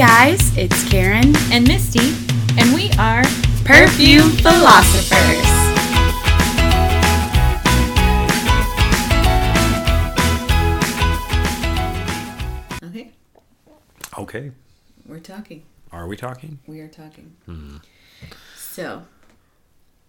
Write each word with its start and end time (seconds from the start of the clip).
guys, 0.00 0.56
it's 0.56 0.88
Karen 0.88 1.34
and 1.52 1.68
Misty, 1.68 2.14
and 2.58 2.74
we 2.74 2.90
are 2.92 3.22
Perfume 3.66 4.30
Philosophers. 4.30 5.46
Okay, 12.82 13.10
Okay. 14.16 14.52
we're 15.04 15.18
talking. 15.20 15.64
Are 15.92 16.06
we 16.06 16.16
talking? 16.16 16.58
We 16.66 16.80
are 16.80 16.88
talking. 16.88 17.36
Hmm. 17.44 17.76
So, 18.56 19.02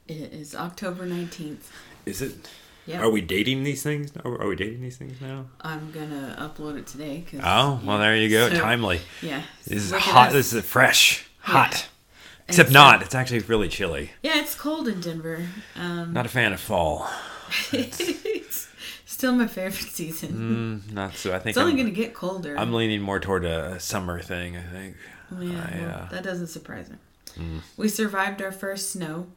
it 0.07 0.31
is 0.33 0.55
October 0.55 1.05
19th. 1.05 1.69
Is 2.05 2.21
it? 2.21 2.47
Yeah. 2.87 3.01
Are 3.01 3.09
we 3.09 3.21
dating 3.21 3.63
these 3.63 3.83
things? 3.83 4.11
Are 4.25 4.41
are 4.41 4.47
we 4.47 4.55
dating 4.55 4.81
these 4.81 4.97
things 4.97 5.21
now? 5.21 5.45
I'm 5.61 5.91
gonna 5.91 6.35
upload 6.39 6.77
it 6.77 6.87
today. 6.87 7.23
Cause, 7.29 7.39
Oh, 7.43 7.79
well, 7.85 7.99
there 7.99 8.15
you 8.15 8.29
go. 8.29 8.49
So- 8.49 8.59
Timely. 8.59 9.01
Yeah. 9.21 9.43
This 9.65 9.83
is 9.83 9.91
hot. 9.91 10.31
This 10.31 10.51
is 10.53 10.63
fresh. 10.65 11.25
Hot. 11.41 11.73
And 11.73 12.49
Except 12.49 12.69
so- 12.69 12.73
not. 12.73 13.01
It's 13.03 13.13
actually 13.15 13.39
really 13.39 13.69
chilly. 13.69 14.11
Yeah, 14.23 14.39
it's 14.39 14.55
cold 14.55 14.87
in 14.87 14.99
Denver. 14.99 15.45
Um, 15.75 16.13
Not 16.13 16.25
a 16.25 16.29
fan 16.29 16.53
of 16.53 16.59
fall. 16.59 17.07
it's 17.71 18.67
still 19.05 19.33
my 19.33 19.45
favorite 19.47 19.73
season. 19.91 20.81
Mm, 20.87 20.93
not 20.93 21.13
so. 21.15 21.31
I 21.31 21.39
think 21.39 21.49
It's 21.49 21.57
only 21.57 21.73
I'm, 21.73 21.77
gonna 21.77 21.91
get 21.91 22.13
colder. 22.15 22.57
I'm 22.57 22.73
leaning 22.73 23.01
more 23.01 23.19
toward 23.19 23.45
a 23.45 23.79
summer 23.79 24.19
thing. 24.21 24.57
I 24.57 24.63
think. 24.63 24.95
yeah, 25.39 25.69
I, 25.71 25.79
well, 25.81 25.89
uh, 25.89 26.09
that 26.09 26.23
doesn't 26.23 26.47
surprise 26.47 26.89
me. 26.89 26.95
Mm. 27.37 27.59
We 27.77 27.87
survived 27.89 28.41
our 28.41 28.51
first 28.51 28.91
snow. 28.91 29.27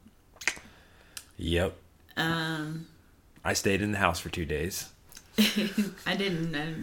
Yep. 1.37 1.77
Um, 2.17 2.87
I 3.45 3.53
stayed 3.53 3.83
in 3.83 3.93
the 3.93 3.99
house 3.99 4.21
for 4.21 4.29
two 4.31 4.45
days. 4.45 4.89
I 6.07 6.17
didn't. 6.17 6.55
I 6.55 6.75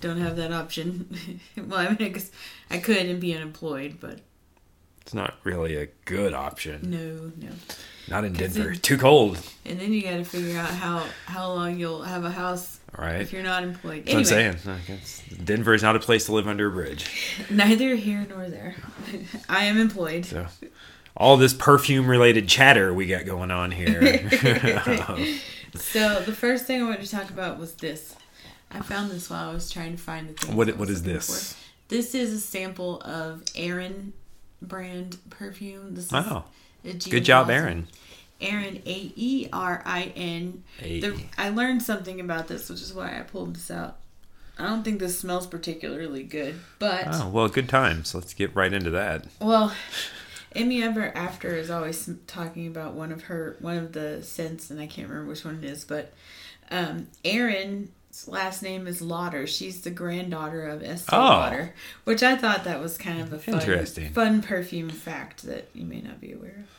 don't 0.00 0.18
have 0.18 0.36
that 0.36 0.52
option. 0.52 1.40
well, 1.56 1.78
I 1.80 1.88
mean, 1.88 1.98
I 2.00 2.08
guess 2.08 2.30
I 2.70 2.78
could 2.78 3.06
and 3.06 3.20
be 3.20 3.34
unemployed, 3.34 3.98
but 4.00 4.20
It's 5.02 5.14
not 5.14 5.34
really 5.44 5.76
a 5.76 5.86
good 6.04 6.32
option. 6.34 6.90
no, 6.90 7.32
no. 7.46 7.52
Not 8.08 8.24
in 8.24 8.32
Denver. 8.34 8.72
it- 8.72 8.82
Too 8.82 8.98
cold. 8.98 9.38
And 9.64 9.80
then 9.80 9.92
you 9.92 10.02
got 10.02 10.16
to 10.16 10.24
figure 10.24 10.58
out 10.58 10.68
how 10.70 11.06
how 11.26 11.48
long 11.52 11.78
you'll 11.78 12.02
have 12.02 12.24
a 12.24 12.30
house 12.30 12.78
All 12.98 13.04
right. 13.04 13.20
if 13.22 13.32
you're 13.32 13.42
not 13.42 13.62
employed. 13.62 14.04
That's 14.06 14.30
Anyway, 14.30 14.48
what 14.62 14.66
I'm 14.68 14.80
saying. 14.86 15.00
Denver 15.44 15.72
is 15.74 15.82
not 15.82 15.96
a 15.96 16.00
place 16.00 16.26
to 16.26 16.32
live 16.32 16.46
under 16.48 16.66
a 16.66 16.70
bridge. 16.70 17.06
neither 17.50 17.94
here 17.94 18.26
nor 18.28 18.48
there. 18.50 18.74
I 19.48 19.64
am 19.64 19.78
employed. 19.78 20.26
So, 20.26 20.46
all 21.16 21.36
this 21.38 21.54
perfume 21.54 22.06
related 22.08 22.46
chatter 22.48 22.92
we 22.92 23.06
got 23.06 23.24
going 23.24 23.50
on 23.50 23.70
here. 23.70 24.28
So 25.76 26.20
the 26.20 26.32
first 26.32 26.66
thing 26.66 26.82
I 26.82 26.84
wanted 26.84 27.02
to 27.04 27.10
talk 27.10 27.30
about 27.30 27.58
was 27.58 27.74
this. 27.74 28.16
I 28.70 28.80
found 28.80 29.10
this 29.10 29.30
while 29.30 29.50
I 29.50 29.52
was 29.52 29.70
trying 29.70 29.92
to 29.92 30.02
find 30.02 30.28
the 30.28 30.32
thing. 30.34 30.56
what 30.56 30.76
what 30.76 30.88
is 30.90 31.02
this? 31.02 31.56
This 31.88 32.14
is 32.14 32.32
a 32.32 32.40
sample 32.40 33.00
of 33.02 33.42
Aerin 33.54 34.12
brand 34.62 35.18
perfume. 35.30 35.94
This 35.94 36.06
is 36.06 36.12
oh. 36.12 36.16
Wow. 36.16 36.44
Good 36.82 37.24
job. 37.24 37.48
Aerin. 37.50 37.86
Aerin 38.40 38.82
A 38.84 39.12
E 39.16 39.48
R 39.52 39.82
I 39.86 40.12
N. 40.16 40.64
I 41.38 41.48
learned 41.50 41.82
something 41.82 42.20
about 42.20 42.48
this, 42.48 42.68
which 42.68 42.80
is 42.82 42.92
why 42.92 43.18
I 43.18 43.22
pulled 43.22 43.56
this 43.56 43.70
out. 43.70 43.98
I 44.58 44.66
don't 44.66 44.84
think 44.84 45.00
this 45.00 45.18
smells 45.18 45.46
particularly 45.48 46.22
good, 46.22 46.54
but 46.78 47.06
Oh, 47.10 47.28
well, 47.28 47.48
good 47.48 47.68
times. 47.68 48.14
Let's 48.14 48.34
get 48.34 48.54
right 48.54 48.72
into 48.72 48.90
that. 48.90 49.26
well, 49.40 49.72
Amy 50.54 50.82
Ever 50.82 51.12
After 51.16 51.48
is 51.54 51.70
always 51.70 52.08
talking 52.26 52.66
about 52.66 52.94
one 52.94 53.10
of 53.12 53.24
her 53.24 53.56
one 53.60 53.76
of 53.78 53.92
the 53.92 54.22
scents, 54.22 54.70
and 54.70 54.80
I 54.80 54.86
can't 54.86 55.08
remember 55.08 55.28
which 55.30 55.44
one 55.44 55.56
it 55.62 55.64
is, 55.64 55.84
but 55.84 56.12
um, 56.70 57.08
Aerin's 57.24 57.88
last 58.28 58.62
name 58.62 58.86
is 58.86 59.02
Lauder. 59.02 59.46
She's 59.46 59.80
the 59.82 59.90
granddaughter 59.90 60.66
of 60.66 60.82
Estee 60.82 61.14
Oh. 61.16 61.18
Lauder, 61.18 61.74
which 62.04 62.22
I 62.22 62.36
thought 62.36 62.64
that 62.64 62.80
was 62.80 62.96
kind 62.96 63.20
of 63.20 63.32
a 63.32 63.38
fun, 63.38 63.54
Interesting. 63.54 64.12
fun 64.12 64.42
perfume 64.42 64.90
fact 64.90 65.42
that 65.44 65.68
you 65.74 65.84
may 65.84 66.00
not 66.00 66.20
be 66.20 66.32
aware 66.32 66.54
of. 66.60 66.70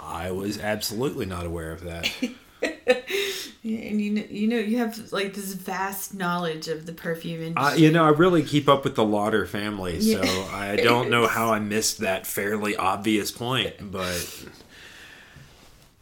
I 0.00 0.30
was 0.30 0.58
absolutely 0.58 1.26
not 1.26 1.44
aware 1.44 1.72
of 1.72 1.82
that. 1.82 2.10
Yeah, 3.68 3.90
and 3.90 4.00
you 4.00 4.10
know, 4.10 4.22
you 4.30 4.48
know, 4.48 4.56
you 4.58 4.78
have 4.78 5.12
like 5.12 5.34
this 5.34 5.52
vast 5.52 6.14
knowledge 6.14 6.68
of 6.68 6.86
the 6.86 6.92
perfume 6.92 7.42
industry. 7.42 7.72
Uh, 7.72 7.76
you 7.76 7.90
know, 7.90 8.04
I 8.04 8.08
really 8.08 8.42
keep 8.42 8.68
up 8.68 8.82
with 8.82 8.94
the 8.94 9.04
Lauder 9.04 9.44
family, 9.44 10.00
so 10.00 10.22
Yeah. 10.22 10.48
I 10.52 10.76
don't 10.76 11.10
know 11.10 11.26
how 11.28 11.52
I 11.52 11.58
missed 11.58 11.98
that 11.98 12.26
fairly 12.26 12.76
obvious 12.76 13.30
point, 13.30 13.74
but 13.92 14.44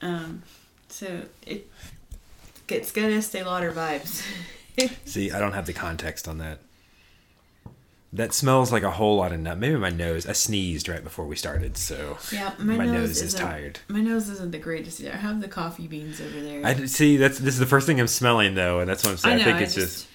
Um, 0.01 0.43
so 0.89 1.23
it 1.45 1.69
it's 2.69 2.93
got 2.93 3.11
Estee 3.11 3.43
Lauder 3.43 3.73
vibes. 3.73 4.23
see, 5.05 5.31
I 5.33 5.39
don't 5.41 5.53
have 5.53 5.67
the 5.67 5.73
context 5.73 6.29
on 6.29 6.39
that. 6.39 6.61
That 8.13 8.33
smells 8.33 8.73
like 8.73 8.83
a 8.83 8.91
whole 8.91 9.17
lot 9.17 9.33
of 9.33 9.41
nut. 9.41 9.59
Maybe 9.59 9.77
my 9.77 9.91
nose. 9.91 10.27
I 10.27 10.33
sneezed 10.33 10.89
right 10.89 11.03
before 11.03 11.27
we 11.27 11.37
started, 11.37 11.77
so 11.77 12.17
yeah, 12.33 12.53
my, 12.59 12.77
my 12.77 12.87
nose, 12.87 12.95
nose 12.95 13.23
is 13.23 13.35
tired. 13.35 13.81
My 13.89 14.01
nose 14.01 14.29
isn't 14.29 14.53
the 14.53 14.59
greatest. 14.59 15.01
either. 15.01 15.13
I 15.13 15.17
have 15.17 15.41
the 15.41 15.49
coffee 15.49 15.87
beans 15.87 16.21
over 16.21 16.41
there. 16.41 16.65
I 16.65 16.87
see. 16.87 17.17
That's 17.17 17.39
this 17.39 17.55
is 17.55 17.61
the 17.61 17.67
first 17.67 17.87
thing 17.87 18.01
I'm 18.01 18.07
smelling 18.07 18.55
though, 18.55 18.81
and 18.81 18.89
that's 18.89 19.05
what 19.05 19.11
I'm 19.11 19.17
saying. 19.17 19.35
I, 19.35 19.39
know, 19.39 19.45
think 19.45 19.59
I 19.59 19.63
it's 19.63 19.75
just 19.75 20.07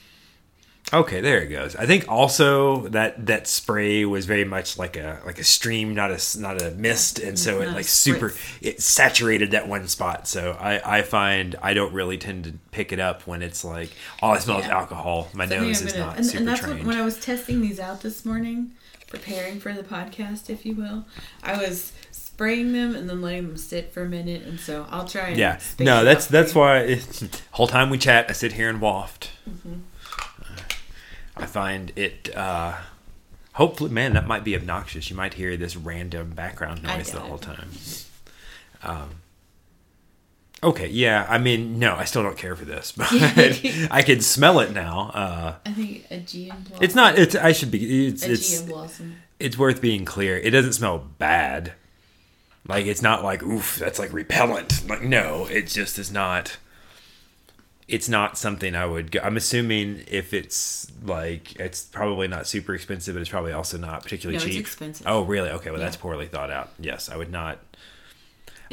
Okay, 0.93 1.21
there 1.21 1.41
it 1.41 1.47
goes. 1.47 1.75
I 1.77 1.85
think 1.85 2.09
also 2.09 2.89
that 2.89 3.27
that 3.27 3.47
spray 3.47 4.03
was 4.03 4.25
very 4.25 4.43
much 4.43 4.77
like 4.77 4.97
a 4.97 5.21
like 5.25 5.39
a 5.39 5.43
stream, 5.43 5.93
not 5.95 6.11
a 6.11 6.39
not 6.39 6.61
a 6.61 6.71
mist, 6.71 7.19
and 7.19 7.39
so 7.39 7.61
it 7.61 7.67
Not 7.67 7.73
a 7.73 7.75
like 7.75 7.85
super 7.85 8.33
it 8.61 8.81
saturated 8.81 9.51
that 9.51 9.69
one 9.69 9.87
spot. 9.87 10.27
So 10.27 10.57
I 10.59 10.99
I 10.99 11.01
find 11.03 11.55
I 11.61 11.73
don't 11.73 11.93
really 11.93 12.17
tend 12.17 12.43
to 12.43 12.53
pick 12.71 12.91
it 12.91 12.99
up 12.99 13.25
when 13.25 13.41
it's 13.41 13.63
like 13.63 13.91
all 14.21 14.33
I 14.33 14.39
smell 14.39 14.59
is 14.59 14.65
alcohol. 14.65 15.29
My 15.33 15.45
nose 15.45 15.81
is 15.81 15.95
not 15.95 16.17
and, 16.17 16.25
super 16.25 16.39
and 16.39 16.47
that's 16.47 16.59
trained. 16.59 16.79
what, 16.79 16.87
when 16.87 16.97
I 16.97 17.05
was 17.05 17.19
testing 17.19 17.61
these 17.61 17.79
out 17.79 18.01
this 18.01 18.25
morning, 18.25 18.71
preparing 19.07 19.61
for 19.61 19.71
the 19.71 19.83
podcast, 19.83 20.49
if 20.49 20.65
you 20.65 20.75
will. 20.75 21.05
I 21.41 21.57
was 21.57 21.93
spraying 22.11 22.73
them 22.73 22.95
and 22.95 23.09
then 23.09 23.21
letting 23.21 23.47
them 23.47 23.57
sit 23.57 23.93
for 23.93 24.03
a 24.03 24.09
minute, 24.09 24.41
and 24.43 24.59
so 24.59 24.85
I'll 24.89 25.07
try. 25.07 25.29
And 25.29 25.37
yeah, 25.37 25.59
no, 25.79 26.03
that's 26.03 26.25
that's 26.25 26.53
why. 26.53 26.79
It, 26.79 27.41
whole 27.51 27.67
time 27.67 27.89
we 27.89 27.97
chat, 27.97 28.25
I 28.27 28.33
sit 28.33 28.53
here 28.53 28.69
and 28.69 28.81
waft. 28.81 29.29
Mm-hmm. 29.49 29.73
I 31.41 31.45
find 31.45 31.91
it. 31.95 32.35
uh 32.35 32.77
Hopefully, 33.55 33.89
man, 33.91 34.13
that 34.13 34.27
might 34.27 34.45
be 34.45 34.55
obnoxious. 34.55 35.09
You 35.09 35.17
might 35.17 35.33
hear 35.33 35.57
this 35.57 35.75
random 35.75 36.29
background 36.29 36.83
noise 36.83 37.11
the 37.11 37.19
whole 37.19 37.37
time. 37.37 37.69
Um, 38.81 39.09
okay, 40.63 40.87
yeah. 40.87 41.25
I 41.27 41.37
mean, 41.37 41.77
no, 41.77 41.95
I 41.95 42.05
still 42.05 42.23
don't 42.23 42.37
care 42.37 42.55
for 42.55 42.63
this, 42.63 42.91
but 42.97 43.07
I 43.91 44.03
can 44.03 44.21
smell 44.21 44.61
it 44.61 44.71
now. 44.71 45.11
Uh, 45.13 45.55
I 45.65 45.71
think 45.73 46.05
Aegean 46.09 46.61
blossom. 46.61 46.77
it's 46.83 46.95
not. 46.95 47.19
It's. 47.19 47.35
I 47.35 47.51
should 47.51 47.71
be. 47.71 48.07
It's. 48.07 48.23
Aegean 48.23 48.33
It's. 48.33 48.61
blossom. 48.61 49.15
It's 49.37 49.57
worth 49.57 49.81
being 49.81 50.05
clear. 50.05 50.37
It 50.37 50.51
doesn't 50.51 50.73
smell 50.73 50.99
bad. 50.99 51.73
Like 52.67 52.85
it's 52.85 53.01
not 53.01 53.21
like 53.23 53.43
oof, 53.43 53.75
that's 53.75 53.99
like 53.99 54.13
repellent. 54.13 54.87
Like 54.87 55.01
no, 55.01 55.45
it 55.47 55.67
just 55.67 55.99
is 55.99 56.09
not. 56.11 56.55
It's 57.91 58.07
not 58.09 58.37
something 58.37 58.75
I 58.75 58.85
would. 58.85 59.11
Go, 59.11 59.19
I'm 59.21 59.35
assuming 59.37 60.03
if 60.07 60.33
it's 60.33 60.91
like 61.03 61.55
it's 61.59 61.83
probably 61.83 62.27
not 62.27 62.47
super 62.47 62.73
expensive, 62.73 63.15
but 63.15 63.21
it's 63.21 63.29
probably 63.29 63.51
also 63.51 63.77
not 63.77 64.03
particularly 64.03 64.37
No, 64.37 64.45
it's 64.45 64.53
cheap. 64.53 64.61
expensive. 64.61 65.05
Oh 65.07 65.23
really? 65.23 65.49
Okay, 65.49 65.71
well 65.71 65.79
that's 65.79 65.97
poorly 65.97 66.27
thought 66.27 66.49
out. 66.51 66.69
Yes, 66.79 67.09
I 67.09 67.17
would 67.17 67.31
not. 67.31 67.59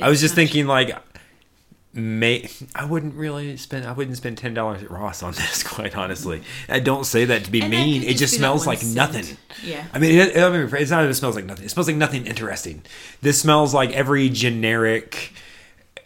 I 0.00 0.08
was 0.08 0.20
just 0.20 0.34
thinking 0.34 0.66
like. 0.66 0.96
May 1.94 2.48
I 2.74 2.84
wouldn't 2.84 3.14
really 3.14 3.56
spend 3.56 3.86
I 3.86 3.92
wouldn't 3.92 4.18
spend 4.18 4.36
ten 4.36 4.52
dollars 4.52 4.82
at 4.82 4.90
Ross 4.90 5.22
on 5.22 5.32
this 5.32 5.62
quite 5.74 5.96
honestly. 5.96 6.42
I 6.68 6.80
don't 6.80 7.04
say 7.04 7.24
that 7.24 7.44
to 7.44 7.50
be 7.50 7.62
And 7.62 7.70
mean. 7.70 8.02
It 8.04 8.18
just 8.18 8.36
smells 8.36 8.66
like 8.66 8.84
nothing. 8.84 9.38
Yeah. 9.64 9.86
I 9.92 9.98
mean, 9.98 10.14
it, 10.18 10.36
I 10.36 10.50
mean, 10.50 10.68
it's 10.74 10.90
not 10.90 11.02
that 11.02 11.08
it 11.08 11.14
smells 11.14 11.34
like 11.34 11.46
nothing. 11.46 11.64
It 11.64 11.70
smells 11.70 11.88
like 11.88 11.96
nothing 11.96 12.26
interesting. 12.26 12.82
This 13.22 13.40
smells 13.40 13.72
like 13.72 13.90
every 13.92 14.28
generic. 14.28 15.32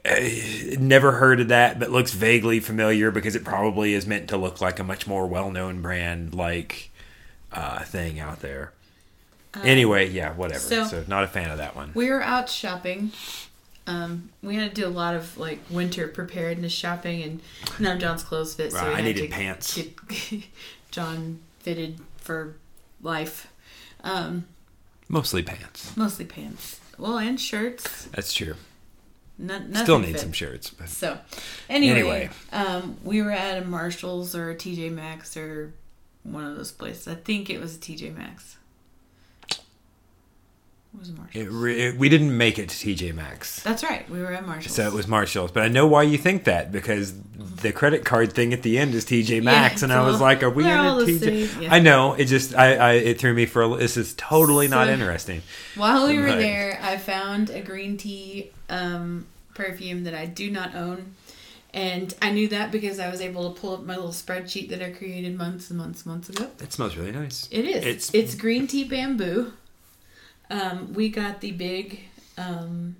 Uh, 0.04 0.76
never 0.80 1.12
heard 1.12 1.40
of 1.40 1.48
that, 1.48 1.78
but 1.78 1.90
looks 1.90 2.12
vaguely 2.12 2.58
familiar 2.60 3.10
because 3.12 3.36
it 3.36 3.44
probably 3.44 3.94
is 3.94 4.06
meant 4.06 4.28
to 4.28 4.36
look 4.36 4.60
like 4.60 4.78
a 4.80 4.84
much 4.84 5.06
more 5.06 5.26
well-known 5.28 5.80
brand 5.80 6.34
like 6.34 6.90
uh, 7.52 7.80
thing 7.84 8.18
out 8.18 8.40
there. 8.40 8.72
anyway, 9.62 10.08
yeah, 10.08 10.32
whatever. 10.32 10.58
so- 10.58 10.84
So, 10.86 11.04
not 11.06 11.22
a 11.24 11.28
fan 11.28 11.50
of 11.50 11.58
that 11.58 11.76
one. 11.76 11.92
We 11.94 12.10
were 12.10 12.22
out 12.22 12.48
shopping. 12.50 13.12
Um, 13.86 14.30
we 14.42 14.54
had 14.56 14.74
to 14.74 14.80
do 14.80 14.86
a 14.86 14.90
lot 14.90 15.14
of 15.16 15.36
like 15.38 15.58
winter 15.70 16.06
preparedness 16.08 16.72
shopping, 16.72 17.22
and 17.22 17.40
none 17.78 17.96
of 17.96 18.00
John's 18.02 18.22
clothes 18.22 18.54
fit. 18.54 18.72
So 18.72 18.78
Right, 18.78 18.88
we 18.88 18.94
I 18.94 19.00
needed 19.02 19.30
pants. 19.30 19.78
John 20.90 21.40
fitted 21.60 21.98
for 22.16 22.56
life. 23.02 23.48
Um, 24.04 24.46
Mostly 25.08 25.42
pants. 25.42 25.96
mostly 25.96 26.24
pants. 26.24 26.80
Well, 26.98 27.18
and 27.18 27.40
shirts. 27.40 28.04
That's 28.06 28.32
true. 28.32 28.54
No, 29.38 29.58
Still 29.82 29.98
need 29.98 30.12
fit. 30.12 30.20
some 30.20 30.32
shirts, 30.32 30.70
but 30.70 30.88
So, 30.88 31.18
anyway, 31.68 31.98
Anyway. 32.00 32.30
Um, 32.52 32.96
we 33.02 33.22
were 33.22 33.32
at 33.32 33.62
a 33.62 33.64
Marshalls 33.66 34.34
or 34.36 34.50
a 34.50 34.54
TJ 34.54 34.92
Maxx 34.92 35.36
or 35.36 35.72
one 36.22 36.44
of 36.44 36.56
those 36.56 36.70
places. 36.70 37.08
I 37.08 37.14
think 37.16 37.50
it 37.50 37.58
was 37.58 37.76
a 37.76 37.80
TJ 37.80 38.16
Maxx. 38.16 38.56
It 40.94 40.98
was 40.98 41.10
Marshalls. 41.12 41.46
It, 41.46 41.50
re- 41.50 41.80
it, 41.80 41.96
we 41.98 42.08
didn't 42.08 42.36
make 42.36 42.58
it 42.58 42.68
to 42.68 42.76
TJ 42.94 43.14
Maxx. 43.14 43.62
That's 43.62 43.82
right. 43.82 44.08
We 44.10 44.20
were 44.20 44.32
at 44.32 44.46
Marshalls. 44.46 44.74
So 44.74 44.86
it 44.86 44.92
was 44.92 45.08
Marshalls, 45.08 45.50
but 45.50 45.62
I 45.62 45.68
know 45.68 45.86
why 45.86 46.02
you 46.02 46.18
think 46.18 46.44
that 46.44 46.70
because 46.70 47.14
the 47.34 47.72
credit 47.72 48.04
card 48.04 48.32
thing 48.34 48.52
at 48.52 48.62
the 48.62 48.78
end 48.78 48.94
is 48.94 49.04
TJ 49.06 49.42
Maxx, 49.42 49.82
and 49.82 49.92
I 49.92 50.04
was 50.06 50.18
so 50.18 50.22
like, 50.22 50.42
"Are 50.42 50.50
we 50.50 50.64
in 50.64 50.70
a 50.70 50.72
TJ?" 50.72 51.62
yeah. 51.62 51.72
I 51.74 51.78
know 51.80 52.12
it 52.14 52.26
just 52.26 52.54
I, 52.54 52.74
I 52.74 52.92
it 52.94 53.18
threw 53.18 53.32
me 53.32 53.46
for 53.46 53.62
a, 53.62 53.76
this 53.76 53.96
is 53.96 54.12
totally 54.14 54.68
not 54.68 54.88
interesting. 54.88 55.42
While 55.76 56.06
we 56.08 56.18
were 56.18 56.26
Right. 56.26 56.38
there, 56.38 56.78
I 56.82 56.98
found 56.98 57.48
a 57.50 57.62
green 57.62 57.96
tea 57.96 58.50
um, 58.68 59.26
perfume 59.54 60.04
that 60.04 60.14
I 60.14 60.26
do 60.26 60.50
not 60.50 60.74
own. 60.74 61.14
And 61.74 62.14
I 62.20 62.32
knew 62.32 62.48
that 62.48 62.70
because 62.70 62.98
I 62.98 63.08
was 63.10 63.22
able 63.22 63.50
to 63.54 63.58
pull 63.58 63.72
up 63.74 63.82
my 63.82 63.94
little 63.96 64.10
spreadsheet 64.10 64.68
that 64.68 64.82
I 64.82 64.90
created 64.90 65.38
months 65.38 65.70
and 65.70 65.78
months 65.78 66.02
and 66.04 66.12
months 66.12 66.28
ago. 66.28 66.50
It 66.60 66.70
smells 66.70 66.96
really 66.96 67.12
nice. 67.12 67.48
It 67.50 67.64
is. 67.64 67.76
It's- 67.76 68.10
It's, 68.12 68.34
green 68.34 68.66
tea 68.66 68.84
bamboo. 68.84 69.54
Um, 70.52 70.92
we 70.92 71.08
got 71.08 71.40
the 71.40 71.50
big 71.52 72.00
um, 72.36 72.96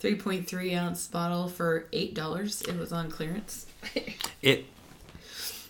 3.3 0.00 0.76
ounce 0.76 1.06
bottle 1.06 1.48
for 1.48 1.86
$8. 1.92 2.68
It 2.68 2.78
was 2.78 2.92
on 2.92 3.10
clearance. 3.10 3.66
It 4.42 4.66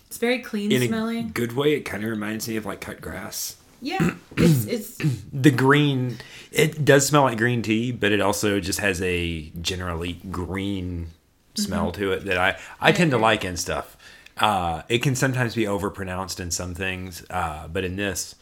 It's 0.07 0.17
very 0.17 0.39
clean 0.39 0.71
in 0.71 0.81
a 0.83 0.87
smelling. 0.87 1.31
good 1.33 1.53
way. 1.53 1.73
It 1.73 1.81
kind 1.81 2.03
of 2.03 2.09
reminds 2.09 2.47
me 2.47 2.55
of 2.57 2.65
like 2.65 2.79
cut 2.81 3.01
grass. 3.01 3.55
Yeah. 3.81 4.15
It's, 4.37 4.65
it's 4.65 4.97
The 5.33 5.51
green, 5.51 6.17
it 6.51 6.85
does 6.85 7.05
smell 7.07 7.23
like 7.23 7.37
green 7.37 7.61
tea, 7.61 7.91
but 7.91 8.11
it 8.11 8.21
also 8.21 8.59
just 8.59 8.79
has 8.79 9.01
a 9.01 9.49
generally 9.61 10.13
green 10.29 11.07
smell 11.55 11.91
to 11.93 12.11
it 12.13 12.23
that 12.25 12.37
I 12.37 12.57
I 12.79 12.91
tend 12.93 13.11
to 13.11 13.17
like 13.17 13.43
in 13.43 13.57
stuff. 13.57 13.97
Uh, 14.37 14.83
it 14.87 14.99
can 15.03 15.15
sometimes 15.15 15.53
be 15.55 15.63
overpronounced 15.65 16.39
in 16.39 16.49
some 16.51 16.73
things, 16.73 17.25
uh, 17.29 17.67
but 17.67 17.83
in 17.83 17.95
this, 17.97 18.35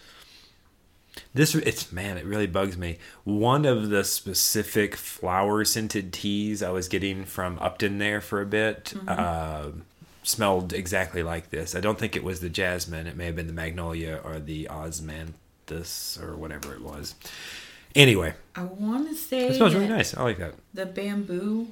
this 1.34 1.54
it's 1.56 1.92
man, 1.92 2.18
it 2.18 2.26
really 2.26 2.48
bugs 2.48 2.78
me. 2.78 2.98
One 3.24 3.66
of 3.66 3.90
the 3.90 4.04
specific 4.04 4.96
flower 4.96 5.64
scented 5.64 6.12
teas 6.12 6.64
I 6.64 6.72
was 6.72 6.88
getting 6.88 7.26
from 7.26 7.60
Upton 7.60 7.98
there 8.00 8.20
for 8.22 8.42
a 8.42 8.46
bit 8.46 8.94
uh, 9.08 9.68
smelled 10.24 10.74
exactly 10.74 11.22
like 11.24 11.50
this. 11.50 11.76
I 11.76 11.80
don't 11.82 12.00
think 12.00 12.16
it 12.16 12.24
was 12.24 12.40
the 12.40 12.50
jasmine. 12.50 13.08
It 13.08 13.16
may 13.16 13.26
have 13.28 13.36
been 13.36 13.48
the 13.48 13.54
magnolia 13.54 14.20
or 14.24 14.40
the 14.40 14.68
osmanthus 14.72 16.22
or 16.22 16.36
whatever 16.36 16.74
it 16.74 16.82
was. 16.82 17.16
Anyway, 17.96 18.34
I 18.56 18.64
want 18.64 19.10
to 19.10 19.16
say 19.16 19.48
it 19.48 19.56
smells 19.56 19.74
really 19.74 19.88
nice. 19.88 20.16
I 20.16 20.24
like 20.24 20.38
that. 20.38 20.54
the 20.74 20.86
bamboo 20.86 21.68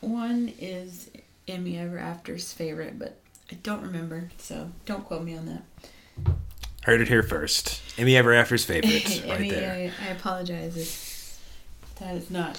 one 0.00 0.52
is 0.60 1.10
Emmy 1.48 1.78
Ever 1.78 1.98
After's 1.98 2.52
favorite, 2.52 2.98
but 2.98 3.18
I 3.50 3.54
don't 3.62 3.82
remember, 3.82 4.30
so 4.38 4.70
don't 4.84 5.04
quote 5.04 5.22
me 5.24 5.36
on 5.36 5.46
that. 5.46 5.62
Heard 6.84 7.00
it 7.00 7.08
here 7.08 7.22
first. 7.22 7.80
Emmy 7.96 8.16
Ever 8.16 8.32
After's 8.32 8.64
favorite, 8.64 9.22
right 9.28 9.38
Emmy, 9.38 9.50
there. 9.50 9.92
I, 10.00 10.06
I 10.06 10.08
apologize 10.10 10.76
if 10.76 11.40
that 12.00 12.16
is 12.16 12.28
not, 12.28 12.58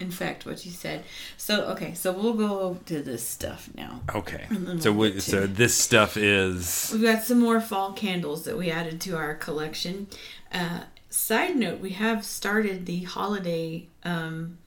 in 0.00 0.10
fact, 0.10 0.44
what 0.44 0.64
you 0.66 0.72
said. 0.72 1.04
So 1.36 1.64
okay, 1.66 1.94
so 1.94 2.12
we'll 2.12 2.34
go 2.34 2.78
to 2.86 3.02
this 3.02 3.26
stuff 3.26 3.70
now. 3.76 4.00
Okay, 4.12 4.46
so 4.80 4.90
we'll 4.90 5.10
we, 5.10 5.12
get 5.12 5.22
so 5.22 5.46
this 5.46 5.74
stuff 5.74 6.16
is 6.16 6.90
We've 6.92 7.02
got 7.02 7.22
some 7.22 7.38
more 7.38 7.60
fall 7.60 7.92
candles 7.92 8.44
that 8.44 8.58
we 8.58 8.70
added 8.70 9.00
to 9.02 9.16
our 9.16 9.34
collection. 9.34 10.08
Uh, 10.52 10.80
side 11.08 11.56
note, 11.56 11.78
we 11.80 11.90
have 11.90 12.24
started 12.24 12.86
the 12.86 13.04
holiday. 13.04 13.86
Um, 14.04 14.58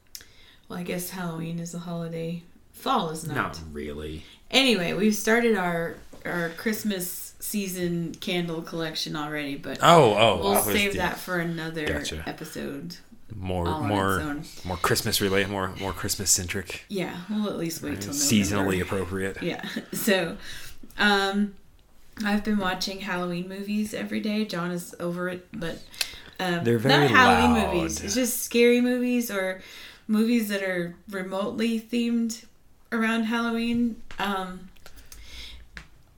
well, 0.69 0.79
I 0.79 0.83
guess 0.83 1.09
Halloween 1.09 1.59
is 1.59 1.73
a 1.73 1.79
holiday. 1.79 2.43
Fall 2.71 3.09
is 3.09 3.27
not. 3.27 3.35
not 3.35 3.59
really. 3.71 4.23
Anyway, 4.49 4.93
we've 4.93 5.15
started 5.15 5.57
our 5.57 5.95
our 6.25 6.49
Christmas 6.51 7.22
season 7.43 8.15
candle 8.21 8.61
collection 8.61 9.15
already, 9.15 9.55
but 9.55 9.77
Oh, 9.81 10.15
oh, 10.17 10.39
we'll 10.41 10.61
save 10.61 10.95
that 10.95 11.17
for 11.17 11.39
another 11.39 11.85
Gotcha. 11.85 12.23
episode. 12.25 12.95
more 13.35 13.81
more 13.81 14.37
more 14.63 14.77
Christmas 14.77 15.19
related, 15.19 15.49
more 15.49 15.73
more 15.79 15.91
Christmas 15.91 16.31
centric, 16.31 16.85
Yeah, 16.87 17.15
we'll 17.29 17.49
at 17.49 17.57
least 17.57 17.81
wait 17.83 17.99
till 18.01 18.13
seasonally 18.13 18.81
appropriate. 18.81 19.41
Yeah. 19.43 19.63
So, 19.93 20.37
um, 20.97 21.55
I've 22.23 22.43
been 22.43 22.59
watching 22.59 23.01
Halloween 23.01 23.49
movies 23.49 23.93
every 23.93 24.19
day. 24.21 24.45
John 24.45 24.71
is 24.71 24.95
over 24.99 25.27
it, 25.29 25.47
but 25.51 25.79
um, 26.39 26.63
They're 26.63 26.77
very 26.77 27.09
not 27.09 27.11
Halloween 27.11 27.53
loud. 27.57 27.73
movies. 27.75 28.01
It's 28.03 28.15
just 28.15 28.41
scary 28.43 28.79
movies 28.81 29.29
or 29.31 29.61
movies 30.07 30.47
that 30.49 30.61
are 30.63 30.95
remotely 31.09 31.79
themed 31.81 32.45
around 32.91 33.23
Halloween. 33.23 34.01
Um, 34.19 34.69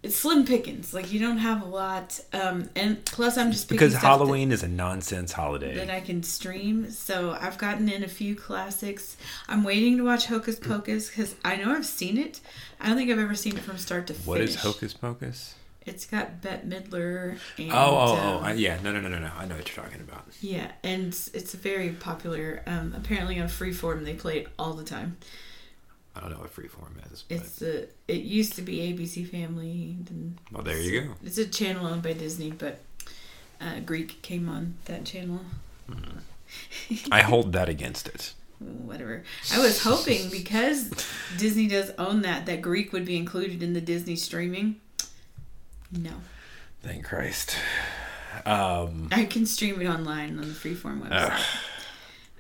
it's 0.05 0.15
slim 0.15 0.45
pickings. 0.45 0.93
Like 0.93 1.11
you 1.11 1.19
don't 1.19 1.39
have 1.39 1.61
a 1.63 1.65
lot. 1.65 2.19
Um, 2.31 2.69
and 2.75 3.03
plus, 3.05 3.37
I'm 3.37 3.51
just 3.51 3.67
Because 3.69 3.93
Halloween 3.95 4.51
is 4.51 4.63
a 4.63 4.67
nonsense 4.67 5.31
holiday. 5.31 5.75
that 5.75 5.89
I 5.89 5.99
can 5.99 6.21
stream. 6.23 6.91
So 6.91 7.35
I've 7.39 7.57
gotten 7.57 7.89
in 7.89 8.03
a 8.03 8.07
few 8.07 8.35
classics. 8.35 9.17
I'm 9.49 9.63
waiting 9.63 9.97
to 9.97 10.03
watch 10.03 10.27
Hocus 10.27 10.57
Pocus 10.59 11.09
because 11.09 11.35
I 11.43 11.55
know 11.57 11.71
I've 11.73 11.85
seen 11.85 12.17
it. 12.17 12.39
I 12.79 12.87
don't 12.87 12.97
think 12.97 13.09
I've 13.11 13.19
ever 13.19 13.35
seen 13.35 13.57
it 13.57 13.63
from 13.63 13.77
start 13.77 14.07
to 14.07 14.13
finish. 14.13 14.27
what 14.27 14.41
is 14.41 14.55
Hocus 14.55 14.93
Pocus? 14.93 15.55
It's 15.85 16.05
got 16.05 16.41
Bette 16.41 16.67
Midler. 16.67 17.37
And, 17.57 17.71
Oh, 17.71 17.75
oh, 17.75 18.19
oh, 18.19 18.37
um, 18.39 18.43
I, 18.43 18.53
yeah, 18.53 18.79
no, 18.83 18.91
no, 18.91 18.99
no, 19.01 19.09
no, 19.09 19.19
no. 19.19 19.31
I 19.37 19.45
know 19.45 19.55
what 19.55 19.67
you're 19.75 19.83
talking 19.85 20.01
about. 20.01 20.25
yeah, 20.41 20.71
and 20.83 21.07
it's, 21.07 21.27
it's 21.29 21.53
very 21.53 21.89
popular. 21.89 22.63
Um, 22.65 22.93
apparently 22.95 23.39
on 23.39 23.47
Freeform 23.47 24.03
they 24.05 24.13
play 24.13 24.39
it 24.39 24.47
all 24.57 24.73
the 24.73 24.83
time. 24.83 25.17
I 26.15 26.21
don't 26.21 26.31
know 26.31 26.37
what 26.37 26.55
Freeform 26.55 27.11
is. 27.11 27.23
But, 27.27 27.37
It's 27.37 27.55
the 27.57 27.89
it 28.07 28.21
used 28.21 28.53
to 28.53 28.61
be 28.61 28.77
ABC 28.93 29.29
Family. 29.29 29.97
And 30.09 30.37
well, 30.51 30.63
there 30.63 30.79
you 30.79 31.01
go. 31.01 31.07
It's 31.23 31.37
a 31.37 31.47
channel 31.47 31.85
owned 31.85 32.03
by 32.03 32.13
Disney, 32.13 32.51
but 32.51 32.79
uh, 33.59 33.79
Greek 33.85 34.21
came 34.21 34.47
on 34.47 34.75
that 34.85 35.05
channel. 35.05 35.41
I 37.11 37.21
hold 37.21 37.53
that 37.53 37.69
against 37.69 38.07
it. 38.07 38.33
whatever. 38.59 39.23
I 39.53 39.59
was 39.59 39.83
hoping 39.83 40.29
because 40.29 40.89
Disney 41.37 41.67
does 41.67 41.91
own 41.97 42.21
that, 42.21 42.45
that 42.45 42.61
Greek 42.61 42.93
would 42.93 43.05
be 43.05 43.17
included 43.17 43.61
in 43.61 43.73
the 43.73 43.81
Disney 43.81 44.15
streaming. 44.15 44.79
No, 45.91 46.11
Thank 46.81 47.05
Christ. 47.05 47.55
Um, 48.45 49.07
I 49.11 49.25
can 49.25 49.45
stream 49.45 49.81
it 49.81 49.87
online 49.87 50.37
on 50.39 50.47
the 50.47 50.53
Freeform 50.53 51.07
website. 51.07 51.43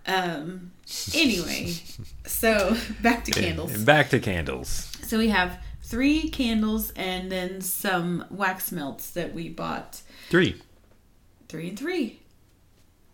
Um. 0.07 0.71
Anyway, 1.13 1.73
so 2.25 2.77
back 3.01 3.25
to 3.25 3.31
candles. 3.31 3.75
back 3.83 4.09
to 4.09 4.19
candles. 4.19 4.91
So 5.03 5.17
we 5.17 5.29
have 5.29 5.59
three 5.81 6.29
candles 6.29 6.91
and 6.95 7.31
then 7.31 7.61
some 7.61 8.25
wax 8.29 8.71
melts 8.71 9.11
that 9.11 9.33
we 9.33 9.49
bought. 9.49 10.01
Three. 10.29 10.61
Three 11.47 11.69
and 11.69 11.79
three. 11.79 12.19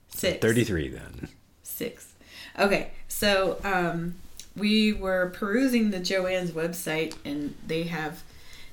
Six. 0.10 0.40
33 0.42 0.90
then. 0.90 1.30
Six. 1.64 2.14
Okay, 2.60 2.92
so 3.08 3.58
um, 3.64 4.16
we 4.56 4.92
were 4.94 5.32
perusing 5.34 5.92
the 5.92 6.00
Joann's 6.00 6.52
website, 6.52 7.16
and 7.24 7.56
they 7.66 7.84
have 7.84 8.24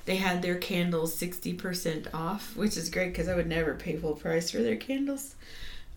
they 0.04 0.16
had 0.16 0.42
their 0.42 0.56
candles 0.56 1.14
sixty 1.14 1.52
percent 1.52 2.08
off, 2.12 2.56
which 2.56 2.76
is 2.76 2.90
great 2.90 3.12
because 3.12 3.28
I 3.28 3.36
would 3.36 3.46
never 3.46 3.74
pay 3.74 3.96
full 3.96 4.14
price 4.14 4.50
for 4.50 4.58
their 4.58 4.76
candles. 4.76 5.36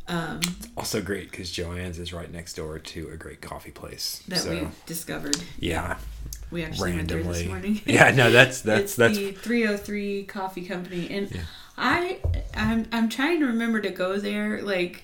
Um, 0.07 0.41
Also 0.75 1.01
great 1.01 1.31
because 1.31 1.51
Joann's 1.51 1.99
is 1.99 2.11
right 2.13 2.31
next 2.31 2.55
door 2.55 2.79
to 2.79 3.09
a 3.13 3.17
great 3.17 3.41
coffee 3.41 3.71
place. 3.71 4.23
that 4.27 4.39
so, 4.39 4.49
we 4.49 4.67
discovered. 4.85 5.37
yeah, 5.59 5.97
We 6.49 6.63
actually 6.63 6.95
went 6.95 7.07
there 7.07 7.23
this 7.23 7.45
morning. 7.47 7.81
yeah, 7.85 8.11
no, 8.11 8.31
that's 8.31 8.61
that's 8.61 8.81
it's 8.83 8.95
that's 8.95 9.17
the 9.17 9.31
303 9.31 10.23
Coffee 10.25 10.65
Company, 10.65 11.09
and 11.09 11.31
Yeah. 11.31 11.41
I 11.77 12.19
I'm 12.55 12.87
I'm 12.91 13.09
trying 13.09 13.39
to 13.39 13.45
remember 13.47 13.79
to 13.81 13.89
go 13.89 14.17
there. 14.19 14.61
Like, 14.61 15.03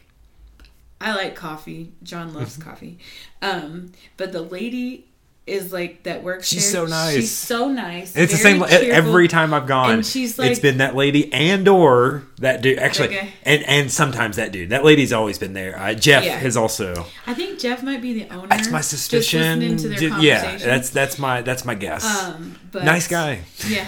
I 1.00 1.13
like 1.15 1.36
coffee. 1.36 1.93
John 2.03 2.33
loves 2.33 2.57
Mm-hmm. 2.57 2.69
coffee, 2.69 3.00
um, 3.41 3.91
but 4.17 4.31
the 4.31 4.41
lady 4.41 5.05
is 5.47 5.71
like 5.73 6.03
that 6.03 6.23
works. 6.23 6.47
She's 6.47 6.71
there. 6.71 6.85
so 6.85 6.89
nice. 6.89 7.15
She's 7.15 7.31
so 7.31 7.69
nice. 7.69 8.15
It's 8.15 8.31
the 8.33 8.37
same 8.37 8.59
cheerful. 8.59 8.91
every 8.91 9.27
time 9.27 9.53
I've 9.53 9.65
gone. 9.65 9.91
And 9.91 10.05
she's 10.05 10.31
it's 10.31 10.39
like- 10.39 10.61
been 10.61 10.77
that 10.79 10.95
lady 10.95 11.31
and 11.33 11.67
or 11.67 12.23
that 12.39 12.61
dude. 12.61 12.79
Actually, 12.79 13.17
Okay. 13.17 13.29
and 13.43 13.63
and 13.63 13.91
sometimes 13.91 14.35
that 14.35 14.51
dude. 14.51 14.69
That 14.69 14.83
lady's 14.83 15.13
always 15.13 15.37
been 15.39 15.53
there. 15.53 15.79
Uh, 15.79 15.93
Jeff 15.93 16.25
Yeah. 16.25 16.37
has 16.37 16.57
also. 16.57 17.05
I 17.25 17.33
think 17.33 17.59
Jeff 17.59 17.81
might 17.81 18.01
be 18.01 18.13
the 18.13 18.29
owner. 18.33 18.47
That's 18.47 18.69
my 18.69 18.79
just 18.79 18.89
suspicion. 18.89 19.59
listening 19.59 19.77
to 19.77 19.89
their 19.89 19.97
Ju- 19.97 20.21
yeah, 20.21 20.57
that's 20.57 20.89
that's 20.89 21.17
my 21.17 21.41
that's 21.41 21.63
my 21.65 21.75
guess. 21.75 22.03
um, 22.05 22.55
but 22.71 22.83
nice 22.83 23.07
guy. 23.07 23.39
Yeah, 23.67 23.87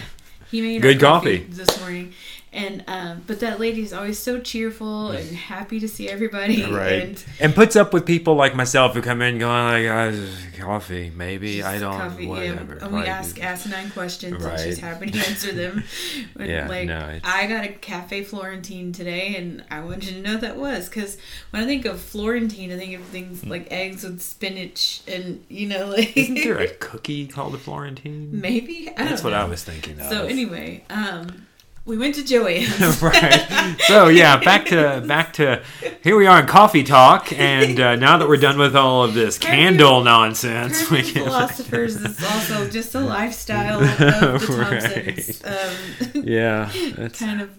he 0.50 0.62
made 0.62 0.82
Good 0.82 1.04
our 1.04 1.12
coffee. 1.20 1.46
this 1.50 1.80
morning, 1.82 2.14
and 2.52 2.84
um, 2.88 3.24
but 3.28 3.40
that 3.42 3.60
lady 3.60 3.82
is 3.82 3.94
always 3.94 4.18
so 4.18 4.40
cheerful 4.40 5.12
and 5.12 5.30
happy 5.36 5.80
to 5.80 5.88
see 5.88 6.10
everybody. 6.10 6.64
Right, 6.70 7.04
And 7.04 7.26
and, 7.40 7.56
puts 7.56 7.76
up 7.76 7.94
with 7.94 8.06
people 8.06 8.36
like 8.36 8.56
myself 8.56 8.94
who 8.94 9.02
come 9.02 9.22
in 9.22 9.38
going 9.40 9.66
like, 9.66 9.92
"Ah, 9.92 10.12
this 10.12 10.20
is 10.20 10.60
coffee, 10.60 11.12
maybe 11.16 11.62
I 11.64 11.78
don't, 11.80 11.98
coffee, 11.98 12.28
whatever." 12.28 12.76
Yeah, 12.76 12.84
and 12.86 12.94
we 12.94 13.00
Like, 13.00 13.10
ask 13.10 13.42
asinine 13.42 13.90
questions, 13.92 14.44
and 14.44 14.60
she's 14.60 14.80
happy 14.80 15.10
to 15.12 15.20
answer 15.20 15.52
them. 15.52 15.84
When, 16.34 16.50
Yeah, 16.50 16.68
like 16.68 16.88
no, 16.88 17.00
it's- 17.00 17.22
I 17.24 17.48
got 17.48 17.64
a 17.66 17.70
cafe 17.70 18.24
Florentine 18.24 18.92
today, 18.94 19.36
and 19.36 19.64
I 19.72 19.80
wanted 19.82 20.06
you 20.06 20.12
to 20.14 20.22
know 20.22 20.34
what 20.34 20.42
that 20.42 20.58
was 20.58 20.88
because 20.90 21.18
when 21.52 21.64
I 21.64 21.66
think 21.66 21.86
of 21.86 22.00
Florentine, 22.00 22.72
I 22.72 22.78
think 22.78 22.94
of 22.96 23.04
things 23.06 23.46
like 23.46 23.68
eggs 23.72 24.04
with 24.04 24.22
spinach, 24.22 25.02
and 25.08 25.44
you 25.50 25.68
know, 25.68 25.88
like 25.98 26.16
Isn't 26.18 26.36
there 26.36 26.58
a 26.60 26.68
cookie 26.68 27.28
called 27.28 27.54
a 27.56 27.58
Florentine? 27.58 28.30
maybe 28.32 28.90
I 28.98 29.04
That's 29.06 29.22
don't 29.22 29.32
what 29.32 29.40
I 29.40 29.46
was 29.46 29.64
thinking 29.64 30.00
of. 30.00 30.08
So 30.08 30.26
anyway, 30.28 30.84
um, 30.90 31.46
we 31.90 31.98
went 31.98 32.14
to 32.16 32.22
Joann's. 32.22 33.02
right. 33.02 33.76
So 33.88 34.08
yeah, 34.10 34.38
back 34.38 34.68
to 34.68 35.04
back 35.06 35.34
to 35.34 35.64
here 36.04 36.16
we 36.16 36.28
are 36.28 36.40
in 36.40 36.46
coffee 36.46 36.84
talk, 36.84 37.34
and 37.34 37.80
uh, 37.80 37.96
now 37.96 38.20
that 38.20 38.30
we're 38.30 38.38
done 38.38 38.60
with 38.60 38.76
all 38.76 39.04
of 39.04 39.16
this 39.16 39.40
candle 39.40 40.04
nonsense, 40.04 40.90
we 40.92 41.02
can. 41.02 41.24
Philosophers 41.24 41.96
is 41.96 42.24
also 42.24 42.70
just 42.70 42.94
a 42.94 43.00
lifestyle 43.00 43.82
of 43.82 43.98
the 43.98 45.32
Thompsons 45.42 45.44
um, 45.44 46.24
Yeah, 46.24 46.72
that's 46.96 47.20
kind 47.20 47.42
of 47.42 47.50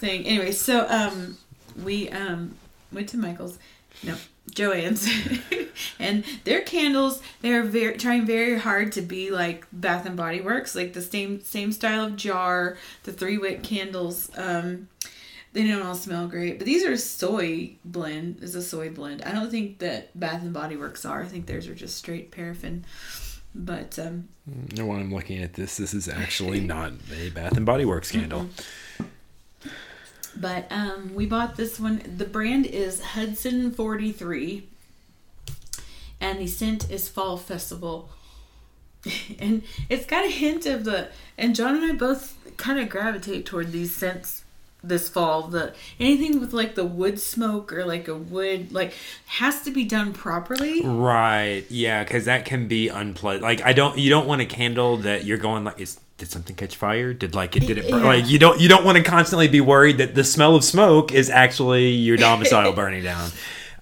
thing. 0.00 0.26
Anyway, 0.26 0.50
so 0.50 0.86
um, 0.88 1.38
we 1.80 2.08
um, 2.10 2.56
went 2.92 3.08
to 3.10 3.16
Michael's, 3.16 3.60
no, 4.02 4.16
Joann's, 4.50 5.08
and 5.98 6.24
their 6.44 6.62
candles 6.62 7.22
they're 7.42 7.62
very 7.62 7.96
trying 7.96 8.26
very 8.26 8.58
hard 8.58 8.92
to 8.92 9.02
be 9.02 9.30
like 9.30 9.66
Bath 9.72 10.06
and 10.06 10.16
Body 10.16 10.40
Works, 10.40 10.74
like 10.74 10.92
the 10.92 11.02
same 11.02 11.40
same 11.42 11.72
style 11.72 12.06
of 12.06 12.16
jar, 12.16 12.76
the 13.04 13.12
three 13.12 13.38
wick 13.38 13.62
candles. 13.62 14.30
Um, 14.36 14.88
they 15.52 15.66
don't 15.66 15.82
all 15.82 15.96
smell 15.96 16.28
great, 16.28 16.58
but 16.58 16.66
these 16.66 16.84
are 16.84 16.96
soy 16.96 17.74
blend. 17.84 18.42
Is 18.42 18.54
a 18.54 18.62
soy 18.62 18.90
blend. 18.90 19.22
I 19.22 19.32
don't 19.32 19.50
think 19.50 19.78
that 19.78 20.18
Bath 20.18 20.42
and 20.42 20.52
Body 20.52 20.76
Works 20.76 21.04
are. 21.04 21.22
I 21.22 21.26
think 21.26 21.46
theirs 21.46 21.66
are 21.66 21.74
just 21.74 21.96
straight 21.96 22.30
paraffin. 22.30 22.84
But 23.52 23.98
um, 23.98 24.28
no. 24.76 24.86
When 24.86 25.00
I'm 25.00 25.12
looking 25.12 25.42
at 25.42 25.54
this, 25.54 25.76
this 25.76 25.92
is 25.92 26.08
actually 26.08 26.60
not 26.74 26.92
a 27.12 27.30
Bath 27.30 27.56
and 27.56 27.66
Body 27.66 27.84
Works 27.84 28.12
candle. 28.12 28.48
But 30.36 30.66
um, 30.70 31.14
we 31.14 31.26
bought 31.26 31.56
this 31.56 31.80
one. 31.80 32.02
The 32.16 32.24
brand 32.24 32.66
is 32.66 33.00
Hudson 33.00 33.72
43. 33.72 34.66
And 36.20 36.38
the 36.38 36.46
scent 36.46 36.90
is 36.90 37.08
Fall 37.08 37.36
Festival. 37.36 38.10
and 39.38 39.62
it's 39.88 40.06
got 40.06 40.24
a 40.24 40.30
hint 40.30 40.66
of 40.66 40.84
the. 40.84 41.08
And 41.38 41.54
John 41.54 41.76
and 41.76 41.84
I 41.84 41.94
both 41.94 42.36
kind 42.56 42.78
of 42.78 42.88
gravitate 42.88 43.46
toward 43.46 43.72
these 43.72 43.94
scents 43.94 44.44
this 44.82 45.08
fall. 45.08 45.42
The 45.42 45.74
anything 45.98 46.40
with 46.40 46.52
like 46.52 46.74
the 46.74 46.84
wood 46.84 47.20
smoke 47.20 47.72
or 47.72 47.84
like 47.84 48.08
a 48.08 48.14
wood 48.14 48.72
like 48.72 48.94
has 49.26 49.62
to 49.62 49.70
be 49.70 49.84
done 49.84 50.12
properly. 50.12 50.84
Right. 50.84 51.64
Yeah, 51.68 52.04
because 52.04 52.24
that 52.26 52.44
can 52.44 52.68
be 52.68 52.88
unpleasant. 52.88 53.42
Like 53.42 53.62
I 53.62 53.72
don't. 53.72 53.98
You 53.98 54.10
don't 54.10 54.26
want 54.26 54.42
a 54.42 54.46
candle 54.46 54.98
that 54.98 55.24
you're 55.24 55.38
going 55.38 55.64
like. 55.64 55.80
Is, 55.80 55.98
did 56.20 56.30
something 56.30 56.54
catch 56.54 56.76
fire? 56.76 57.12
Did 57.12 57.34
like 57.34 57.56
it? 57.56 57.66
Did 57.66 57.78
it? 57.78 57.90
burn? 57.90 58.00
Yeah. 58.00 58.06
Like 58.06 58.28
you 58.28 58.38
don't. 58.38 58.60
You 58.60 58.68
don't 58.68 58.84
want 58.84 58.96
to 58.98 59.02
constantly 59.04 59.48
be 59.48 59.60
worried 59.60 59.98
that 59.98 60.14
the 60.14 60.22
smell 60.24 60.54
of 60.54 60.62
smoke 60.64 61.10
is 61.12 61.28
actually 61.28 61.88
your 61.90 62.16
domicile 62.28 62.72
burning 62.72 63.02
down. 63.02 63.30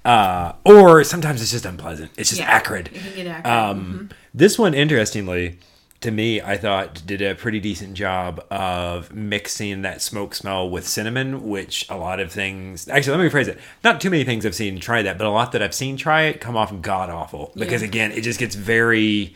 Uh, 0.04 0.52
or 0.64 1.04
sometimes 1.04 1.42
it's 1.42 1.50
just 1.50 1.66
unpleasant. 1.66 2.10
It's 2.16 2.30
just 2.30 2.40
Yeah, 2.40 2.48
acrid. 2.50 2.88
it 2.88 2.94
can 3.02 3.14
get 3.14 3.26
acrid. 3.26 3.46
Um, 3.46 4.08
This 4.32 4.58
one, 4.58 4.72
interestingly, 4.72 5.58
to 6.00 6.10
me, 6.10 6.40
I 6.40 6.56
thought 6.56 7.02
did 7.04 7.20
a 7.20 7.34
pretty 7.34 7.60
decent 7.60 7.94
job 7.94 8.42
of 8.50 9.12
mixing 9.12 9.82
that 9.82 10.00
smoke 10.00 10.34
smell 10.34 10.70
with 10.70 10.86
cinnamon, 10.88 11.46
which 11.48 11.84
a 11.90 11.96
lot 11.96 12.20
of 12.20 12.30
things. 12.32 12.88
Actually, 12.88 13.18
let 13.18 13.24
me 13.24 13.28
rephrase 13.30 13.48
it. 13.48 13.58
Not 13.84 14.00
too 14.00 14.08
many 14.08 14.24
things 14.24 14.46
I've 14.46 14.54
seen 14.54 14.78
try 14.78 15.02
that, 15.02 15.18
but 15.18 15.26
a 15.26 15.30
lot 15.30 15.52
that 15.52 15.62
I've 15.62 15.74
seen 15.74 15.96
try 15.96 16.22
it 16.22 16.40
come 16.40 16.56
off 16.56 16.72
god 16.80 17.10
awful 17.10 17.52
because 17.56 17.82
Yeah. 17.82 17.88
again, 17.88 18.12
it 18.12 18.22
just 18.22 18.38
gets 18.38 18.54
very. 18.54 19.34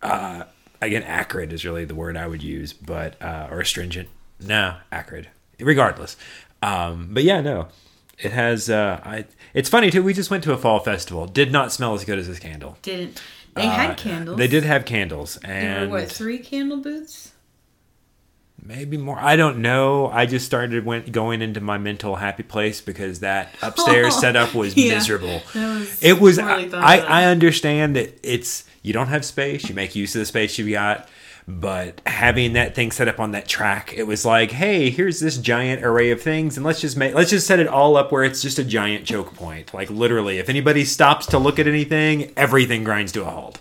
Uh, 0.00 0.44
again, 0.80 1.02
acrid 1.04 1.52
is 1.52 1.64
really 1.64 1.84
the 1.84 1.94
word 1.94 2.16
I 2.16 2.26
would 2.26 2.42
use, 2.42 2.72
but 2.72 3.20
uh, 3.22 3.48
or 3.50 3.60
astringent. 3.60 4.08
No, 4.40 4.76
acrid. 4.92 5.28
Regardless, 5.60 6.16
um, 6.62 7.08
but 7.12 7.24
yeah, 7.24 7.40
no. 7.40 7.68
It 8.18 8.32
has. 8.32 8.68
Uh, 8.68 9.00
I. 9.04 9.24
It's 9.54 9.68
funny 9.68 9.90
too. 9.90 10.02
We 10.02 10.12
just 10.12 10.30
went 10.30 10.42
to 10.44 10.52
a 10.52 10.58
fall 10.58 10.80
festival. 10.80 11.26
Did 11.26 11.52
not 11.52 11.72
smell 11.72 11.94
as 11.94 12.04
good 12.04 12.18
as 12.18 12.26
this 12.26 12.38
candle. 12.40 12.76
Didn't 12.82 13.22
they 13.54 13.66
had 13.66 13.90
Uh, 13.90 13.94
candles? 13.94 14.38
They 14.38 14.48
did 14.48 14.64
have 14.64 14.84
candles, 14.84 15.38
There 15.42 15.50
and 15.52 15.90
were 15.90 16.00
what 16.00 16.10
three 16.10 16.38
candle 16.38 16.78
booths? 16.78 17.32
maybe 18.62 18.96
more. 18.96 19.18
I 19.18 19.36
don't 19.36 19.58
know. 19.58 20.08
I 20.08 20.26
just 20.26 20.44
started 20.46 20.84
went 20.84 21.12
going 21.12 21.42
into 21.42 21.60
my 21.60 21.78
mental 21.78 22.16
happy 22.16 22.42
place 22.42 22.80
because 22.80 23.20
that 23.20 23.54
upstairs 23.62 24.16
setup 24.20 24.54
was 24.54 24.76
Yeah. 24.76 24.94
miserable. 24.94 25.40
That 25.54 25.78
was 25.78 26.02
It 26.02 26.20
was. 26.20 26.38
I, 26.38 26.68
I. 26.74 26.98
I 26.98 27.24
understand 27.26 27.96
that 27.96 28.18
it's 28.22 28.64
you 28.82 28.92
don't 28.92 29.08
have 29.08 29.24
space. 29.24 29.68
You 29.68 29.74
make 29.74 29.94
use 29.94 30.14
of 30.14 30.20
the 30.20 30.26
space 30.26 30.58
you've 30.58 30.70
got. 30.70 31.08
But 31.48 32.02
having 32.04 32.52
that 32.52 32.74
thing 32.74 32.90
set 32.90 33.08
up 33.08 33.18
on 33.18 33.30
that 33.30 33.48
track, 33.48 33.94
it 33.96 34.02
was 34.02 34.26
like, 34.26 34.50
hey, 34.50 34.90
here's 34.90 35.18
this 35.18 35.38
giant 35.38 35.82
array 35.82 36.10
of 36.10 36.20
things, 36.20 36.58
and 36.58 36.66
let's 36.66 36.78
just 36.78 36.94
make 36.94 37.14
let's 37.14 37.30
just 37.30 37.46
set 37.46 37.58
it 37.58 37.66
all 37.66 37.96
up 37.96 38.12
where 38.12 38.22
it's 38.22 38.42
just 38.42 38.58
a 38.58 38.64
giant 38.64 39.06
choke 39.06 39.34
point. 39.34 39.72
Like 39.72 39.88
literally, 39.88 40.36
if 40.36 40.50
anybody 40.50 40.84
stops 40.84 41.24
to 41.28 41.38
look 41.38 41.58
at 41.58 41.66
anything, 41.66 42.34
everything 42.36 42.84
grinds 42.84 43.12
to 43.12 43.22
a 43.22 43.30
halt. 43.30 43.58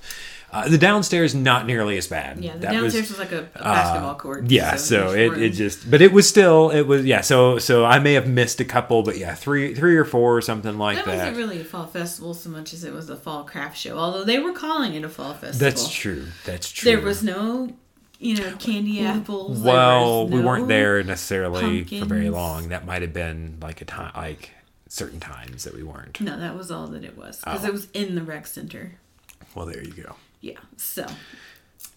Uh, 0.50 0.70
the 0.70 0.78
downstairs 0.78 1.36
not 1.36 1.66
nearly 1.68 1.98
as 1.98 2.08
bad. 2.08 2.40
Yeah, 2.40 2.54
the 2.54 2.60
That 2.60 2.82
was- 2.82 2.94
downstairs 2.94 3.10
was, 3.10 3.20
like 3.20 3.32
a, 3.34 3.50
a 3.56 3.64
basketball 3.64 4.16
court. 4.16 4.50
yeah, 4.50 4.78
so, 4.78 5.12
there's 5.12 5.16
it, 5.16 5.32
room. 5.32 5.44
it 5.44 5.50
just 5.50 5.92
but 5.92 6.02
it 6.02 6.14
was 6.14 6.28
still 6.28 6.70
it 6.72 6.84
was 6.84 7.06
yeah 7.06 7.20
so 7.20 7.60
so 7.60 7.84
I 7.84 8.00
may 8.00 8.14
have 8.14 8.28
missed 8.30 8.62
a 8.62 8.66
couple 8.66 9.04
but 9.04 9.18
yeah 9.18 9.36
three 9.36 9.76
three 9.76 9.98
or 9.98 10.06
four 10.06 10.38
or 10.38 10.42
something 10.42 10.78
like 10.78 10.96
That 10.98 11.06
that. 11.06 11.18
wasn't 11.18 11.38
really 11.38 11.60
a 11.60 11.66
fall 11.66 11.86
festival 11.86 12.34
so 12.34 12.50
much 12.50 12.74
as 12.74 12.86
it 12.86 12.94
was 12.94 13.10
a 13.10 13.18
fall 13.18 13.44
craft 13.44 13.78
show. 13.78 13.98
Although 13.98 14.24
they 14.24 14.40
were 14.40 14.54
calling 14.54 14.94
it 14.94 15.04
a 15.04 15.10
fall 15.10 15.34
festival. 15.34 15.60
That's 15.60 15.90
true. 15.90 16.28
That's 16.46 16.72
true. 16.72 16.92
There 16.92 17.02
was 17.02 17.22
no, 17.24 17.74
you 18.20 18.36
know, 18.38 18.54
candy 18.56 19.06
apples. 19.06 19.60
well, 19.60 20.24
was 20.24 20.32
we 20.32 20.40
weren't 20.40 20.70
there 20.70 21.04
necessarily 21.04 21.84
for 21.84 22.06
very 22.06 22.30
long. 22.30 22.70
That 22.70 22.86
might 22.86 23.02
have 23.02 23.14
been 23.14 23.58
like 23.62 23.82
a 23.82 23.86
time 23.86 24.14
like 24.16 24.52
certain 24.88 25.20
times 25.20 25.66
that 25.66 25.76
we 25.76 25.84
weren't. 25.84 26.22
No, 26.22 26.40
that 26.40 26.56
was 26.58 26.72
all 26.72 26.88
that 26.88 27.04
it 27.04 27.18
was 27.18 27.40
because 27.42 27.66
Oh. 27.66 27.68
it 27.68 27.74
was 27.74 27.90
in 27.94 28.16
the 28.16 28.24
rec 28.24 28.48
center. 28.48 28.94
Well, 29.54 29.66
there 29.66 29.84
you 29.84 29.92
go. 29.92 30.16
Yeah, 30.42 30.58
so 30.76 31.06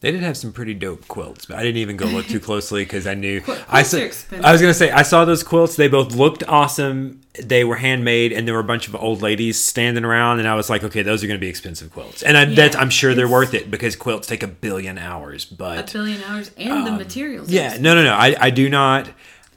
They 0.00 0.11
did 0.12 0.23
have 0.23 0.37
some 0.37 0.52
pretty 0.52 0.73
dope 0.75 1.06
quilts, 1.09 1.44
but 1.44 1.59
I 1.59 1.62
didn't 1.62 1.76
even 1.76 1.97
go 1.97 2.06
look 2.06 2.26
too 2.26 2.40
closely 2.40 2.85
because 2.85 3.06
I 3.06 3.14
knew 3.14 3.42
I 3.68 3.82
saw. 3.82 3.99
I 4.42 4.52
was 4.52 4.61
gonna 4.61 4.73
say 4.75 4.90
I 4.90 5.02
saw 5.02 5.25
those 5.26 5.42
quilts. 5.42 5.76
They 5.76 5.88
both 5.88 6.14
looked 6.14 6.42
awesome. 6.49 7.20
They 7.40 7.64
were 7.64 7.76
handmade, 7.76 8.32
and 8.32 8.47
there 8.47 8.54
were 8.54 8.61
a 8.61 8.64
bunch 8.64 8.88
of 8.88 8.94
old 8.97 9.20
ladies 9.23 9.59
standing 9.62 10.04
around, 10.04 10.38
and 10.38 10.49
I 10.49 10.54
was 10.54 10.70
like, 10.70 10.82
okay, 10.85 11.02
those 11.02 11.23
are 11.23 11.26
gonna 11.26 11.38
be 11.38 11.49
expensive 11.49 11.92
quilts, 11.92 12.23
and 12.23 12.37
I, 12.37 12.47
that's, 12.47 12.75
I'm 12.76 12.90
sure 12.90 13.14
they're 13.14 13.28
worth 13.28 13.52
it 13.54 13.70
because 13.70 13.94
quilts 13.94 14.26
take 14.26 14.42
a 14.42 14.49
billion 14.49 14.97
hours. 14.97 15.44
But 15.44 15.90
a 15.90 15.92
billion 15.92 16.23
hours 16.25 16.50
and 16.56 16.87
the 16.87 16.92
materials. 16.92 17.49
Um, 17.49 17.54
yeah, 17.54 17.76
no, 17.78 17.94
no, 17.94 18.02
no. 18.02 18.14
I, 18.14 18.35
I 18.40 18.50
do 18.50 18.68
not. 18.68 19.11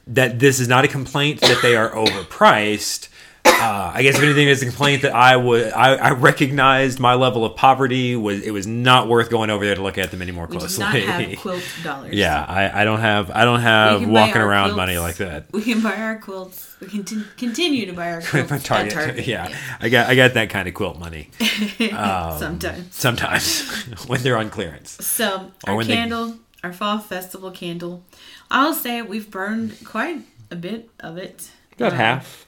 That 0.06 0.38
this 0.38 0.60
is 0.60 0.68
not 0.68 0.84
a 0.84 0.88
complaint 0.88 1.40
that 1.40 1.62
they 1.62 1.74
are 1.76 1.88
overpriced. 1.90 3.08
Uh, 3.46 3.92
I 3.94 4.02
guess 4.02 4.16
if 4.16 4.22
anything, 4.22 4.48
is 4.48 4.62
a 4.62 4.66
complaint 4.66 5.02
that 5.02 5.14
I 5.14 5.36
would. 5.36 5.72
I, 5.72 5.94
I 5.94 6.10
recognized 6.10 6.98
my 7.00 7.14
level 7.14 7.44
of 7.44 7.56
poverty 7.56 8.14
was. 8.16 8.42
It 8.42 8.50
was 8.50 8.66
not 8.66 9.08
worth 9.08 9.30
going 9.30 9.48
over 9.50 9.64
there 9.64 9.74
to 9.74 9.82
look 9.82 9.96
at 9.96 10.10
them 10.10 10.20
any 10.22 10.32
more 10.32 10.46
we 10.46 10.56
closely. 10.58 10.84
do 10.84 11.06
not 11.06 11.20
have 11.22 11.38
quilt 11.38 11.62
dollars. 11.82 12.14
yeah, 12.14 12.44
I, 12.46 12.82
I 12.82 12.84
don't 12.84 13.00
have. 13.00 13.30
I 13.30 13.44
don't 13.44 13.60
have 13.60 14.00
We 14.00 14.06
walking 14.06 14.36
around 14.42 14.70
quilts- 14.70 14.76
money 14.76 14.98
like 14.98 15.16
that. 15.16 15.46
We 15.52 15.62
can 15.62 15.80
buy 15.82 15.96
our 15.96 16.18
quilts. 16.18 16.76
We 16.80 16.88
can 16.88 17.04
t- 17.04 17.22
continue 17.38 17.86
to 17.86 17.92
buy 17.92 18.12
our 18.12 18.20
quilts 18.22 18.50
My 18.50 18.56
at 18.56 18.64
Target, 18.64 18.92
Target. 18.92 19.26
yeah, 19.26 19.54
I 19.80 19.88
got. 19.88 20.08
I 20.08 20.14
got 20.14 20.34
that 20.34 20.50
kind 20.50 20.68
of 20.68 20.74
quilt 20.74 20.98
money 20.98 21.30
Um, 21.92 22.38
sometimes. 22.38 22.94
sometimes 22.94 23.66
when 24.08 24.22
they're 24.22 24.36
on 24.36 24.50
clearance. 24.50 24.90
So 25.06 25.52
Or 25.66 25.70
our 25.70 25.76
when 25.76 25.86
they- 25.86 25.94
candle, 25.96 26.36
our 26.62 26.72
fall 26.72 26.98
festival 26.98 27.50
candle, 27.50 28.04
I'll 28.50 28.74
say 28.74 29.00
we've 29.02 29.30
burned 29.30 29.76
quite 29.84 30.20
a 30.50 30.56
bit 30.56 30.90
of 31.00 31.16
it. 31.16 31.50
About 31.76 31.92
Um, 31.92 31.98
half, 31.98 32.43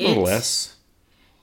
a 0.00 0.08
little 0.08 0.24
less. 0.24 0.76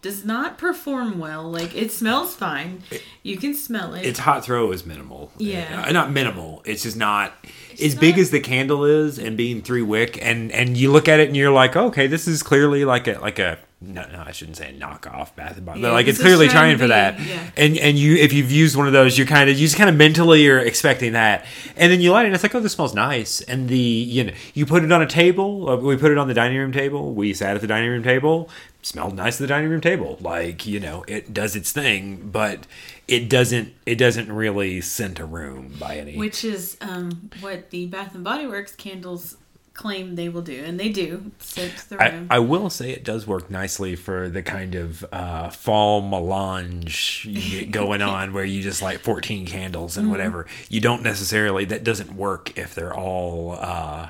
Does 0.02 0.26
not 0.26 0.58
perform 0.58 1.18
well. 1.18 1.50
Like 1.50 1.74
it 1.76 1.90
smells 1.90 2.36
fine. 2.36 2.84
You 3.24 3.38
can 3.38 3.54
smell 3.54 3.94
it. 3.94 4.06
its 4.06 4.20
hot 4.20 4.44
throw 4.44 4.72
is 4.74 4.86
minimal. 4.86 5.32
Yeah. 5.38 5.86
Uh, 5.88 5.92
not 5.94 6.12
minimal. 6.12 6.62
It's 6.66 6.84
just 6.84 6.98
not 6.98 7.34
as 7.82 7.96
big 7.96 8.18
as 8.18 8.30
the 8.30 8.42
candle 8.42 8.84
is, 8.84 9.18
and 9.18 9.38
being 9.38 9.62
three 9.62 9.82
wick, 9.82 10.20
and 10.22 10.52
and 10.52 10.76
you 10.76 10.92
look 10.92 11.08
at 11.08 11.22
it 11.22 11.28
and 11.28 11.38
you're 11.38 11.54
like, 11.54 11.78
okay, 11.78 12.08
this 12.08 12.28
is 12.28 12.44
clearly 12.44 12.84
like 12.84 13.08
a 13.08 13.18
like 13.20 13.40
a 13.40 13.60
no, 13.86 14.06
no 14.12 14.24
I 14.26 14.32
shouldn't 14.32 14.58
say 14.58 14.70
a 14.70 14.74
knockoff 14.74 15.36
Bath 15.36 15.58
and 15.58 15.66
Body, 15.66 15.82
but 15.82 15.94
like 15.94 16.08
it's 16.08 16.20
clearly 16.20 16.48
trying 16.48 16.78
trying 16.78 16.78
for 16.78 16.88
that. 16.88 17.20
yeah. 17.20 17.50
And 17.58 17.78
and 17.78 17.98
you 17.98 18.16
if 18.16 18.34
you've 18.34 18.52
used 18.52 18.76
one 18.76 18.88
of 18.88 18.94
those, 18.94 19.18
you're 19.18 19.28
kind 19.28 19.50
of 19.50 19.58
you 19.58 19.66
just 19.68 19.78
kind 19.78 19.90
of 19.90 19.96
mentally 19.96 20.48
are 20.48 20.60
expecting 20.60 21.14
that, 21.14 21.46
and 21.76 21.92
then 21.92 22.02
you 22.02 22.12
light 22.12 22.24
it, 22.24 22.28
and 22.28 22.36
it's 22.36 22.44
like, 22.44 22.56
oh, 22.56 22.60
this 22.60 22.74
smells 22.74 22.94
nice, 22.94 23.42
and 23.42 23.70
the 23.70 23.78
you 23.78 24.24
know 24.24 24.34
you 24.54 24.66
put 24.66 24.84
it 24.84 24.92
on 24.92 25.02
a 25.02 25.08
table. 25.08 25.70
uh, 25.70 25.76
We 25.78 25.98
put 25.98 26.12
it 26.12 26.18
on 26.18 26.28
the 26.28 26.34
dining 26.34 26.58
room 26.58 26.72
table. 26.72 27.14
We 27.14 27.34
sat 27.34 27.56
at 27.56 27.62
the 27.62 27.68
dining 27.68 27.90
room 27.90 28.04
table. 28.04 28.50
Smelled 28.86 29.16
nice 29.16 29.36
at 29.36 29.40
the 29.40 29.48
dining 29.48 29.70
room 29.70 29.80
table. 29.80 30.18
Like 30.20 30.66
you 30.66 30.80
know, 30.80 31.06
it 31.08 31.34
does 31.34 31.56
its 31.56 31.72
thing, 31.72 32.30
but 32.32 32.68
it 33.08 33.30
doesn't 33.30 33.74
it 33.86 33.96
doesn't 33.96 34.30
really 34.32 34.82
scent 34.82 35.20
a 35.20 35.26
room 35.26 35.74
by 35.80 35.98
any 35.98 36.18
which 36.18 36.44
is 36.44 36.76
um, 36.82 37.30
what 37.40 37.70
the 37.70 37.86
Bath 37.86 38.14
and 38.14 38.24
Body 38.26 38.46
Works 38.46 38.76
candles 38.76 39.38
claim 39.74 40.16
they 40.16 40.30
will 40.30 40.42
do, 40.44 40.64
and 40.64 40.80
they 40.80 40.90
do. 40.90 41.32
Scent 41.40 41.74
the 41.90 42.02
I, 42.02 42.10
room. 42.10 42.28
I 42.30 42.40
will 42.40 42.70
say 42.70 42.92
it 42.92 43.04
does 43.04 43.26
work 43.26 43.50
nicely 43.50 43.96
for 43.96 44.30
the 44.30 44.44
kind 44.44 44.76
of 44.76 45.04
uh, 45.12 45.50
fall 45.50 46.02
melange 46.02 47.26
you 47.28 47.60
get 47.62 47.72
going 47.72 48.02
on 48.16 48.34
where 48.34 48.46
you 48.46 48.62
just 48.62 48.82
light 48.82 49.02
14 49.02 49.46
candles 49.48 49.94
Mm-hmm. 49.94 50.00
and 50.02 50.12
whatever. 50.12 50.46
You 50.70 50.80
don't 50.80 51.02
necessarily, 51.04 51.66
that 51.66 51.84
doesn't 51.84 52.14
work 52.16 52.58
if 52.58 52.76
they're 52.76 52.94
all 52.94 53.58
uh, 53.60 54.10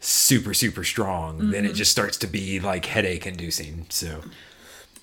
super, 0.00 0.52
super 0.52 0.82
strong. 0.84 1.50
Then 1.50 1.62
Mm-hmm. 1.62 1.70
it 1.70 1.74
just 1.74 1.92
starts 1.92 2.16
to 2.18 2.26
be 2.26 2.58
like 2.58 2.86
headache 2.86 3.26
inducing. 3.26 3.86
So, 3.90 4.22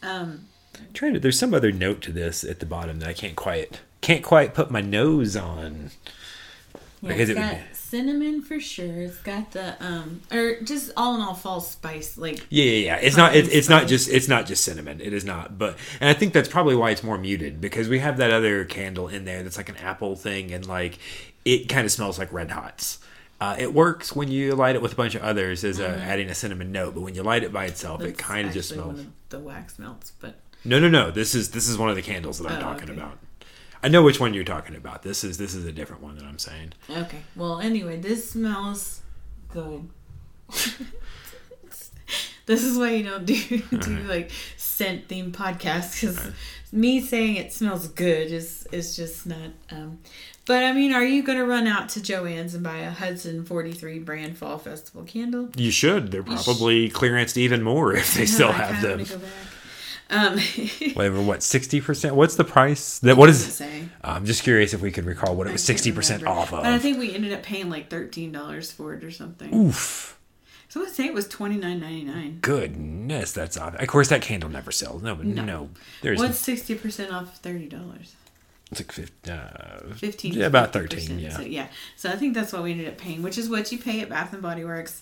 um, 0.04 0.48
trying 0.94 1.14
to, 1.14 1.20
there's 1.20 1.40
some 1.40 1.54
other 1.54 1.72
note 1.72 2.02
to 2.02 2.12
this 2.12 2.44
at 2.44 2.60
the 2.60 2.66
bottom 2.66 3.00
that 3.00 3.08
I 3.10 3.14
can't 3.14 3.36
quite, 3.36 3.80
can't 4.02 4.24
quite 4.24 4.54
put 4.54 4.70
my 4.72 4.82
nose 4.82 5.36
on. 5.38 5.92
yeah, 6.74 6.80
Because 7.08 7.30
it's 7.30 7.40
it 7.40 7.42
would 7.42 7.50
be- 7.50 7.64
cinnamon 7.92 8.42
for 8.42 8.60
sure. 8.60 9.02
It's 9.02 9.18
got 9.18 9.52
the 9.52 9.76
um, 9.86 10.22
or 10.32 10.60
just 10.62 10.92
all 10.98 11.14
in 11.16 11.22
all 11.22 11.34
fall 11.36 11.60
spice 11.62 12.18
like 12.18 12.40
Yeah, 12.50 12.64
yeah, 12.64 12.86
yeah. 12.86 12.96
It's 12.96 13.18
not. 13.18 13.36
It's, 13.36 13.50
it's 13.50 13.70
not 13.70 13.88
just. 13.88 14.10
It's 14.10 14.28
not 14.28 14.46
just 14.48 14.64
cinnamon. 14.64 15.02
It 15.02 15.14
is 15.14 15.26
not. 15.26 15.58
But 15.58 15.78
and 16.00 16.10
I 16.10 16.14
think 16.14 16.34
that's 16.34 16.50
probably 16.50 16.76
why 16.76 16.92
it's 16.92 17.04
more 17.04 17.18
muted 17.18 17.62
because 17.62 17.88
we 17.90 18.00
have 18.00 18.18
that 18.18 18.32
other 18.32 18.66
candle 18.66 19.08
in 19.08 19.26
there 19.26 19.44
that's 19.44 19.58
like 19.58 19.70
an 19.70 19.78
apple 19.78 20.16
thing 20.16 20.52
and 20.52 20.66
like 20.66 20.98
it 21.46 21.70
kind 21.70 21.86
of 21.86 21.92
smells 21.92 22.18
like 22.18 22.32
red 22.34 22.50
hots. 22.52 23.00
Uh, 23.40 23.56
it 23.58 23.74
works 23.74 24.16
when 24.16 24.30
you 24.30 24.54
light 24.54 24.76
it 24.76 24.82
with 24.84 24.94
a 24.94 24.96
bunch 24.96 25.16
of 25.16 25.24
others 25.24 25.64
as 25.64 25.80
a, 25.80 25.88
adding 25.88 26.30
a 26.30 26.36
cinnamon 26.36 26.72
note, 26.72 26.94
but 26.94 27.02
when 27.02 27.16
you 27.16 27.24
light 27.24 27.44
it 27.44 27.52
by 27.52 27.66
itself, 27.66 28.00
it 28.02 28.16
Mm-hmm. 28.16 28.32
kind 28.34 28.48
of 28.48 28.54
just 28.54 28.70
smells. 28.70 29.04
the 29.30 29.40
wax 29.40 29.80
melts. 29.80 30.12
But 30.20 30.36
No, 30.64 30.78
no, 30.80 30.88
no. 30.90 31.10
This 31.10 31.34
is 31.34 31.50
this 31.50 31.68
is 31.68 31.76
one 31.78 31.90
of 31.90 31.96
the 31.96 32.04
candles 32.04 32.38
that 32.40 32.52
I'm 32.52 32.60
Oh, 32.60 32.62
talking 32.62 32.92
okay. 32.92 33.00
about. 33.02 33.18
I 33.84 33.88
know 33.88 34.04
which 34.04 34.20
one 34.20 34.34
you're 34.34 34.44
talking 34.44 34.76
about. 34.76 35.02
This 35.04 35.24
is 35.24 35.38
this 35.38 35.54
is 35.56 35.66
a 35.66 35.72
different 35.72 36.02
one 36.04 36.16
that 36.18 36.26
I'm 36.26 36.40
saying. 36.40 36.74
okay, 36.90 37.20
well 37.36 37.60
anyway, 37.60 37.98
this 37.98 38.30
smells 38.32 39.02
good. 39.50 39.90
this 42.46 42.64
is 42.64 42.78
why 42.78 42.92
you 42.92 43.04
don't 43.04 43.26
do 43.26 43.36
do 43.80 44.00
like 44.04 44.32
scent 44.58 45.08
themed 45.08 45.32
podcasts 45.32 46.02
because 46.02 46.32
me 46.72 47.02
saying 47.02 47.36
it 47.36 47.52
smells 47.54 47.88
good 47.88 48.32
is 48.32 48.68
is 48.72 48.96
just 48.96 49.26
not. 49.26 49.52
um 49.72 50.00
But 50.46 50.64
I 50.64 50.74
mean, 50.74 50.94
are 50.94 51.04
you 51.06 51.24
going 51.24 51.38
to 51.38 51.46
run 51.46 51.68
out 51.68 51.90
to 51.90 52.00
Joann's 52.00 52.54
and 52.56 52.64
buy 52.64 52.78
a 52.80 52.92
Hudson 52.92 53.46
43 53.46 54.00
brand 54.00 54.38
fall 54.38 54.58
festival 54.58 55.04
candle? 55.04 55.50
You 55.56 55.72
should. 55.72 56.12
They're 56.12 56.24
You 56.28 56.38
sh- 56.38 56.44
probably 56.44 56.90
clearanced 56.90 57.38
even 57.38 57.62
more 57.62 57.94
if 57.94 58.14
they 58.14 58.22
No, 58.22 58.26
still 58.26 58.50
I 58.50 58.54
have 58.54 58.82
them. 58.82 59.06
Wanna 60.12 60.30
go 60.30 60.36
back. 60.36 60.82
Um, 60.82 60.92
Whatever. 60.94 61.22
What 61.22 61.44
sixty 61.44 61.82
percent? 61.82 62.16
What's 62.16 62.36
the 62.36 62.44
price? 62.44 63.00
That 63.00 63.18
what 63.18 63.30
is? 63.30 63.54
say? 63.54 63.88
I'm 64.04 64.26
just 64.26 64.44
curious 64.44 64.74
if 64.74 64.82
we 64.82 64.92
could 64.92 65.06
recall 65.06 65.36
what 65.36 65.48
it 65.48 65.54
was 65.54 65.64
sixty 65.64 65.92
percent 65.92 66.26
off 66.26 66.54
of. 66.54 66.64
But 66.64 66.74
I 66.74 66.80
think 66.80 66.98
we 67.00 67.14
ended 67.14 67.34
up 67.34 67.44
paying 67.44 67.70
like 67.70 67.90
thirteen 67.90 68.32
dollars 68.32 68.72
for 68.72 68.94
it 68.94 69.04
or 69.04 69.12
something. 69.12 69.54
Oof. 69.54 70.18
So 70.70 70.80
I 70.80 70.84
would 70.84 70.94
say 70.94 71.06
it 71.06 71.14
was 71.14 71.28
twenty 71.28 71.58
nine 71.58 71.80
ninety 71.80 72.04
nine. 72.04 72.40
Goodness, 72.42 73.32
that's 73.34 73.58
odd. 73.58 73.76
Of 73.76 73.88
course, 73.88 74.08
that 74.10 74.22
candle 74.22 74.50
never 74.50 74.72
sells. 74.72 75.04
No, 75.04 75.16
no, 75.16 75.44
No. 75.44 75.70
there's 76.02 76.20
What's 76.20 76.40
sixty 76.40 76.76
percent 76.76 77.12
off 77.12 77.38
thirty 77.40 77.68
dollars? 77.68 78.16
it's 78.72 78.80
like 78.80 78.92
50, 78.94 79.32
uh, 79.32 79.94
Fifteen. 79.96 80.34
Yeah, 80.34 80.46
about 80.46 80.72
thirteen. 80.72 81.20
Yeah. 81.20 81.36
So, 81.36 81.42
yeah. 81.42 81.68
So 81.98 82.10
I 82.10 82.16
think 82.16 82.34
that's 82.34 82.54
what 82.54 82.64
we 82.64 82.72
ended 82.72 82.88
up 82.88 82.98
paying, 82.98 83.22
which 83.22 83.38
is 83.38 83.50
what 83.50 83.70
you 83.72 83.78
pay 83.78 84.00
at 84.00 84.08
Bath 84.08 84.32
and 84.32 84.42
Body 84.42 84.64
Works. 84.64 85.02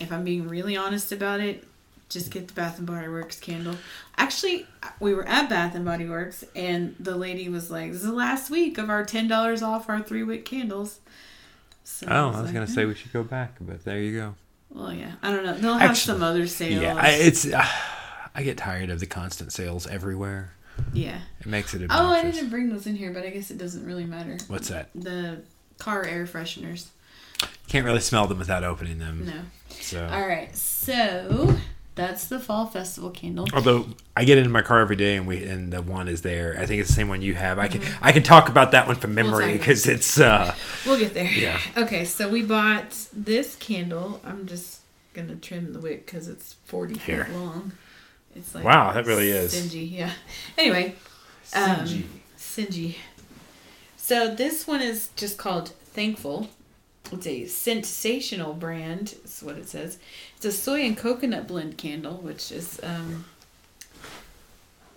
If 0.00 0.10
I'm 0.10 0.24
being 0.24 0.48
really 0.48 0.76
honest 0.78 1.12
about 1.12 1.40
it, 1.40 1.62
just 2.08 2.30
get 2.30 2.48
the 2.48 2.54
Bath 2.54 2.78
and 2.78 2.86
Body 2.86 3.08
Works 3.08 3.38
candle. 3.40 3.76
Actually, 4.16 4.66
we 5.00 5.14
were 5.14 5.26
at 5.26 5.48
Bath 5.48 5.74
and 5.74 5.84
Body 5.84 6.08
Works, 6.08 6.44
and 6.54 6.94
the 7.00 7.16
lady 7.16 7.48
was 7.48 7.70
like, 7.70 7.92
"This 7.92 8.02
is 8.02 8.06
the 8.06 8.12
last 8.12 8.50
week 8.50 8.78
of 8.78 8.88
our 8.90 9.04
ten 9.04 9.28
dollars 9.28 9.62
off 9.62 9.88
our 9.88 10.00
three 10.00 10.22
wick 10.22 10.44
candles." 10.44 11.00
So 11.84 12.06
Oh, 12.10 12.26
I 12.26 12.26
was 12.28 12.36
like, 12.44 12.52
gonna 12.54 12.64
"Eh." 12.66 12.68
say 12.68 12.84
we 12.84 12.94
should 12.94 13.12
go 13.12 13.22
back, 13.22 13.54
but 13.60 13.84
there 13.84 13.98
you 14.00 14.18
go. 14.18 14.34
Well, 14.70 14.92
yeah, 14.92 15.12
I 15.22 15.30
don't 15.30 15.44
know. 15.44 15.54
They'll 15.56 15.74
have 15.78 15.90
Actually, 15.90 16.14
some 16.14 16.22
other 16.22 16.46
sales. 16.46 16.82
Yeah, 16.82 16.96
I, 16.96 17.10
it's. 17.10 17.46
Uh, 17.46 17.64
I 18.34 18.42
get 18.42 18.58
tired 18.58 18.90
of 18.90 19.00
the 19.00 19.06
constant 19.06 19.52
sales 19.52 19.86
everywhere. 19.86 20.52
yeah. 20.92 21.20
It 21.40 21.46
makes 21.46 21.72
it 21.72 21.78
a 21.78 21.80
bit 21.88 21.90
Oh, 21.92 22.08
I 22.08 22.22
didn't 22.22 22.50
bring 22.50 22.68
those 22.68 22.86
in 22.86 22.94
here, 22.96 23.10
but 23.10 23.24
I 23.24 23.30
guess 23.30 23.50
it 23.50 23.56
doesn't 23.56 23.86
really 23.86 24.04
matter. 24.04 24.36
What's 24.48 24.68
that? 24.68 24.90
The 24.94 25.40
car 25.78 26.04
air 26.04 26.26
fresheners. 26.26 26.88
Can't 27.68 27.86
really 27.86 28.00
smell 28.00 28.26
them 28.26 28.38
without 28.38 28.62
opening 28.62 28.98
them. 28.98 29.24
No. 29.24 29.40
So, 29.80 30.06
All 30.06 30.26
right, 30.28 30.54
so 30.54 31.56
that's 31.96 32.26
the 32.26 32.38
fall 32.38 32.66
festival 32.66 33.10
candle. 33.10 33.48
although 33.54 33.86
I 34.16 34.24
get 34.24 34.38
into 34.38 34.50
my 34.50 34.62
car 34.62 34.78
every 34.80 34.94
day 34.96 35.16
and 35.16 35.26
we 35.26 35.42
and 35.44 35.72
the 35.72 35.82
one 35.82 36.06
is 36.08 36.22
there. 36.22 36.54
I 36.58 36.64
think 36.66 36.80
it's 36.80 36.88
the 36.90 36.94
same 36.94 37.08
one 37.08 37.22
you 37.22 37.34
have. 37.34 37.58
I 37.58 37.66
can 37.68 37.82
I 38.00 38.12
can 38.12 38.22
talk 38.22 38.48
about 38.48 38.70
that 38.72 38.86
one 38.86 38.96
from 38.96 39.14
Mm-hmm. 39.16 39.30
We'll 39.30 39.40
memory 39.40 39.58
because 39.58 39.86
it's. 39.88 40.20
uh 40.20 40.54
We'll 40.86 40.98
get 40.98 41.12
there. 41.14 41.24
Yeah. 41.30 41.58
Okay, 41.76 42.04
so 42.04 42.28
we 42.28 42.42
bought 42.42 42.94
this 43.12 43.56
candle. 43.56 44.20
I'm 44.24 44.46
just 44.46 44.80
gonna 45.14 45.34
trim 45.36 45.72
the 45.72 45.80
wick 45.80 46.06
because 46.06 46.28
it's 46.28 46.54
40 46.66 46.98
Here. 46.98 47.24
feet 47.24 47.34
long. 47.34 47.72
It's 48.34 48.54
like 48.54 48.64
Wow, 48.64 48.92
that 48.92 49.06
really 49.06 49.28
is. 49.30 49.52
stingy. 49.52 49.84
Yeah. 49.86 50.10
Anyway, 50.58 50.94
um, 51.54 52.04
Singy. 52.38 52.96
So 53.96 54.34
this 54.34 54.66
one 54.66 54.82
is 54.82 55.08
just 55.16 55.38
called 55.38 55.70
Thankful. 55.70 56.48
It's 57.12 57.26
a 57.26 57.46
sensational 57.46 58.52
brand. 58.52 59.14
Is 59.24 59.40
what 59.42 59.56
it 59.56 59.68
says. 59.68 59.98
A 60.46 60.52
soy 60.52 60.80
and 60.82 60.96
coconut 60.96 61.46
blend 61.46 61.76
candle, 61.76 62.14
which 62.14 62.50
is 62.52 62.80
um. 62.82 63.24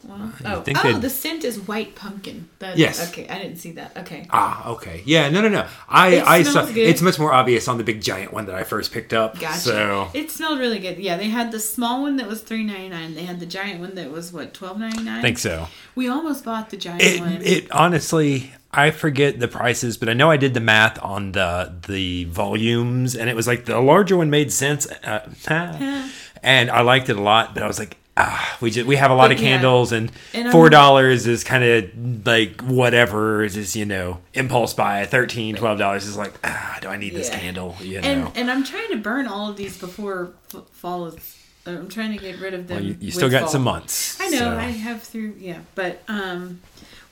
Well, 0.07 0.31
oh, 0.45 0.55
oh, 0.55 0.61
they'd- 0.61 1.01
the 1.01 1.09
scent 1.09 1.43
is 1.43 1.59
white 1.59 1.93
pumpkin. 1.93 2.47
That, 2.59 2.77
Yes. 2.77 3.09
Okay, 3.11 3.27
I 3.27 3.37
didn't 3.37 3.57
see 3.57 3.71
that. 3.73 3.97
Okay. 3.97 4.27
Ah, 4.29 4.69
okay. 4.69 5.03
Yeah, 5.05 5.27
no, 5.29 5.41
no, 5.41 5.49
no. 5.49 5.67
I, 5.89 6.07
It 6.15 6.23
I 6.25 6.43
saw. 6.43 6.65
good. 6.65 6.77
It's 6.77 7.01
much 7.01 7.19
more 7.19 7.33
obvious 7.33 7.67
on 7.67 7.77
the 7.77 7.83
big 7.83 8.01
giant 8.01 8.31
one 8.31 8.45
that 8.45 8.55
I 8.55 8.63
first 8.63 8.93
picked 8.93 9.11
up. 9.11 9.37
Gotcha. 9.37 9.59
So 9.59 10.09
It 10.13 10.31
smelled 10.31 10.57
really 10.59 10.79
good. 10.79 10.99
Yeah, 10.99 11.17
they 11.17 11.27
had 11.27 11.51
the 11.51 11.59
small 11.59 12.01
one 12.03 12.15
that 12.15 12.27
was 12.27 12.41
three 12.41 12.63
ninety 12.63 12.87
nine. 12.87 13.13
They 13.13 13.25
had 13.25 13.41
the 13.41 13.45
giant 13.45 13.81
one 13.81 13.95
that 13.95 14.09
was 14.09 14.31
what 14.31 14.53
twelve 14.53 14.79
ninety 14.79 15.03
nine. 15.03 15.19
I 15.19 15.21
think 15.21 15.37
so. 15.37 15.67
We 15.95 16.07
almost 16.07 16.45
bought 16.45 16.69
the 16.69 16.77
giant 16.77 17.01
It, 17.01 17.19
one. 17.19 17.41
it 17.41 17.69
honestly, 17.71 18.53
I 18.71 18.91
forget 18.91 19.39
the 19.39 19.47
prices, 19.47 19.97
but 19.97 20.09
I 20.09 20.13
know 20.13 20.29
I 20.29 20.37
did 20.37 20.53
the 20.53 20.59
math 20.59 21.01
on 21.03 21.31
the 21.31 21.73
the 21.87 22.25
volumes, 22.25 23.15
and 23.15 23.29
it 23.29 23.35
was 23.35 23.47
like 23.47 23.65
the 23.65 23.79
larger 23.79 24.15
one 24.17 24.29
made 24.29 24.51
sense, 24.51 24.87
uh, 25.03 25.27
and 26.43 26.69
I 26.71 26.81
liked 26.81 27.09
it 27.09 27.17
a 27.17 27.21
lot. 27.21 27.53
But 27.55 27.63
I 27.63 27.67
was 27.67 27.79
like, 27.79 27.97
ah, 28.15 28.57
we 28.61 28.69
just 28.69 28.85
we 28.87 28.95
have 28.97 29.09
a 29.09 29.15
lot 29.15 29.29
But 29.29 29.37
of 29.37 29.41
yeah. 29.41 29.49
candles, 29.55 29.91
and, 29.91 30.11
And 30.35 30.51
four 30.51 30.69
dollars 30.69 31.25
is 31.25 31.43
kind 31.43 31.63
of 31.63 32.25
like 32.27 32.61
whatever. 32.61 33.43
Is 33.43 33.55
just 33.55 33.75
you 33.75 33.85
know 33.85 34.19
impulse 34.35 34.73
buy. 34.75 35.03
Thirteen, 35.05 35.55
twelve 35.55 35.79
dollars 35.79 36.05
is 36.05 36.15
like, 36.15 36.33
ah, 36.43 36.77
do 36.81 36.89
I 36.89 36.97
need 36.97 37.15
this 37.15 37.29
candle? 37.31 37.75
You 37.81 38.01
know. 38.01 38.07
and 38.07 38.37
and 38.37 38.51
I'm 38.51 38.63
trying 38.63 38.89
to 38.91 38.97
burn 38.97 39.25
all 39.27 39.49
of 39.49 39.57
these 39.57 39.77
before 39.79 40.33
f- 40.53 40.63
fall 40.71 41.07
is. 41.07 41.37
uh, 41.65 41.71
I'm 41.71 41.89
trying 41.89 42.11
to 42.15 42.19
get 42.23 42.39
rid 42.39 42.53
of 42.53 42.67
them. 42.67 42.77
well, 42.77 42.85
you, 42.85 42.97
you 42.99 43.11
still 43.11 43.29
got 43.31 43.41
fall. 43.41 43.49
some 43.49 43.63
months. 43.63 44.21
I 44.21 44.29
know 44.29 44.37
so. 44.37 44.57
I 44.57 44.65
have 44.65 45.01
through 45.01 45.35
yeah, 45.39 45.59
but 45.73 46.03
um, 46.07 46.61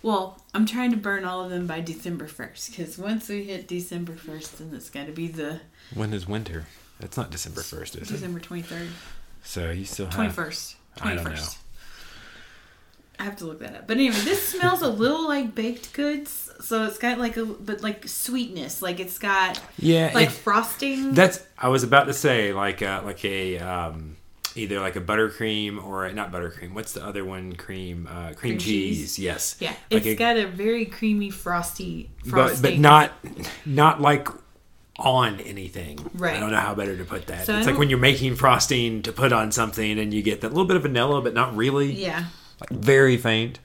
well, 0.03 0.41
I'm 0.53 0.65
trying 0.65 0.91
to 0.91 0.97
burn 0.97 1.25
all 1.25 1.43
of 1.43 1.49
them 1.49 1.67
by 1.67 1.81
December 1.81 2.27
first 2.27 2.69
because 2.71 2.97
once 2.97 3.27
we 3.29 3.43
hit 3.43 3.67
December 3.67 4.15
first, 4.15 4.59
then 4.59 4.71
it's 4.73 4.89
got 4.89 5.07
to 5.07 5.11
be 5.11 5.27
the 5.27 5.61
When 5.93 6.13
is 6.13 6.27
winter? 6.27 6.65
That's 6.99 7.17
not 7.17 7.29
December 7.31 7.61
first, 7.61 7.95
is 7.95 8.09
it? 8.09 8.13
December 8.13 8.39
twenty 8.39 8.63
third, 8.63 8.87
So 9.43 9.69
you 9.71 9.85
still 9.85 10.05
have. 10.07 10.15
twenty 10.15 10.31
first, 10.31 10.75
I 11.01 11.13
don't 11.15 11.23
know. 11.23 11.35
I 13.19 13.23
have 13.23 13.35
to 13.37 13.45
look 13.45 13.59
that 13.61 13.75
up. 13.75 13.87
But 13.87 13.97
anyway, 13.97 14.15
this 14.17 14.47
smells 14.49 14.83
a 14.83 14.87
little 14.89 15.27
like 15.27 15.55
baked 15.55 15.93
goods. 15.93 16.51
So 16.61 16.83
it's 16.85 16.99
got 16.99 17.17
like 17.17 17.35
a 17.37 17.45
but 17.45 17.81
like 17.81 18.07
sweetness. 18.07 18.81
Like 18.83 18.99
it's 18.99 19.17
got 19.17 19.59
Yeah, 19.79 20.11
like 20.13 20.27
it- 20.29 20.33
frosting. 20.33 21.13
That's 21.15 21.43
I 21.57 21.69
was 21.69 21.83
about 21.83 22.05
to 22.05 22.13
say 22.13 22.53
like 22.53 22.81
uh, 22.83 23.01
like 23.03 23.23
a 23.25 23.57
um, 23.59 24.17
either 24.57 24.79
like 24.79 24.95
a 24.95 25.01
buttercream 25.01 25.83
or 25.83 26.05
a, 26.05 26.13
not 26.13 26.31
buttercream. 26.31 26.73
What's 26.73 26.93
the 26.93 27.03
other 27.05 27.23
one? 27.25 27.55
Cream 27.55 28.07
uh, 28.09 28.27
cream, 28.27 28.35
Cream 28.35 28.57
cheese. 28.57 28.97
cheese. 28.97 29.19
Yes. 29.19 29.55
yeah, 29.59 29.69
Like 29.91 30.05
it's 30.05 30.07
a- 30.07 30.15
got 30.15 30.37
a 30.37 30.47
very 30.47 30.85
creamy 30.85 31.29
frosty 31.29 32.09
but 32.23 32.29
frosting. 32.29 32.61
but 32.61 32.79
not 32.79 33.11
not 33.65 34.01
like 34.01 34.27
on 34.99 35.39
anything. 35.41 35.99
Right. 36.15 36.35
I 36.35 36.39
don't 36.39 36.51
know 36.51 36.57
how 36.59 36.73
better 36.73 36.97
to 36.97 37.05
put 37.05 37.27
that. 37.27 37.45
So 37.45 37.55
it's 37.57 37.67
like 37.67 37.77
when 37.77 37.89
you're 37.89 37.99
making 37.99 38.35
frosting 38.35 39.03
to 39.03 39.11
put 39.11 39.31
on 39.31 39.51
something 39.51 39.99
and 39.99 40.11
you 40.13 40.23
get 40.23 40.41
that 40.41 40.49
little 40.49 40.65
bit 40.65 40.75
of 40.75 40.81
vanilla, 40.83 41.21
but 41.21 41.33
not 41.35 41.55
really. 41.55 41.91
Yeah. 41.91 42.25
Like 42.59 42.69
very 42.71 43.15
faint. 43.17 43.59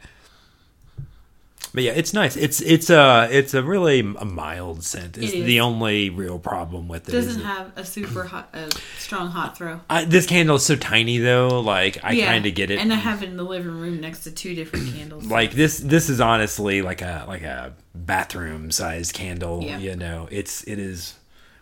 But 1.75 1.85
yeah, 1.85 1.93
it's 1.93 2.13
nice. 2.13 2.37
It's 2.37 2.61
it's 2.61 2.91
a 2.91 3.29
it's 3.31 3.55
a 3.55 3.63
really 3.63 4.01
a 4.01 4.25
mild 4.27 4.85
scent. 4.85 5.17
Is 5.17 5.33
It 5.33 5.39
is. 5.41 5.47
the 5.47 5.61
only 5.61 6.11
real 6.11 6.39
problem 6.39 6.87
with 6.87 7.09
it. 7.09 7.15
is 7.15 7.25
It 7.25 7.29
Doesn't 7.29 7.43
it- 7.43 7.47
have 7.47 7.73
a 7.77 7.85
super 7.85 8.25
hot, 8.25 8.51
a 8.55 8.71
strong 8.99 9.29
hot 9.31 9.57
throw. 9.57 9.81
I, 9.89 10.05
this 10.05 10.27
candle 10.27 10.57
is 10.57 10.67
so 10.67 10.77
tiny 10.77 11.17
though. 11.19 11.61
Like 11.61 11.99
I 12.05 12.13
yeah, 12.13 12.27
kind 12.27 12.45
of 12.45 12.55
get 12.55 12.71
it. 12.71 12.79
And 12.79 12.93
I 12.93 12.97
have 12.97 13.23
it 13.23 13.31
in 13.31 13.37
the 13.39 13.43
living 13.45 13.79
room 13.81 14.01
next 14.01 14.21
to 14.25 14.31
two 14.31 14.55
different 14.55 14.93
candles. 14.95 15.25
like 15.27 15.53
this 15.53 15.79
this 15.79 16.11
is 16.11 16.21
honestly 16.21 16.83
like 16.83 17.01
a 17.01 17.25
like 17.27 17.43
a 17.43 17.73
bathroom 17.95 18.71
sized 18.71 19.15
candle. 19.15 19.63
Yeah. 19.63 19.79
You 19.79 19.97
know, 19.97 20.29
it's 20.31 20.65
it 20.65 20.79
is 20.79 21.15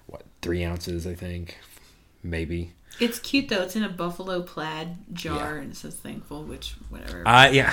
what 0.06 0.22
three 0.42 0.64
ounces 0.64 1.06
I 1.06 1.14
think, 1.14 1.56
maybe. 2.24 2.72
It's 2.98 3.18
cute 3.18 3.48
though. 3.48 3.62
It's 3.62 3.76
in 3.76 3.82
a 3.84 3.88
buffalo 3.88 4.42
plaid 4.42 4.96
jar 5.14 5.54
Yeah. 5.56 5.62
and 5.62 5.70
it 5.72 5.76
says 5.76 5.94
thankful, 5.94 6.44
which 6.44 6.74
whatever. 6.90 7.26
Uh 7.26 7.48
yeah. 7.50 7.72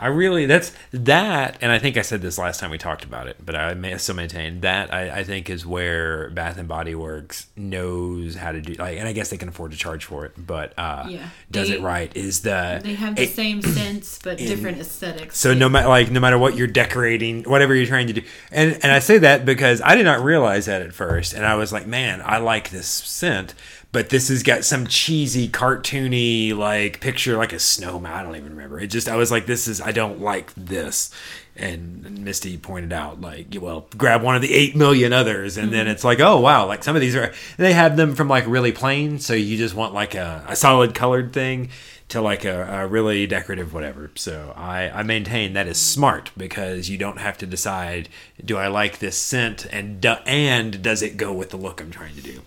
I 0.00 0.08
really 0.08 0.46
that's 0.46 0.72
that, 0.92 1.58
and 1.60 1.70
I 1.72 1.78
think 1.78 1.96
I 1.96 2.02
said 2.02 2.20
this 2.22 2.38
last 2.38 2.60
time 2.60 2.70
we 2.70 2.78
talked 2.78 3.04
about 3.04 3.26
it, 3.28 3.36
but 3.44 3.54
I 3.56 3.74
may 3.74 3.96
still 3.98 4.14
maintain 4.14 4.60
that 4.60 4.92
I, 4.92 5.20
I 5.20 5.24
think 5.24 5.48
is 5.50 5.64
where 5.66 6.30
Bath 6.30 6.58
and 6.58 6.68
Body 6.68 6.94
Works 6.94 7.46
knows 7.56 8.34
how 8.36 8.52
to 8.52 8.60
do 8.60 8.74
like, 8.74 8.98
and 8.98 9.06
I 9.08 9.12
guess 9.12 9.30
they 9.30 9.36
can 9.36 9.48
afford 9.48 9.72
to 9.72 9.76
charge 9.76 10.04
for 10.04 10.24
it, 10.26 10.32
but 10.36 10.72
uh, 10.78 11.06
Yeah. 11.08 11.28
does 11.50 11.68
They- 11.68 11.76
it 11.76 11.80
right 11.82 12.14
is 12.16 12.40
the 12.42 12.80
they 12.82 12.94
have 12.94 13.16
the 13.16 13.22
it- 13.22 13.30
same 13.34 13.62
sense 13.62 14.18
but 14.22 14.38
different 14.38 14.78
aesthetics. 14.78 15.38
So 15.38 15.54
no 15.54 15.68
matter 15.68 15.88
like 15.88 16.10
no 16.10 16.20
matter 16.20 16.38
what 16.38 16.56
you're 16.56 16.66
decorating, 16.66 17.44
whatever 17.44 17.74
you're 17.74 17.86
trying 17.86 18.06
to 18.08 18.12
do, 18.12 18.22
and 18.50 18.72
and 18.82 18.92
I 18.92 18.98
say 18.98 19.18
that 19.18 19.44
because 19.44 19.80
I 19.82 19.94
did 19.96 20.04
not 20.04 20.22
realize 20.22 20.66
that 20.66 20.82
at 20.82 20.92
first, 20.92 21.32
and 21.34 21.44
I 21.46 21.54
was 21.56 21.72
like, 21.72 21.86
man, 21.86 22.22
I 22.24 22.38
like 22.38 22.70
this 22.70 22.86
scent, 22.86 23.54
but 23.94 24.08
this 24.08 24.28
has 24.28 24.42
got 24.42 24.64
some 24.64 24.88
cheesy, 24.88 25.48
cartoony 25.48 26.52
like 26.54 27.00
picture, 27.00 27.36
like 27.36 27.52
a 27.52 27.60
snowman. 27.60 28.12
I 28.12 28.24
don't 28.24 28.34
even 28.34 28.50
remember. 28.50 28.80
It 28.80 28.88
just 28.88 29.08
I 29.08 29.14
was 29.14 29.30
like, 29.30 29.46
this 29.46 29.68
is 29.68 29.80
I 29.80 29.92
don't 29.92 30.20
like 30.20 30.52
this. 30.56 31.12
And 31.56 32.24
Misty 32.24 32.58
pointed 32.58 32.92
out, 32.92 33.20
like, 33.20 33.46
well, 33.60 33.86
grab 33.96 34.20
one 34.22 34.34
of 34.34 34.42
the 34.42 34.52
eight 34.52 34.74
million 34.74 35.12
others, 35.12 35.56
and 35.56 35.72
then 35.72 35.86
hmm. 35.86 35.92
it's 35.92 36.02
like, 36.02 36.18
oh 36.18 36.40
wow, 36.40 36.66
like 36.66 36.82
some 36.82 36.96
of 36.96 37.00
these 37.00 37.14
are 37.14 37.32
they 37.56 37.72
have 37.72 37.96
them 37.96 38.16
from 38.16 38.26
like 38.26 38.44
really 38.48 38.72
plain, 38.72 39.20
so 39.20 39.32
you 39.32 39.56
just 39.56 39.76
want 39.76 39.94
like 39.94 40.16
a, 40.16 40.44
a 40.48 40.56
solid 40.56 40.96
colored 40.96 41.32
thing 41.32 41.70
to 42.08 42.20
like 42.20 42.44
a, 42.44 42.82
a 42.82 42.86
really 42.88 43.28
decorative 43.28 43.72
whatever. 43.72 44.10
So 44.16 44.52
I, 44.56 44.90
I 44.90 45.04
maintain 45.04 45.52
that 45.52 45.68
is 45.68 45.80
smart 45.80 46.32
because 46.36 46.90
you 46.90 46.98
don't 46.98 47.18
have 47.18 47.38
to 47.38 47.46
decide 47.46 48.08
do 48.44 48.56
I 48.56 48.66
like 48.66 48.98
this 48.98 49.16
scent 49.16 49.64
and 49.66 50.00
do, 50.00 50.14
and 50.26 50.82
does 50.82 51.00
it 51.00 51.16
go 51.16 51.32
with 51.32 51.50
the 51.50 51.56
look 51.56 51.80
I'm 51.80 51.92
trying 51.92 52.16
to 52.16 52.22
do. 52.22 52.42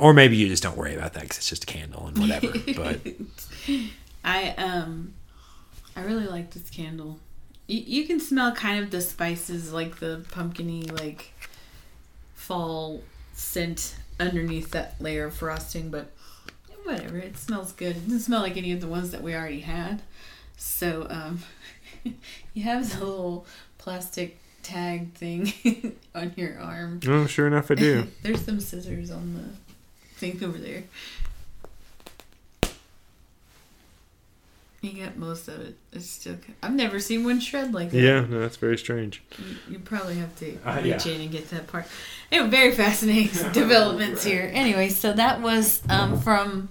Or 0.00 0.14
maybe 0.14 0.36
you 0.36 0.48
just 0.48 0.62
don't 0.62 0.76
worry 0.76 0.94
about 0.94 1.12
that 1.14 1.22
because 1.22 1.38
it's 1.38 1.48
just 1.48 1.64
a 1.64 1.66
candle 1.66 2.06
and 2.06 2.18
whatever. 2.18 2.48
but 2.76 3.00
I 4.24 4.50
um, 4.56 5.14
I 5.94 6.02
really 6.02 6.26
like 6.26 6.50
this 6.50 6.70
candle. 6.70 7.18
You, 7.66 7.80
you 7.80 8.06
can 8.06 8.18
smell 8.18 8.52
kind 8.52 8.82
of 8.82 8.90
the 8.90 9.00
spices, 9.00 9.72
like 9.72 10.00
the 10.00 10.24
pumpkiny, 10.30 10.84
like 10.84 11.32
fall 12.34 13.02
scent 13.34 13.96
underneath 14.18 14.70
that 14.72 15.00
layer 15.00 15.26
of 15.26 15.34
frosting, 15.34 15.90
but 15.90 16.10
whatever. 16.84 17.18
It 17.18 17.36
smells 17.36 17.72
good. 17.72 17.96
It 17.96 18.04
doesn't 18.04 18.20
smell 18.20 18.40
like 18.40 18.56
any 18.56 18.72
of 18.72 18.80
the 18.80 18.86
ones 18.86 19.10
that 19.10 19.22
we 19.22 19.34
already 19.34 19.60
had. 19.60 20.02
So 20.56 21.06
um, 21.10 21.40
you 22.54 22.62
have 22.62 22.98
the 22.98 23.04
little 23.04 23.46
plastic 23.78 24.38
tag 24.62 25.12
thing 25.14 25.96
on 26.14 26.32
your 26.36 26.58
arm. 26.58 27.00
oh, 27.06 27.26
sure 27.26 27.46
enough, 27.46 27.70
I 27.70 27.74
do. 27.74 28.06
There's 28.22 28.44
some 28.44 28.60
scissors 28.60 29.10
on 29.10 29.34
the 29.34 29.44
thing 30.20 30.42
over 30.44 30.58
there. 30.58 30.84
You 34.82 34.92
get 34.92 35.18
most 35.18 35.46
of 35.48 35.60
it. 35.60 35.74
It's 35.92 36.08
still. 36.08 36.36
I've 36.62 36.72
never 36.72 37.00
seen 37.00 37.22
one 37.22 37.38
shred 37.38 37.74
like 37.74 37.90
that. 37.90 38.00
yeah, 38.00 38.20
no, 38.26 38.40
that's 38.40 38.56
very 38.56 38.78
strange. 38.78 39.22
You, 39.38 39.72
you 39.72 39.78
probably 39.78 40.14
have 40.14 40.34
to 40.38 40.56
Uh, 40.64 40.80
reach 40.82 41.04
yeah. 41.04 41.12
in 41.12 41.20
and 41.20 41.30
get 41.30 41.50
that 41.50 41.66
part. 41.66 41.84
Anyway, 42.32 42.48
very 42.48 42.72
fascinating 42.72 43.52
developments 43.52 44.24
here. 44.24 44.50
Anyway, 44.54 44.88
so 44.88 45.12
that 45.12 45.42
was 45.42 45.82
um, 45.90 46.18
from 46.18 46.70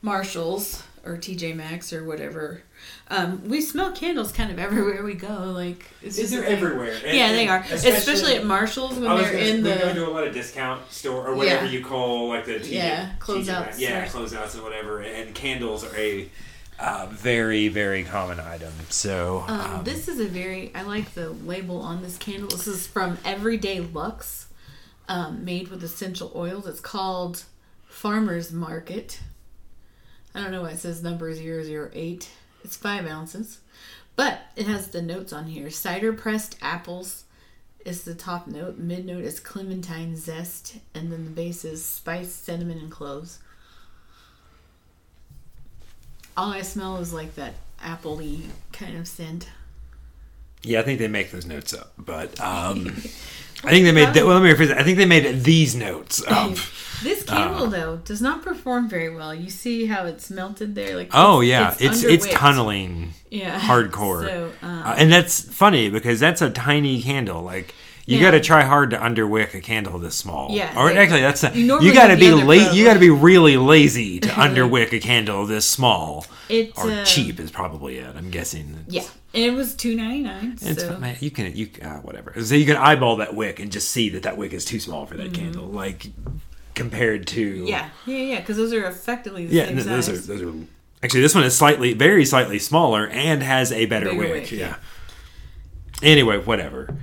Marshalls 0.00 0.84
or 1.04 1.18
TJ 1.18 1.54
Maxx 1.54 1.92
or 1.92 2.02
whatever. 2.02 2.62
Um, 3.10 3.46
we 3.48 3.60
smell 3.60 3.92
candles 3.92 4.32
kind 4.32 4.50
of 4.50 4.58
everywhere 4.58 5.02
we 5.04 5.14
go. 5.14 5.52
Like 5.54 5.84
it's 6.02 6.16
just 6.16 6.32
thing. 6.34 6.42
everywhere. 6.44 6.94
And- 7.04 7.16
Yeah, 7.16 7.32
they 7.32 7.46
are, 7.48 7.64
especially, 7.70 8.34
at 8.36 8.44
Marshalls 8.46 8.92
when 8.98 9.02
they're 9.02 9.32
gonna, 9.32 9.44
in 9.44 9.56
we 9.62 9.70
go 9.74 9.88
the. 9.88 9.94
to 9.94 10.08
a 10.08 10.10
lot 10.10 10.26
of 10.26 10.32
discount 10.32 10.90
store 10.90 11.26
or 11.26 11.34
whatever 11.34 11.66
Yeah. 11.66 11.70
you 11.70 11.84
call 11.84 12.28
like 12.28 12.46
the 12.46 12.54
TJ, 12.60 12.72
Yeah, 12.72 13.10
closeouts, 13.20 13.78
Yeah, 13.78 13.90
yeah. 13.90 14.06
closeouts 14.06 14.54
and 14.54 14.62
whatever. 14.62 15.00
And 15.00 15.34
candles 15.34 15.84
are 15.84 15.94
a 15.96 16.30
uh, 16.78 17.06
very 17.10 17.68
very 17.68 18.04
common 18.04 18.40
item. 18.40 18.72
So 18.88 19.44
Um, 19.48 19.60
um, 19.60 19.84
this 19.84 20.08
is 20.08 20.18
a 20.18 20.26
very. 20.26 20.72
I 20.74 20.82
like 20.82 21.12
the 21.14 21.28
label 21.30 21.80
on 21.82 22.02
this 22.02 22.16
candle. 22.16 22.48
This 22.48 22.66
is 22.66 22.86
from 22.86 23.18
Everyday 23.24 23.80
Lux, 23.80 24.46
um, 25.08 25.44
made 25.44 25.68
with 25.68 25.84
essential 25.84 26.32
oils. 26.34 26.66
It's 26.66 26.80
called 26.80 27.44
Farmer's 27.86 28.50
Market. 28.50 29.20
I 30.34 30.40
don't 30.42 30.50
know 30.50 30.62
why 30.62 30.70
it 30.70 30.78
says 30.80 31.00
number 31.02 31.30
008. 31.32 32.28
It's 32.64 32.76
five 32.76 33.06
ounces. 33.06 33.60
But 34.16 34.40
it 34.56 34.66
has 34.66 34.88
the 34.88 35.02
notes 35.02 35.32
on 35.32 35.46
here. 35.46 35.70
Cider 35.70 36.12
pressed 36.12 36.56
apples 36.62 37.24
is 37.84 38.04
the 38.04 38.14
top 38.14 38.46
note. 38.46 38.78
Mid 38.78 39.04
note 39.04 39.24
is 39.24 39.38
clementine 39.40 40.16
zest. 40.16 40.76
And 40.94 41.12
then 41.12 41.24
the 41.24 41.30
base 41.30 41.64
is 41.64 41.84
spice, 41.84 42.32
cinnamon, 42.32 42.78
and 42.78 42.90
cloves. 42.90 43.40
All 46.36 46.52
I 46.52 46.62
smell 46.62 46.96
is 46.96 47.12
like 47.12 47.34
that 47.36 47.54
apple-y 47.80 48.38
kind 48.72 48.96
of 48.96 49.06
scent. 49.06 49.48
yeah, 50.62 50.80
I 50.80 50.82
think 50.82 50.98
they 50.98 51.06
make 51.08 51.30
those 51.30 51.46
notes 51.46 51.74
up, 51.74 51.92
but 51.98 52.40
um, 52.40 52.96
I 53.66 53.70
think 53.70 53.84
they 53.84 53.92
made. 53.92 54.14
well, 54.14 54.38
let 54.38 54.42
me 54.42 54.50
rephrase. 54.50 54.76
I 54.76 54.82
think 54.82 54.98
they 54.98 55.06
made 55.06 55.42
these 55.44 55.74
notes 55.74 56.22
up. 56.26 56.56
This 57.02 57.22
candle 57.22 57.66
though 57.66 57.96
does 57.98 58.22
not 58.22 58.42
perform 58.42 58.88
very 58.88 59.14
well. 59.14 59.34
You 59.34 59.50
see 59.50 59.86
how 59.86 60.06
it's 60.06 60.30
melted 60.30 60.74
there, 60.74 60.96
like 60.96 61.10
Oh 61.12 61.40
yeah, 61.40 61.74
it's 61.78 62.02
it's, 62.02 62.24
underwicked. 62.26 62.32
tunneling. 62.32 63.12
yeah, 63.30 63.60
hardcore. 63.68 64.24
So 64.26 64.52
um, 64.62 64.82
Uh, 64.82 64.94
and 64.96 65.12
that's 65.12 65.40
funny 65.42 65.90
because 65.90 66.18
that's 66.20 66.40
a 66.40 66.50
tiny 66.50 67.02
candle. 67.02 67.42
Like 67.42 67.74
you 68.06 68.16
Yeah. 68.18 68.22
got 68.24 68.30
to 68.32 68.40
try 68.40 68.62
hard 68.62 68.90
to 68.90 68.98
underwick 68.98 69.54
a 69.54 69.60
candle 69.60 69.98
this 69.98 70.14
small. 70.14 70.50
Yeah, 70.50 70.72
Or 70.78 70.86
like, 70.86 70.96
actually, 70.96 71.22
that's 71.22 71.42
not, 71.42 71.54
you 71.56 71.92
got 71.94 72.08
to 72.08 72.16
be 72.16 72.28
the 72.28 72.34
other 72.36 72.44
la- 72.44 72.64
pro, 72.66 72.72
You 72.72 72.84
got 72.84 72.94
to 72.94 73.00
be 73.00 73.10
really 73.10 73.56
lazy 73.56 74.20
to 74.20 74.28
underwick 74.46 74.92
a 74.92 75.00
candle 75.00 75.46
this 75.46 75.64
small. 75.68 76.26
It, 76.48 76.72
or 76.76 76.90
uh, 76.90 77.04
cheap 77.04 77.40
is 77.40 77.50
probably 77.50 77.98
it. 77.98 78.14
I'm 78.16 78.30
guessing. 78.30 78.84
yeah, 78.88 79.04
and 79.32 79.44
it 79.44 79.52
was 79.54 79.74
two 79.74 79.96
ninety 79.96 80.20
nine. 80.20 80.58
It's 80.60 80.82
So 80.82 80.98
man, 80.98 81.16
you 81.20 81.30
can 81.30 81.56
you 81.56 81.68
uh, 81.82 81.96
whatever. 82.00 82.34
So 82.44 82.54
you 82.54 82.66
can 82.66 82.76
eyeball 82.76 83.16
that 83.16 83.34
wick 83.34 83.58
and 83.60 83.72
just 83.72 83.90
see 83.90 84.10
that 84.10 84.24
that 84.24 84.36
wick 84.36 84.52
is 84.52 84.64
too 84.66 84.78
small 84.78 85.06
for 85.06 85.16
that 85.16 85.32
candle. 85.32 85.64
Like 85.66 86.08
compared 86.74 87.26
to 87.28 87.54
Mm-hmm. 87.54 87.66
yeah, 87.66 87.88
yeah, 88.04 88.16
yeah, 88.18 88.40
because 88.40 88.56
those 88.58 88.72
are 88.74 88.84
effectively 88.86 89.46
the 89.46 89.54
yeah. 89.54 89.66
same 89.66 89.76
no, 89.76 89.82
those 89.84 90.08
are 90.08 90.16
those 90.18 90.42
are 90.42 90.52
actually 91.02 91.20
this 91.22 91.34
one 91.34 91.44
is 91.44 91.56
slightly 91.56 91.94
very 91.94 92.24
slightly 92.24 92.58
smaller 92.58 93.06
and 93.08 93.42
has 93.42 93.70
a 93.72 93.86
better 93.86 94.06
Bigger 94.06 94.18
wick. 94.18 94.32
wick, 94.32 94.52
yeah. 94.52 94.58
yeah. 94.58 94.76
Anyway, 96.02 96.38
whatever. 96.38 96.96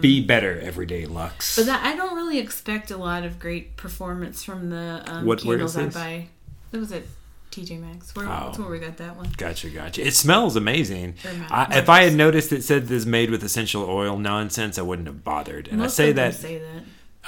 Be 0.00 0.24
better, 0.24 0.58
everyday 0.60 1.04
Lux. 1.06 1.56
But 1.56 1.66
that 1.66 1.84
I 1.84 1.96
don't 1.96 2.14
really 2.16 2.38
expect 2.38 2.90
a 2.90 2.96
lot 2.96 3.24
of 3.24 3.38
great 3.38 3.76
performance 3.76 4.42
from 4.42 4.70
the 4.70 5.02
um, 5.06 5.26
What- 5.26 5.42
where 5.44 5.56
candles 5.58 5.76
I 5.76 5.86
buy. 5.88 6.28
That 6.70 6.78
was 6.78 6.92
at 6.92 7.02
TJ 7.50 7.80
Maxx. 7.80 8.14
Where, 8.14 8.26
Oh. 8.26 8.28
That's 8.46 8.58
where 8.58 8.68
we 8.70 8.78
got 8.78 8.96
that 8.98 9.16
one. 9.16 9.30
Gotcha, 9.36 9.68
gotcha. 9.70 10.06
It 10.06 10.14
smells 10.14 10.56
amazing. 10.56 11.14
I, 11.50 11.78
if 11.78 11.88
I 11.88 12.02
had 12.02 12.14
noticed 12.14 12.52
it 12.52 12.64
said 12.64 12.88
this 12.88 13.04
made 13.06 13.30
with 13.30 13.42
essential 13.42 13.84
oil 13.84 14.18
nonsense, 14.18 14.78
I 14.78 14.82
wouldn't 14.82 15.08
have 15.08 15.22
bothered. 15.24 15.68
And 15.68 15.78
Most 15.78 15.94
I 15.94 16.04
say 16.08 16.12
that. 16.12 16.34
say 16.34 16.58
that. 16.58 16.82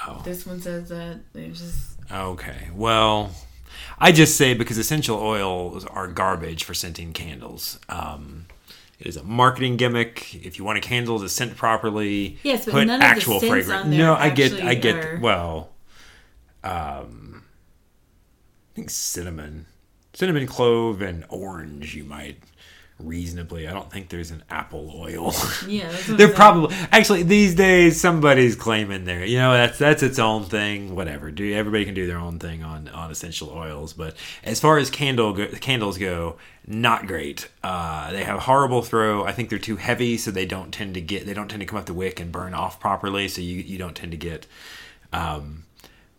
Oh. 0.06 0.20
This 0.24 0.46
one 0.46 0.60
says 0.60 0.88
that. 0.88 1.20
They 1.32 1.48
just 1.48 1.96
Okay. 2.10 2.68
Well, 2.74 3.30
I 3.98 4.12
just 4.12 4.36
say 4.36 4.54
because 4.54 4.78
essential 4.78 5.18
oils 5.18 5.84
are 5.84 6.06
garbage 6.06 6.64
for 6.64 6.72
scenting 6.74 7.12
candles. 7.12 7.78
Um, 7.88 8.46
it 8.98 9.06
is 9.06 9.16
a 9.16 9.22
marketing 9.24 9.76
gimmick. 9.76 10.34
If 10.34 10.58
you 10.58 10.64
want 10.64 10.78
a 10.78 10.80
candle 10.80 11.18
to 11.20 11.28
scent 11.28 11.56
properly, 11.56 12.38
Yes, 12.42 12.64
but 12.64 12.72
put 12.72 12.86
none 12.86 12.96
of 12.96 13.00
the 13.00 13.06
actual 13.06 13.40
fragrance. 13.40 13.68
on 13.84 13.90
there 13.90 13.98
No, 13.98 14.14
I 14.14 14.30
get, 14.30 14.60
I 14.62 14.74
get. 14.74 14.96
are- 14.96 15.18
Well, 15.20 15.70
um, 16.64 17.44
I 18.72 18.74
think 18.74 18.90
cinnamon, 18.90 19.66
cinnamon, 20.14 20.46
clove, 20.46 21.00
and 21.02 21.24
orange. 21.28 21.94
You 21.94 22.04
might 22.04 22.38
reasonably. 22.98 23.68
I 23.68 23.72
don't 23.72 23.90
think 23.90 24.08
there's 24.08 24.30
an 24.30 24.42
apple 24.50 24.92
oil. 24.96 25.32
yeah. 25.66 25.90
They're 26.08 26.32
probably 26.32 26.74
actually 26.90 27.22
these 27.22 27.54
days 27.54 28.00
somebody's 28.00 28.56
claiming 28.56 29.04
there. 29.04 29.24
You 29.24 29.38
know 29.38 29.52
that's 29.52 29.78
that's 29.78 30.02
its 30.02 30.18
own 30.18 30.44
thing. 30.44 30.94
Whatever. 30.94 31.30
Do 31.30 31.52
everybody 31.54 31.84
can 31.84 31.94
do 31.94 32.06
their 32.06 32.18
own 32.18 32.38
thing 32.38 32.62
on 32.62 32.88
on 32.88 33.10
essential 33.10 33.50
oils. 33.50 33.92
But 33.92 34.16
as 34.44 34.60
far 34.60 34.78
as 34.78 34.90
candle 34.90 35.32
go, 35.32 35.46
candles 35.48 35.98
go, 35.98 36.36
not 36.66 37.06
great. 37.06 37.48
Uh, 37.62 38.12
they 38.12 38.24
have 38.24 38.40
horrible 38.40 38.82
throw. 38.82 39.24
I 39.24 39.32
think 39.32 39.50
they're 39.50 39.58
too 39.58 39.76
heavy, 39.76 40.16
so 40.16 40.30
they 40.30 40.46
don't 40.46 40.72
tend 40.72 40.94
to 40.94 41.00
get 41.00 41.26
they 41.26 41.34
don't 41.34 41.48
tend 41.48 41.60
to 41.60 41.66
come 41.66 41.78
up 41.78 41.86
the 41.86 41.94
wick 41.94 42.20
and 42.20 42.32
burn 42.32 42.54
off 42.54 42.80
properly. 42.80 43.28
So 43.28 43.40
you 43.40 43.56
you 43.56 43.78
don't 43.78 43.96
tend 43.96 44.12
to 44.12 44.18
get. 44.18 44.46
Um, 45.12 45.64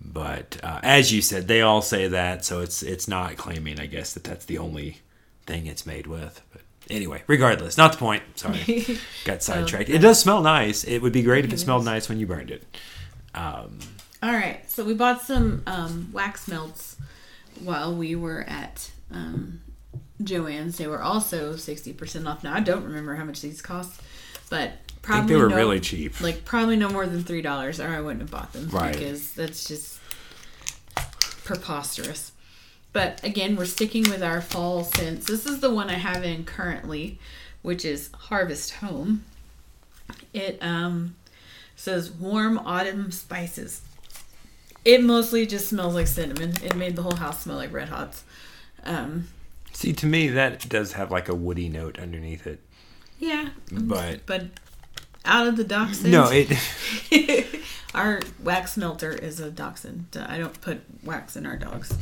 but 0.01 0.57
uh, 0.63 0.79
as 0.81 1.11
you 1.11 1.21
said, 1.21 1.47
they 1.47 1.61
all 1.61 1.81
say 1.81 2.07
that, 2.07 2.45
so 2.45 2.61
it's 2.61 2.81
it's 2.81 3.07
not 3.07 3.35
claiming, 3.37 3.79
I 3.79 3.85
guess, 3.85 4.13
that 4.13 4.23
that's 4.23 4.45
the 4.45 4.57
only 4.57 4.99
thing 5.45 5.65
it's 5.65 5.85
made 5.85 6.07
with. 6.07 6.41
But 6.51 6.61
anyway, 6.89 7.23
regardless, 7.27 7.77
not 7.77 7.91
the 7.93 7.97
point. 7.97 8.23
Sorry, 8.35 8.85
got 9.25 9.41
sidetracked. 9.43 9.89
It 9.89 9.99
does 9.99 10.19
smell 10.19 10.41
nice. 10.41 10.83
It 10.83 10.99
would 11.01 11.13
be 11.13 11.21
great 11.23 11.45
if 11.45 11.53
it 11.53 11.57
smelled 11.59 11.85
nice 11.85 12.09
when 12.09 12.19
you 12.19 12.27
burned 12.27 12.51
it. 12.51 12.63
Um, 13.35 13.79
All 14.23 14.31
right, 14.33 14.69
so 14.69 14.83
we 14.83 14.93
bought 14.93 15.21
some 15.21 15.61
um, 15.67 16.09
wax 16.11 16.47
melts 16.47 16.97
while 17.63 17.93
we 17.95 18.15
were 18.15 18.41
at 18.47 18.91
um, 19.11 19.61
Joann's. 20.23 20.77
They 20.77 20.87
were 20.87 21.01
also 21.01 21.55
sixty 21.55 21.93
percent 21.93 22.27
off. 22.27 22.43
Now 22.43 22.53
I 22.53 22.59
don't 22.59 22.83
remember 22.83 23.15
how 23.15 23.23
much 23.23 23.41
these 23.41 23.61
cost, 23.61 24.01
but 24.49 24.69
I 24.69 24.73
probably 25.01 25.19
think 25.21 25.29
they 25.29 25.35
were 25.43 25.49
no- 25.49 25.55
really 25.55 25.79
cheap. 25.79 26.19
Like 26.21 26.43
probably 26.45 26.75
no 26.75 26.89
more 26.89 27.05
than 27.05 27.23
three 27.23 27.41
dollars, 27.41 27.79
or 27.79 27.87
I 27.87 28.01
wouldn't 28.01 28.21
have 28.21 28.31
bought 28.31 28.51
them 28.53 28.67
Right. 28.69 28.93
because 28.93 29.33
that's 29.33 29.65
just 29.65 29.99
preposterous. 31.45 32.31
But 32.91 33.23
again, 33.23 33.55
we're 33.55 33.65
sticking 33.65 34.03
with 34.03 34.23
our 34.23 34.41
fall 34.41 34.83
scents. 34.83 35.27
This 35.27 35.45
is 35.45 35.59
the 35.59 35.69
one 35.73 35.89
I 35.89 35.93
have 35.95 36.23
in 36.23 36.43
currently, 36.43 37.19
which 37.61 37.85
is 37.85 38.09
Harvest 38.13 38.71
Home. 38.75 39.23
It 40.33 40.57
um 40.61 41.15
says 41.75 42.11
warm 42.11 42.57
autumn 42.59 43.11
spices. 43.11 43.81
It 44.85 45.03
mostly 45.03 45.45
just 45.45 45.67
smells 45.69 45.93
like 45.93 46.07
cinnamon. 46.07 46.53
It 46.63 46.75
made 46.75 46.95
the 46.95 47.03
whole 47.03 47.15
house 47.15 47.43
smell 47.43 47.57
like 47.57 47.71
red 47.73 47.89
hots. 47.89 48.23
Um, 48.83 49.27
See, 49.73 49.93
to 49.93 50.05
me, 50.05 50.29
that 50.29 50.67
does 50.67 50.93
have 50.93 51.11
like 51.11 51.29
a 51.29 51.35
woody 51.35 51.69
note 51.69 51.99
underneath 51.99 52.47
it. 52.47 52.59
yeah, 53.19 53.49
But 53.71 54.25
but 54.25 54.45
out 55.25 55.47
of 55.47 55.57
the 55.57 55.63
dachshund. 55.63 56.11
No, 56.11 56.29
it. 56.31 56.51
our 57.93 58.21
wax 58.43 58.77
melter 58.77 59.11
is 59.11 59.39
a 59.39 59.51
dachshund. 59.51 60.07
I 60.17 60.37
don't 60.37 60.59
put 60.61 60.81
wax 61.03 61.35
in 61.35 61.45
our 61.45 61.57
dogs. 61.57 61.93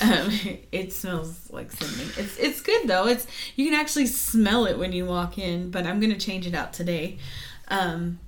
Um, 0.00 0.30
it 0.72 0.92
smells 0.92 1.50
like 1.50 1.70
cinnamon. 1.72 2.12
It's 2.16 2.38
it's 2.38 2.60
good 2.60 2.88
though. 2.88 3.06
It's 3.06 3.26
you 3.56 3.68
can 3.70 3.78
actually 3.78 4.06
smell 4.06 4.66
it 4.66 4.78
when 4.78 4.92
you 4.92 5.04
walk 5.06 5.38
in. 5.38 5.70
But 5.70 5.86
I'm 5.86 6.00
gonna 6.00 6.18
change 6.18 6.46
it 6.46 6.54
out 6.54 6.72
today. 6.72 7.18
Um, 7.68 8.18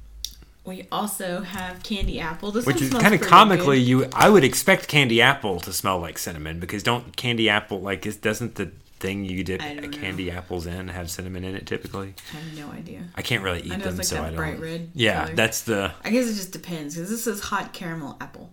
we 0.65 0.87
also 0.93 1.41
have 1.43 1.83
candy 1.83 2.21
apple. 2.21 2.53
This 2.53 2.67
Which 2.67 2.81
is 2.81 2.91
kind 2.91 3.15
of 3.15 3.21
comically, 3.21 3.79
good. 3.81 3.89
you 3.89 4.07
I 4.13 4.31
would 4.31 4.45
expect 4.45 4.87
candy 4.89 5.21
apple 5.21 5.59
to 5.61 5.73
smell 5.73 5.99
like 5.99 6.19
cinnamon 6.19 6.61
because 6.61 6.83
don't 6.83 7.17
candy 7.17 7.49
apple 7.49 7.81
like 7.81 8.07
is 8.07 8.17
doesn't 8.17 8.55
the 8.55 8.71
thing 9.01 9.25
you 9.25 9.43
dip 9.43 9.61
don't 9.61 9.83
know. 9.83 9.89
candy 9.99 10.31
apples 10.31 10.65
in 10.65 10.87
have 10.87 11.11
cinnamon 11.11 11.43
in 11.43 11.57
it 11.57 11.67
typically? 11.67 12.15
I 12.33 12.37
have 12.37 12.57
no 12.57 12.71
idea. 12.73 13.03
I 13.17 13.23
can't 13.23 13.43
really 13.43 13.63
eat 13.63 13.73
I 13.73 13.77
know 13.77 13.85
them, 13.87 13.99
it's 13.99 14.13
like 14.13 14.19
so 14.21 14.23
I 14.23 14.27
don't. 14.27 14.37
bright 14.37 14.61
red 14.61 14.91
yeah, 14.95 15.25
color. 15.25 15.35
that's 15.35 15.63
the 15.63 15.93
I 16.05 16.11
guess 16.11 16.27
it 16.29 16.35
just 16.35 16.53
depends 16.53 16.95
because 16.95 17.11
this 17.11 17.27
is 17.27 17.41
hot 17.41 17.73
caramel 17.73 18.17
apple, 18.21 18.53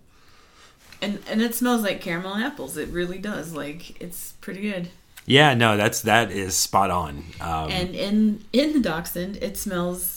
and 1.02 1.18
and 1.28 1.40
it 1.42 1.54
smells 1.54 1.82
like 1.82 2.00
caramel 2.00 2.34
and 2.34 2.44
apples. 2.44 2.76
It 2.76 2.88
really 2.90 3.18
does. 3.18 3.52
Like 3.54 4.00
it's 4.00 4.32
pretty 4.40 4.62
good. 4.62 4.88
yeah 5.26 5.54
no 5.54 5.76
that's 5.76 6.00
that 6.02 6.30
is 6.30 6.56
spot 6.56 6.90
on. 6.90 7.24
Um, 7.40 7.70
And 7.70 7.94
in 7.94 8.44
in 8.52 8.72
the 8.72 8.80
dachshund, 8.80 9.36
it 9.42 9.56
smells 9.58 10.16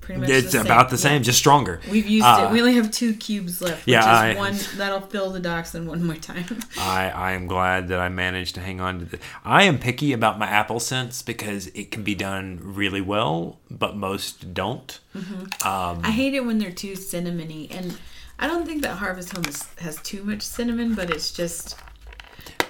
pretty 0.00 0.20
much. 0.22 0.30
it's 0.30 0.46
the 0.46 0.50
same. 0.52 0.66
about 0.66 0.90
the 0.90 0.98
same, 0.98 1.12
Yeah. 1.18 1.28
just 1.30 1.38
stronger. 1.38 1.80
We've 1.90 2.06
used 2.08 2.26
Uh, 2.26 2.46
it. 2.48 2.52
We 2.52 2.60
only 2.60 2.74
have 2.74 2.90
two 2.90 3.12
cubes 3.14 3.60
left. 3.60 3.86
Which 3.86 3.92
Yeah, 3.92 4.00
is 4.30 4.36
I- 4.36 4.38
one 4.38 4.56
that'll 4.76 5.02
fill 5.02 5.30
the 5.30 5.40
dachshund 5.40 5.86
one 5.88 6.02
more 6.04 6.16
time. 6.16 6.58
I, 6.78 7.10
I 7.10 7.32
am 7.32 7.46
glad 7.46 7.88
that 7.88 8.00
I 8.00 8.08
managed 8.08 8.54
to 8.56 8.60
hang 8.60 8.80
on 8.80 8.98
to 9.00 9.04
the. 9.04 9.18
I 9.44 9.64
am 9.64 9.78
picky 9.78 10.12
about 10.12 10.38
my 10.38 10.46
apple 10.46 10.80
scents 10.80 11.22
because 11.22 11.68
it 11.68 11.90
can 11.92 12.02
be 12.02 12.14
done 12.14 12.58
really 12.62 13.00
well, 13.02 13.58
but 13.70 13.96
most 13.96 14.52
don't. 14.54 14.98
Um, 15.14 16.00
I 16.02 16.10
hate 16.10 16.34
it 16.34 16.44
when 16.46 16.58
they're 16.58 16.72
too 16.72 16.92
cinnamony, 16.94 17.68
and 17.70 17.96
I 18.40 18.46
don't 18.46 18.66
think 18.66 18.82
that 18.82 18.96
Harvest 18.96 19.32
Home 19.34 19.44
is, 19.44 19.62
has 19.78 20.00
too 20.02 20.24
much 20.24 20.42
cinnamon, 20.42 20.94
but 20.94 21.10
it's 21.10 21.30
just. 21.30 21.76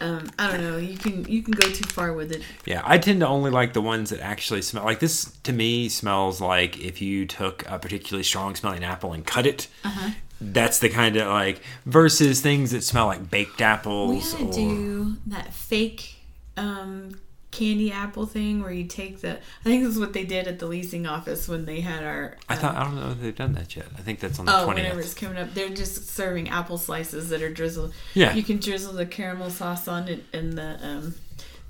Um, 0.00 0.30
I 0.38 0.50
don't 0.50 0.62
know. 0.62 0.78
You 0.78 0.96
can 0.96 1.26
you 1.26 1.42
can 1.42 1.52
go 1.52 1.68
too 1.68 1.84
far 1.90 2.12
with 2.14 2.32
it. 2.32 2.42
Yeah, 2.64 2.80
I 2.84 2.96
tend 2.96 3.20
to 3.20 3.28
only 3.28 3.50
like 3.50 3.74
the 3.74 3.82
ones 3.82 4.10
that 4.10 4.20
actually 4.20 4.62
smell 4.62 4.84
like 4.84 4.98
this. 4.98 5.30
To 5.44 5.52
me, 5.52 5.88
smells 5.90 6.40
like 6.40 6.78
if 6.80 7.02
you 7.02 7.26
took 7.26 7.68
a 7.68 7.78
particularly 7.78 8.24
strong 8.24 8.54
smelling 8.54 8.82
apple 8.82 9.12
and 9.12 9.24
cut 9.24 9.46
it. 9.46 9.68
Uh-huh. 9.84 10.10
That's 10.40 10.78
the 10.78 10.88
kind 10.88 11.16
of 11.16 11.28
like 11.28 11.60
versus 11.84 12.40
things 12.40 12.70
that 12.70 12.82
smell 12.82 13.06
like 13.06 13.30
baked 13.30 13.60
apples. 13.60 14.32
We 14.34 14.44
gotta 14.44 14.44
or, 14.48 14.52
do 14.52 15.16
that 15.26 15.52
fake 15.52 16.16
um, 16.56 17.20
candy 17.50 17.90
apple 17.90 18.26
thing 18.26 18.62
where 18.62 18.72
you 18.72 18.84
take 18.84 19.20
the. 19.20 19.32
I 19.32 19.62
think 19.64 19.82
this 19.84 19.94
is 19.94 19.98
what 19.98 20.12
they 20.12 20.24
did 20.24 20.46
at 20.46 20.58
the 20.58 20.66
leasing 20.66 21.06
office 21.06 21.48
when 21.48 21.64
they 21.64 21.80
had 21.80 22.04
our. 22.04 22.36
I 22.48 22.56
thought 22.56 22.76
um, 22.76 22.80
I 22.80 22.84
don't 22.84 22.94
know 22.96 23.10
if 23.10 23.20
they've 23.20 23.34
done 23.34 23.54
that 23.54 23.74
yet. 23.76 23.86
I 23.98 24.02
think 24.02 24.20
that's 24.20 24.38
on 24.38 24.46
the 24.46 24.52
Oh, 24.52 24.68
whenever 24.68 24.88
twentieth. 24.90 25.04
it's 25.06 25.14
coming 25.14 25.38
up, 25.38 25.52
they're 25.54 25.68
just 25.68 26.08
serving 26.08 26.48
apple 26.48 26.78
slices 26.78 27.28
that 27.30 27.42
are 27.42 27.52
drizzled. 27.52 27.92
Yeah. 28.14 28.34
you 28.34 28.42
can 28.42 28.58
drizzle 28.58 28.92
the 28.92 29.06
caramel 29.06 29.50
sauce 29.50 29.88
on 29.88 30.08
it, 30.08 30.24
and 30.32 30.52
the 30.54 30.78
um, 30.86 31.14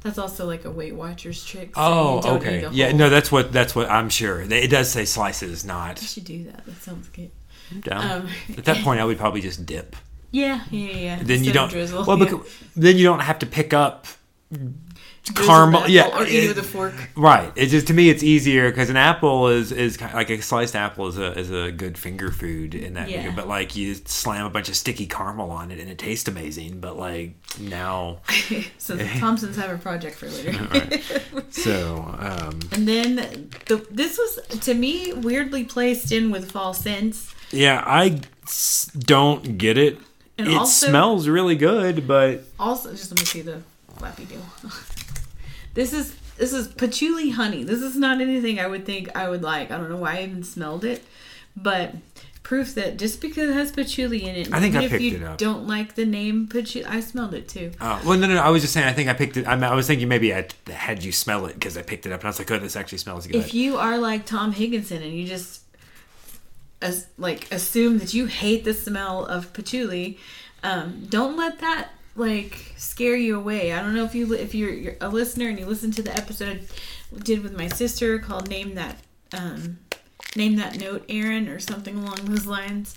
that's 0.03 0.19
also 0.19 0.47
like 0.47 0.65
a 0.65 0.71
Weight 0.71 0.95
Watchers 0.95 1.45
trick. 1.45 1.75
so 1.75 1.81
oh, 1.83 2.37
okay. 2.37 2.67
Yeah, 2.73 2.93
no, 2.93 3.09
that's 3.09 3.31
what 3.31 3.53
that's 3.53 3.75
what 3.75 3.91
I'm 3.91 4.09
sure. 4.09 4.41
It 4.41 4.71
does 4.71 4.91
say 4.91 5.05
slices, 5.05 5.65
not 5.65 5.99
should 5.99 6.25
do 6.25 6.45
that. 6.45 6.65
That 6.67 6.83
sounds 6.83 7.09
good. 7.09 7.31
down. 7.83 8.23
Um, 8.23 8.29
At 8.57 8.65
that 8.65 8.83
point, 8.85 9.01
I 9.01 9.05
would 9.05 9.19
probably 9.25 9.41
just 9.41 9.67
dip. 9.67 9.97
Yeah, 10.33 10.63
yeah, 10.71 10.97
yeah. 10.97 11.19
Then 11.23 11.43
you 11.43 11.53
don't. 11.53 11.69
drizzle. 11.71 12.05
well, 12.05 12.19
yeah. 12.19 12.25
because, 12.27 12.47
then 12.77 12.97
you 12.97 13.05
don't 13.05 13.21
have 13.21 13.41
to 13.41 13.47
pick 13.47 13.75
up 13.75 14.07
caramel. 15.35 15.89
Yeah, 15.89 16.07
apple 16.07 16.21
or 16.23 16.27
eat 16.27 16.35
it 16.35 16.45
it- 16.45 16.49
with 16.49 16.59
a 16.59 16.63
fork. 16.63 16.95
Right. 17.17 17.53
It's 17.57 17.71
just 17.71 17.87
to 17.89 17.95
me, 17.95 18.09
it's 18.11 18.23
easier 18.23 18.71
because 18.71 18.91
an 18.91 18.97
apple 18.97 19.49
is 19.49 19.71
is 19.73 20.01
like 20.01 20.31
a 20.31 20.41
sliced 20.43 20.75
apple 20.77 21.07
is 21.09 21.19
a 21.19 21.39
is 21.39 21.51
a 21.51 21.71
good 21.73 21.97
finger 21.99 22.31
food 22.31 22.75
in 22.75 22.95
that. 22.95 23.09
Yeah. 23.11 23.33
But 23.35 23.47
like 23.49 23.77
you 23.77 23.95
slam 23.95 24.47
a 24.47 24.51
bunch 24.51 24.69
of 24.69 24.77
sticky 24.77 25.07
caramel 25.07 25.51
on 25.51 25.71
it 25.71 25.79
and 25.79 25.89
it 25.91 25.99
tastes 25.99 26.29
amazing. 26.29 26.81
But 26.81 26.97
like 26.99 27.35
now, 27.59 28.21
so 28.79 28.97
the 28.97 29.05
Thompsons 29.19 29.57
have 29.57 29.71
a 29.71 29.79
project 29.79 30.17
for 30.17 30.29
later. 30.29 31.01
so 31.51 31.97
um, 32.19 32.59
And 32.73 32.87
then 32.89 33.51
the, 33.67 33.87
this 33.91 34.19
was 34.19 34.61
to 34.61 34.75
me 34.75 35.13
weirdly 35.13 35.65
placed 35.65 36.13
in 36.13 36.31
with 36.31 36.51
fall 36.51 36.75
scents. 36.75 37.35
yeah, 37.51 37.83
I 37.87 38.21
s- 38.45 38.91
don't 38.99 39.59
get 39.59 39.77
it. 39.79 39.99
And 40.39 40.49
it 40.49 40.57
also- 40.57 40.87
smells 40.89 41.29
really 41.29 41.57
good, 41.57 42.07
but 42.09 42.45
Also, 42.59 42.91
just 42.93 43.11
let 43.11 43.21
me 43.21 43.27
see 43.27 43.43
the 43.43 43.61
flappy 43.99 44.25
deal. 44.25 44.41
this 45.75 45.93
is 45.93 46.15
this 46.37 46.53
is 46.53 46.69
patchouli 46.69 47.31
honey. 47.31 47.65
This 47.65 47.83
is 47.83 47.97
not 47.97 48.21
anything 48.21 48.59
I 48.59 48.67
would 48.67 48.87
think 48.87 49.15
I 49.15 49.29
would 49.29 49.43
like. 49.43 49.71
I 49.71 49.77
don't 49.79 49.91
know 49.91 49.97
why 49.99 50.19
I 50.19 50.23
even 50.23 50.43
smelled 50.43 50.85
it, 50.85 51.03
but 51.57 51.95
proof 52.43 52.75
that 52.75 52.97
just 52.97 53.21
because 53.21 53.51
it 53.51 53.53
has 53.53 53.71
patchouli 53.71 54.25
in 54.27 54.35
it, 54.35 54.53
I 54.53 54.59
think 54.61 54.75
I 54.75 54.85
if 54.85 54.91
picked 54.91 55.03
you 55.03 55.17
it 55.17 55.23
up. 55.23 55.39
don't 55.39 55.67
like 55.69 55.95
the 55.95 56.07
name 56.07 56.49
patchouli, 56.49 56.87
I 56.87 57.01
smelled 57.01 57.35
it 57.35 57.49
too. 57.49 57.73
uh, 57.81 58.01
well, 58.05 58.19
no, 58.19 58.27
no, 58.27 58.35
no. 58.35 58.41
I 58.41 58.49
was 58.49 58.63
just 58.63 58.73
saying. 58.75 58.89
I 58.89 58.93
think 58.93 59.09
I 59.09 59.13
picked 59.13 59.37
it. 59.37 59.47
I, 59.47 59.55
mean, 59.55 59.65
I 59.65 59.75
was 59.75 59.87
thinking 59.87 60.09
maybe 60.09 60.35
I 60.35 60.49
had 60.69 61.05
you 61.05 61.13
smell 61.13 61.47
it 61.47 61.55
because 61.55 61.77
I 61.77 61.83
picked 61.83 62.07
it 62.07 62.13
up 62.13 62.21
and 62.21 62.27
I 62.27 62.31
was 62.31 62.39
like, 62.39 62.51
oh, 62.51 62.59
this 62.59 62.77
actually 62.77 62.99
smells 62.99 63.27
good. 63.27 63.37
If 63.37 63.53
you 63.55 63.77
are 63.77 63.99
like 63.99 64.25
Tom 64.27 64.53
Higginson 64.53 65.03
and 65.03 65.13
you 65.13 65.27
just 65.27 65.63
as 66.83 67.07
like 67.19 67.53
assume 67.53 67.99
that 67.99 68.15
you 68.15 68.27
hate 68.27 68.65
the 68.65 68.73
smell 68.73 69.27
of 69.27 69.53
patchouli, 69.53 70.19
um, 70.63 71.07
don't 71.09 71.37
let 71.37 71.59
that 71.61 71.91
like 72.17 72.73
scare 72.77 73.17
you 73.17 73.37
away. 73.37 73.73
I 73.73 73.81
don't 73.81 73.95
know 73.95 74.05
if 74.05 74.15
you 74.15 74.33
if 74.35 74.55
you're, 74.55 74.73
you're 74.73 74.97
a 75.01 75.09
listener 75.09 75.49
and 75.49 75.59
you 75.59 75.67
listen 75.67 75.91
to 75.93 76.03
the 76.03 76.17
episode 76.17 76.69
I 77.15 77.19
did 77.19 77.43
with 77.43 77.57
my 77.57 77.69
sister 77.69 78.19
called 78.19 78.49
"Name 78.49 78.75
That." 78.75 78.99
Um, 79.33 79.79
name 80.37 80.57
that 80.57 80.79
note 80.79 81.05
aaron 81.09 81.49
or 81.49 81.59
something 81.59 81.97
along 81.97 82.25
those 82.25 82.47
lines 82.47 82.95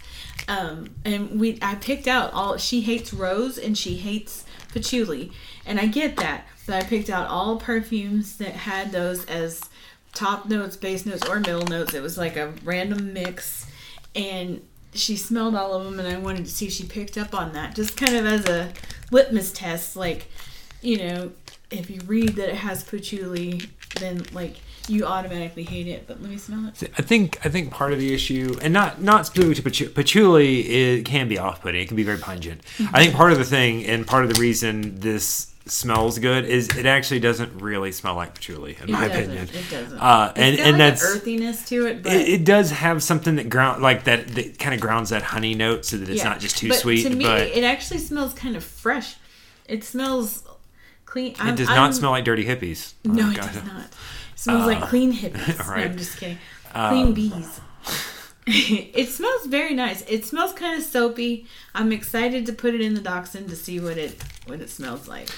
um, 0.47 0.93
and 1.03 1.39
we 1.39 1.57
i 1.61 1.75
picked 1.75 2.07
out 2.07 2.31
all 2.33 2.57
she 2.57 2.81
hates 2.81 3.13
rose 3.13 3.57
and 3.57 3.77
she 3.77 3.95
hates 3.95 4.45
patchouli 4.71 5.31
and 5.65 5.79
i 5.79 5.87
get 5.87 6.15
that 6.17 6.45
but 6.65 6.75
i 6.75 6.85
picked 6.85 7.09
out 7.09 7.27
all 7.27 7.57
perfumes 7.57 8.37
that 8.37 8.51
had 8.51 8.91
those 8.91 9.25
as 9.25 9.61
top 10.13 10.47
notes 10.47 10.77
base 10.77 11.05
notes 11.05 11.27
or 11.27 11.39
middle 11.39 11.65
notes 11.65 11.93
it 11.93 12.01
was 12.01 12.17
like 12.17 12.37
a 12.37 12.53
random 12.63 13.13
mix 13.13 13.65
and 14.15 14.61
she 14.93 15.15
smelled 15.15 15.55
all 15.55 15.73
of 15.73 15.83
them 15.83 15.99
and 15.99 16.07
i 16.07 16.17
wanted 16.17 16.45
to 16.45 16.51
see 16.51 16.67
if 16.67 16.71
she 16.71 16.85
picked 16.85 17.17
up 17.17 17.33
on 17.33 17.51
that 17.53 17.75
just 17.75 17.97
kind 17.97 18.15
of 18.15 18.25
as 18.27 18.45
a 18.45 18.71
litmus 19.13 19.51
test 19.51 19.95
like 19.95 20.27
you 20.81 20.97
know 20.97 21.31
if 21.71 21.89
you 21.89 22.01
read 22.05 22.29
that 22.29 22.49
it 22.49 22.55
has 22.55 22.83
patchouli 22.83 23.61
then 23.99 24.23
like 24.33 24.57
you 24.89 25.05
automatically 25.05 25.63
hate 25.63 25.87
it 25.87 26.05
but 26.07 26.21
let 26.21 26.29
me 26.29 26.37
smell 26.37 26.67
it 26.67 26.91
I 26.97 27.01
think 27.01 27.37
I 27.45 27.49
think 27.49 27.71
part 27.71 27.93
of 27.93 27.99
the 27.99 28.13
issue, 28.13 28.57
and 28.61 28.73
not 28.73 29.01
not 29.01 29.25
specific 29.25 29.55
to 29.57 29.63
patchouli, 29.63 29.91
patchouli 29.93 30.59
it 30.99 31.05
can 31.05 31.27
be 31.27 31.37
off-putting. 31.37 31.81
It 31.81 31.87
can 31.87 31.95
be 31.95 32.03
very 32.03 32.17
pungent. 32.17 32.61
I 32.93 33.01
think 33.03 33.13
part 33.15 33.31
of 33.31 33.37
the 33.37 33.45
thing, 33.45 33.85
and 33.85 34.05
part 34.05 34.23
of 34.25 34.33
the 34.33 34.39
reason 34.41 34.99
this 34.99 35.53
smells 35.65 36.19
good, 36.19 36.43
is 36.43 36.67
it 36.75 36.85
actually 36.85 37.21
doesn't 37.21 37.61
really 37.61 37.93
smell 37.93 38.15
like 38.15 38.33
patchouli, 38.35 38.75
in 38.81 38.89
It 38.89 38.91
my 38.91 39.07
doesn't. 39.07 39.23
opinion. 39.23 39.47
It 39.53 39.69
doesn't. 39.71 39.97
Uh, 39.99 40.33
and 40.35 40.59
and 40.59 40.71
like 40.71 40.77
that's 40.77 41.03
an 41.03 41.15
earthiness 41.17 41.65
to 41.69 41.85
it, 41.87 42.03
but 42.03 42.11
it, 42.11 42.27
it 42.27 42.43
does 42.45 42.71
have 42.71 43.01
something 43.01 43.37
that 43.37 43.49
ground 43.49 43.81
like 43.81 44.03
that 44.03 44.27
that 44.35 44.59
kind 44.59 44.75
of 44.75 44.81
grounds 44.81 45.09
that 45.11 45.21
honey 45.23 45.55
note, 45.55 45.85
so 45.85 45.97
that 45.97 46.09
it's 46.09 46.17
yeah. 46.23 46.29
not 46.29 46.39
just 46.41 46.57
too 46.57 46.67
But 46.69 46.77
sweet. 46.79 47.03
To 47.03 47.09
me, 47.09 47.23
but 47.23 47.43
it 47.47 47.63
actually 47.63 47.99
smells 47.99 48.33
kind 48.33 48.55
of 48.57 48.63
fresh. 48.63 49.15
It 49.65 49.85
smells 49.85 50.43
clean. 51.05 51.35
it 51.39 51.55
does 51.55 51.69
not 51.69 51.95
smell 51.95 52.11
like 52.11 52.25
dirty 52.25 52.43
hippies. 52.43 52.93
Oh, 53.07 53.11
No, 53.13 53.29
it 53.29 53.37
God. 53.37 53.53
does 53.53 53.63
not. 53.63 53.85
It 54.43 54.51
smells 54.51 54.65
like 54.65 54.83
clean 54.89 55.13
hippies. 55.13 55.57
No. 55.67 55.73
I'm 55.83 55.97
just 55.97 56.17
kidding. 56.17 56.37
Clean 56.73 57.13
bees. 57.13 57.61
it 58.47 59.07
smells 59.07 59.45
very 59.45 59.73
nice. 59.73 60.01
It 60.01 60.25
smells 60.25 60.51
kind 60.51 60.77
of 60.77 60.83
soapy. 60.83 61.45
I'm 61.73 61.93
excited 61.93 62.45
to 62.47 62.53
put 62.53 62.75
it 62.75 62.81
in 62.81 62.93
the 62.93 62.99
dachshund 62.99 63.47
to 63.49 63.55
see 63.55 63.79
what 63.79 63.97
it 63.97 64.21
what 64.45 64.59
it 64.59 64.69
smells 64.69 65.07
like. 65.07 65.29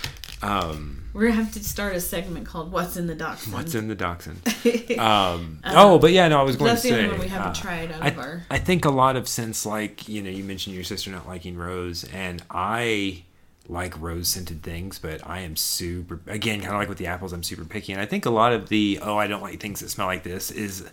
Um, 0.42 1.04
We're 1.14 1.28
gonna 1.28 1.36
have 1.44 1.54
to 1.54 1.64
start 1.64 1.96
a 1.96 2.02
segment 2.02 2.48
called 2.48 2.72
"What's 2.72 2.98
in 2.98 3.06
the 3.08 3.16
Dachshund." 3.16 3.54
what's 3.54 3.76
in 3.76 3.88
the 3.88 3.96
dachshund? 3.96 4.42
Um, 5.00 5.60
oh, 5.66 6.00
but 6.00 6.12
yeah, 6.12 6.28
no, 6.28 6.40
I 6.40 6.44
was 6.44 6.56
going 6.56 6.72
Uh, 6.72 6.74
That's 6.74 6.84
to 6.84 6.90
the 6.90 6.94
say 6.96 7.04
only 7.04 7.12
one 7.12 7.20
we 7.20 7.28
haven't 7.28 7.50
uh, 7.50 7.54
tried 7.54 7.92
out 7.92 8.02
I, 8.02 8.08
of 8.08 8.20
our. 8.20 8.44
I 8.50 8.58
think 8.60 8.86
a 8.86 8.90
lot 8.90 9.16
of 9.16 9.28
sense, 9.28 9.66
like 9.66 10.08
you 10.10 10.22
know, 10.24 10.30
you 10.30 10.44
mentioned 10.44 10.76
your 10.76 10.84
sister 10.84 11.12
not 11.12 11.28
liking 11.28 11.56
rose, 11.58 12.04
and 12.06 12.42
I 12.50 13.24
like 13.68 14.00
rose 14.00 14.28
scented 14.28 14.64
things, 14.64 15.00
but 15.00 15.26
I 15.28 15.40
am 15.40 15.56
super 15.56 16.20
again 16.28 16.60
kind 16.62 16.74
of 16.74 16.80
like 16.80 16.90
with 16.90 16.98
the 16.98 17.08
apples. 17.08 17.34
I'm 17.34 17.44
super 17.44 17.66
picky, 17.66 17.94
and 17.94 18.02
I 18.02 18.06
think 18.06 18.26
a 18.26 18.30
lot 18.30 18.54
of 18.54 18.70
the 18.70 19.00
oh, 19.02 19.18
I 19.18 19.28
don't 19.28 19.42
like 19.42 19.60
things 19.60 19.80
that 19.80 19.90
smell 19.90 20.08
like 20.08 20.24
this 20.24 20.52
is 20.52 20.88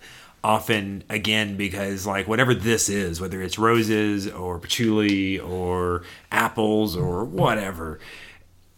often 0.44 1.04
again 1.08 1.56
because 1.56 2.06
like 2.06 2.26
whatever 2.26 2.54
this 2.54 2.88
is, 2.88 3.20
whether 3.20 3.42
it's 3.42 3.58
roses 3.58 4.28
or 4.28 4.58
patchouli 4.58 5.38
or 5.38 6.02
apples 6.30 6.96
or 6.96 7.24
whatever, 7.24 8.00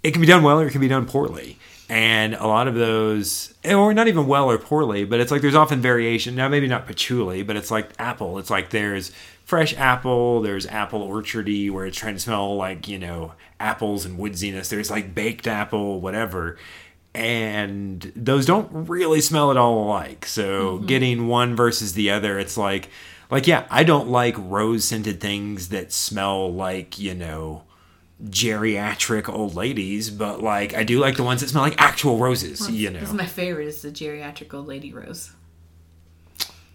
it 0.02 0.12
can 0.12 0.20
be 0.20 0.26
done 0.26 0.42
well 0.42 0.60
or 0.60 0.66
it 0.66 0.70
can 0.70 0.80
be 0.80 0.88
done 0.88 1.06
poorly. 1.06 1.58
And 1.86 2.34
a 2.34 2.46
lot 2.46 2.66
of 2.66 2.74
those, 2.74 3.52
or 3.62 3.92
not 3.92 4.08
even 4.08 4.26
well 4.26 4.50
or 4.50 4.56
poorly, 4.56 5.04
but 5.04 5.20
it's 5.20 5.30
like 5.30 5.42
there's 5.42 5.54
often 5.54 5.82
variation. 5.82 6.34
Now, 6.34 6.48
maybe 6.48 6.66
not 6.66 6.86
patchouli, 6.86 7.42
but 7.42 7.56
it's 7.56 7.70
like 7.70 7.90
apple. 7.98 8.38
It's 8.38 8.48
like 8.48 8.70
there's 8.70 9.12
fresh 9.44 9.76
apple, 9.76 10.40
there's 10.42 10.66
apple 10.66 11.06
orchardy 11.06 11.70
where 11.70 11.86
it's 11.86 11.98
trying 11.98 12.14
to 12.14 12.20
smell 12.20 12.56
like, 12.56 12.88
you 12.88 12.98
know, 12.98 13.34
apples 13.60 14.04
and 14.04 14.18
woodsiness. 14.18 14.68
There's 14.68 14.90
like 14.90 15.14
baked 15.14 15.46
apple, 15.46 16.00
whatever. 16.00 16.58
and 17.14 18.12
those 18.16 18.44
don't 18.44 18.88
really 18.88 19.20
smell 19.20 19.50
at 19.50 19.56
all 19.56 19.84
alike. 19.84 20.26
So 20.26 20.78
mm-hmm. 20.78 20.86
getting 20.86 21.28
one 21.28 21.54
versus 21.54 21.92
the 21.94 22.10
other, 22.10 22.38
it's 22.38 22.56
like, 22.56 22.88
like 23.30 23.46
yeah, 23.46 23.66
I 23.70 23.84
don't 23.84 24.08
like 24.08 24.34
rose 24.38 24.84
scented 24.84 25.20
things 25.20 25.68
that 25.68 25.92
smell 25.92 26.52
like 26.52 26.98
you 26.98 27.14
know 27.14 27.64
geriatric 28.22 29.28
old 29.28 29.54
ladies, 29.54 30.10
but 30.10 30.42
like 30.42 30.74
I 30.74 30.84
do 30.84 30.98
like 31.00 31.16
the 31.16 31.22
ones 31.22 31.40
that 31.40 31.48
smell 31.48 31.62
like 31.62 31.80
actual 31.80 32.18
roses. 32.18 32.68
You 32.70 32.90
know. 32.90 33.12
My 33.12 33.26
favorite. 33.26 33.68
Is 33.68 33.82
the 33.82 33.90
geriatric 33.90 34.52
old 34.52 34.66
lady 34.66 34.92
rose. 34.92 35.32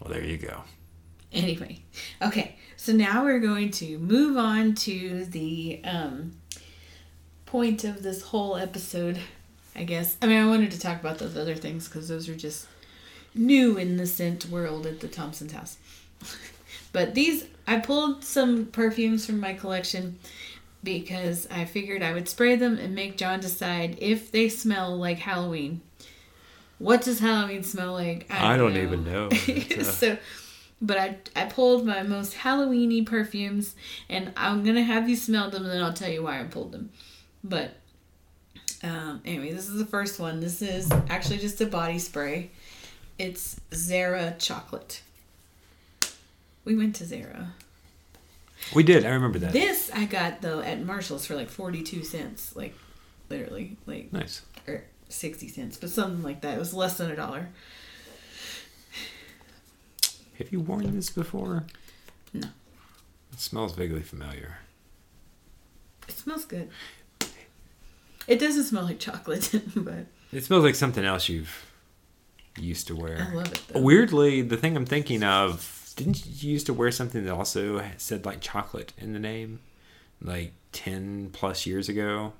Well, 0.00 0.12
there 0.12 0.24
you 0.24 0.38
go. 0.38 0.62
Anyway, 1.32 1.80
okay. 2.22 2.56
So 2.76 2.92
now 2.92 3.24
we're 3.24 3.40
going 3.40 3.70
to 3.72 3.98
move 3.98 4.36
on 4.36 4.74
to 4.76 5.24
the 5.26 5.80
um, 5.84 6.32
point 7.46 7.84
of 7.84 8.02
this 8.02 8.22
whole 8.22 8.56
episode. 8.56 9.18
I 9.76 9.84
guess. 9.84 10.16
I 10.20 10.26
mean, 10.26 10.42
I 10.42 10.46
wanted 10.46 10.72
to 10.72 10.80
talk 10.80 10.98
about 10.98 11.18
those 11.18 11.36
other 11.36 11.54
things 11.54 11.88
because 11.88 12.08
those 12.08 12.28
are 12.28 12.34
just 12.34 12.66
new 13.34 13.76
in 13.76 13.96
the 13.96 14.06
scent 14.06 14.46
world 14.46 14.86
at 14.86 15.00
the 15.00 15.08
Thompson's 15.08 15.52
house. 15.52 15.78
but 16.92 17.14
these, 17.14 17.46
I 17.66 17.78
pulled 17.78 18.24
some 18.24 18.66
perfumes 18.66 19.24
from 19.24 19.40
my 19.40 19.54
collection 19.54 20.18
because 20.82 21.46
I 21.50 21.64
figured 21.66 22.02
I 22.02 22.12
would 22.12 22.28
spray 22.28 22.56
them 22.56 22.78
and 22.78 22.94
make 22.94 23.16
John 23.16 23.40
decide 23.40 23.98
if 24.00 24.32
they 24.32 24.48
smell 24.48 24.96
like 24.96 25.18
Halloween. 25.18 25.82
What 26.78 27.02
does 27.02 27.20
Halloween 27.20 27.62
smell 27.62 27.92
like? 27.92 28.26
I 28.30 28.56
don't 28.56 28.76
even 28.76 29.04
know. 29.04 29.28
It's, 29.46 29.88
uh, 29.88 29.92
so, 29.92 30.18
but 30.82 30.96
I 30.98 31.16
I 31.36 31.44
pulled 31.46 31.84
my 31.86 32.02
most 32.02 32.34
Halloweeny 32.34 33.04
perfumes, 33.06 33.74
and 34.08 34.32
I'm 34.36 34.64
gonna 34.64 34.82
have 34.82 35.08
you 35.08 35.16
smell 35.16 35.50
them, 35.50 35.64
and 35.64 35.72
then 35.72 35.82
I'll 35.82 35.92
tell 35.92 36.10
you 36.10 36.22
why 36.22 36.40
I 36.40 36.44
pulled 36.44 36.72
them. 36.72 36.90
But 37.44 37.74
um, 38.82 39.20
anyway, 39.24 39.52
this 39.52 39.68
is 39.68 39.78
the 39.78 39.84
first 39.86 40.18
one. 40.18 40.40
This 40.40 40.62
is 40.62 40.90
actually 41.08 41.38
just 41.38 41.60
a 41.60 41.66
body 41.66 41.98
spray. 41.98 42.50
It's 43.18 43.60
Zara 43.74 44.34
chocolate. 44.38 45.02
We 46.64 46.74
went 46.76 46.94
to 46.96 47.04
Zara. 47.04 47.52
We 48.74 48.82
did. 48.82 49.04
I 49.04 49.10
remember 49.10 49.38
that. 49.40 49.52
This 49.52 49.90
I 49.94 50.04
got 50.04 50.42
though 50.42 50.60
at 50.60 50.82
Marshalls 50.84 51.26
for 51.26 51.34
like 51.34 51.48
forty 51.48 51.82
two 51.82 52.04
cents, 52.04 52.54
like 52.56 52.74
literally, 53.28 53.76
like 53.86 54.12
Nice. 54.12 54.42
or 54.66 54.84
sixty 55.08 55.48
cents, 55.48 55.76
but 55.76 55.90
something 55.90 56.22
like 56.22 56.40
that. 56.42 56.56
It 56.56 56.58
was 56.58 56.72
less 56.74 56.98
than 56.98 57.10
a 57.10 57.16
dollar. 57.16 57.48
Have 60.40 60.50
you 60.52 60.60
worn 60.60 60.96
this 60.96 61.10
before? 61.10 61.64
No. 62.32 62.48
It 63.30 63.40
smells 63.40 63.74
vaguely 63.74 64.00
familiar. 64.00 64.56
It 66.08 66.16
smells 66.16 66.46
good. 66.46 66.70
It 68.26 68.38
doesn't 68.38 68.64
smell 68.64 68.84
like 68.84 68.98
chocolate, 68.98 69.50
but 69.76 70.06
It 70.32 70.42
smells 70.42 70.64
like 70.64 70.76
something 70.76 71.04
else 71.04 71.28
you've 71.28 71.70
used 72.58 72.86
to 72.86 72.96
wear. 72.96 73.28
I 73.30 73.34
love 73.34 73.52
it. 73.52 73.62
Though. 73.68 73.82
Weirdly, 73.82 74.40
the 74.40 74.56
thing 74.56 74.78
I'm 74.78 74.86
thinking 74.86 75.22
of, 75.22 75.92
didn't 75.94 76.24
you 76.42 76.52
used 76.52 76.64
to 76.66 76.72
wear 76.72 76.90
something 76.90 77.22
that 77.26 77.34
also 77.34 77.84
said 77.98 78.24
like 78.24 78.40
chocolate 78.40 78.94
in 78.96 79.12
the 79.12 79.18
name? 79.18 79.60
Like 80.22 80.54
10 80.72 81.30
plus 81.34 81.66
years 81.66 81.90
ago? 81.90 82.32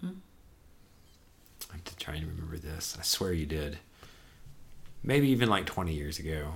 I'm 0.00 1.82
trying 1.98 2.20
to 2.20 2.28
remember 2.28 2.56
this. 2.56 2.96
I 2.96 3.02
swear 3.02 3.32
you 3.32 3.46
did. 3.46 3.78
Maybe 5.02 5.28
even 5.30 5.48
like 5.48 5.66
20 5.66 5.92
years 5.92 6.20
ago 6.20 6.54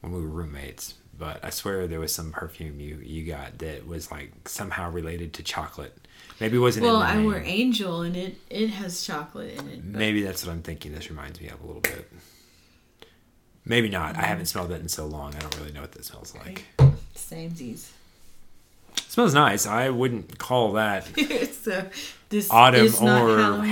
when 0.00 0.12
we 0.12 0.20
were 0.20 0.26
roommates. 0.26 0.94
But 1.18 1.44
I 1.44 1.50
swear 1.50 1.88
there 1.88 1.98
was 1.98 2.14
some 2.14 2.30
perfume 2.30 2.78
you, 2.78 3.00
you 3.02 3.24
got 3.26 3.58
that 3.58 3.86
was 3.88 4.10
like 4.10 4.48
somehow 4.48 4.90
related 4.90 5.32
to 5.34 5.42
chocolate. 5.42 5.96
Maybe 6.40 6.56
it 6.56 6.60
wasn't 6.60 6.86
in 6.86 6.92
Well, 6.92 7.02
I 7.02 7.24
wear 7.24 7.42
Angel, 7.44 8.02
and 8.02 8.16
it 8.16 8.36
it 8.48 8.68
has 8.68 9.04
chocolate 9.04 9.58
in 9.58 9.68
it. 9.68 9.84
Maybe 9.84 10.22
that's 10.22 10.46
what 10.46 10.52
I'm 10.52 10.62
thinking. 10.62 10.94
This 10.94 11.10
reminds 11.10 11.40
me 11.40 11.48
of 11.48 11.60
a 11.60 11.66
little 11.66 11.80
bit. 11.82 12.08
Maybe 13.64 13.88
not. 13.88 14.16
I 14.16 14.22
haven't 14.22 14.46
smelled 14.46 14.70
it 14.70 14.80
in 14.80 14.88
so 14.88 15.06
long. 15.06 15.34
I 15.34 15.40
don't 15.40 15.58
really 15.58 15.72
know 15.72 15.80
what 15.80 15.92
that 15.92 16.04
smells 16.04 16.34
like. 16.34 16.64
Samesies. 17.14 17.90
Smells 19.08 19.34
nice. 19.34 19.66
I 19.66 19.90
wouldn't 19.90 20.38
call 20.38 20.72
that 20.72 21.04
so 21.62 21.86
this 22.28 22.50
autumn 22.50 22.84
is 22.86 23.00
not 23.00 23.22
or 23.22 23.38
Halloween. 23.38 23.68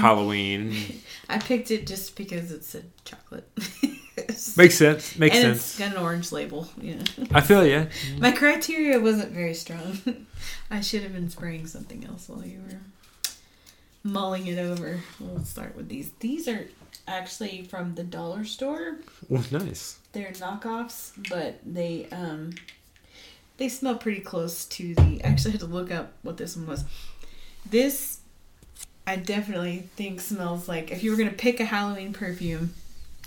Halloween. 0.73 1.03
I 1.29 1.39
picked 1.39 1.71
it 1.71 1.87
just 1.87 2.17
because 2.17 2.51
it 2.51 2.65
said 2.65 2.91
chocolate. 3.05 3.49
Makes 4.57 4.75
sense. 4.77 5.19
Makes 5.19 5.37
and 5.37 5.45
sense. 5.45 5.59
it's 5.59 5.79
got 5.79 5.97
an 5.97 6.03
orange 6.03 6.33
label. 6.33 6.69
Yeah. 6.81 7.03
I 7.33 7.41
feel 7.41 7.67
you. 7.67 7.89
My 8.19 8.33
criteria 8.33 8.99
wasn't 8.99 9.33
very 9.33 9.55
strong. 9.55 10.27
I 10.71 10.81
should 10.81 11.03
have 11.03 11.13
been 11.13 11.31
spraying 11.31 11.67
something 11.67 12.05
else 12.05 12.29
while 12.29 12.45
you 12.45 12.61
were 12.61 12.79
mulling 14.03 14.47
it 14.47 14.59
over. 14.59 15.01
We'll 15.21 15.45
start 15.45 15.77
with 15.77 15.89
these. 15.89 16.11
These 16.21 16.49
are 16.49 16.67
actually 17.07 17.63
from 17.65 17.95
the 17.95 18.05
dollar 18.05 18.45
store. 18.45 18.99
Oh, 19.31 19.45
nice. 19.51 19.99
They're 20.13 20.33
knockoffs, 20.33 21.13
but 21.29 21.61
they 21.65 22.07
um 22.11 22.55
they 23.59 23.69
smell 23.69 23.97
pretty 23.97 24.21
close 24.21 24.65
to 24.67 24.95
the. 24.95 25.01
Actually, 25.01 25.23
I 25.25 25.29
actually 25.29 25.51
had 25.53 25.61
to 25.61 25.67
look 25.67 25.91
up 25.91 26.13
what 26.23 26.37
this 26.37 26.57
one 26.57 26.67
was. 26.67 26.85
This 27.69 28.21
I 29.07 29.17
definitely 29.17 29.89
think 29.97 30.21
smells 30.21 30.69
like 30.69 30.91
if 30.91 31.05
you 31.05 31.11
were 31.11 31.17
gonna 31.17 31.31
pick 31.31 31.61
a 31.61 31.65
Halloween 31.65 32.13
perfume. 32.13 32.75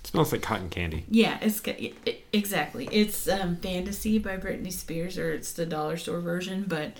It 0.02 0.08
smells 0.08 0.32
like 0.32 0.42
cotton 0.42 0.70
candy. 0.70 1.06
Yeah, 1.10 1.38
it's 1.42 1.62
it- 1.66 2.24
exactly. 2.34 2.88
It's 2.92 3.28
um, 3.28 3.58
"Fantasy" 3.58 4.18
by 4.20 4.38
Britney 4.38 4.72
Spears, 4.72 5.18
or 5.18 5.32
it's 5.34 5.54
the 5.54 5.66
dollar 5.66 5.98
store 5.98 6.20
version, 6.20 6.66
but 6.68 6.94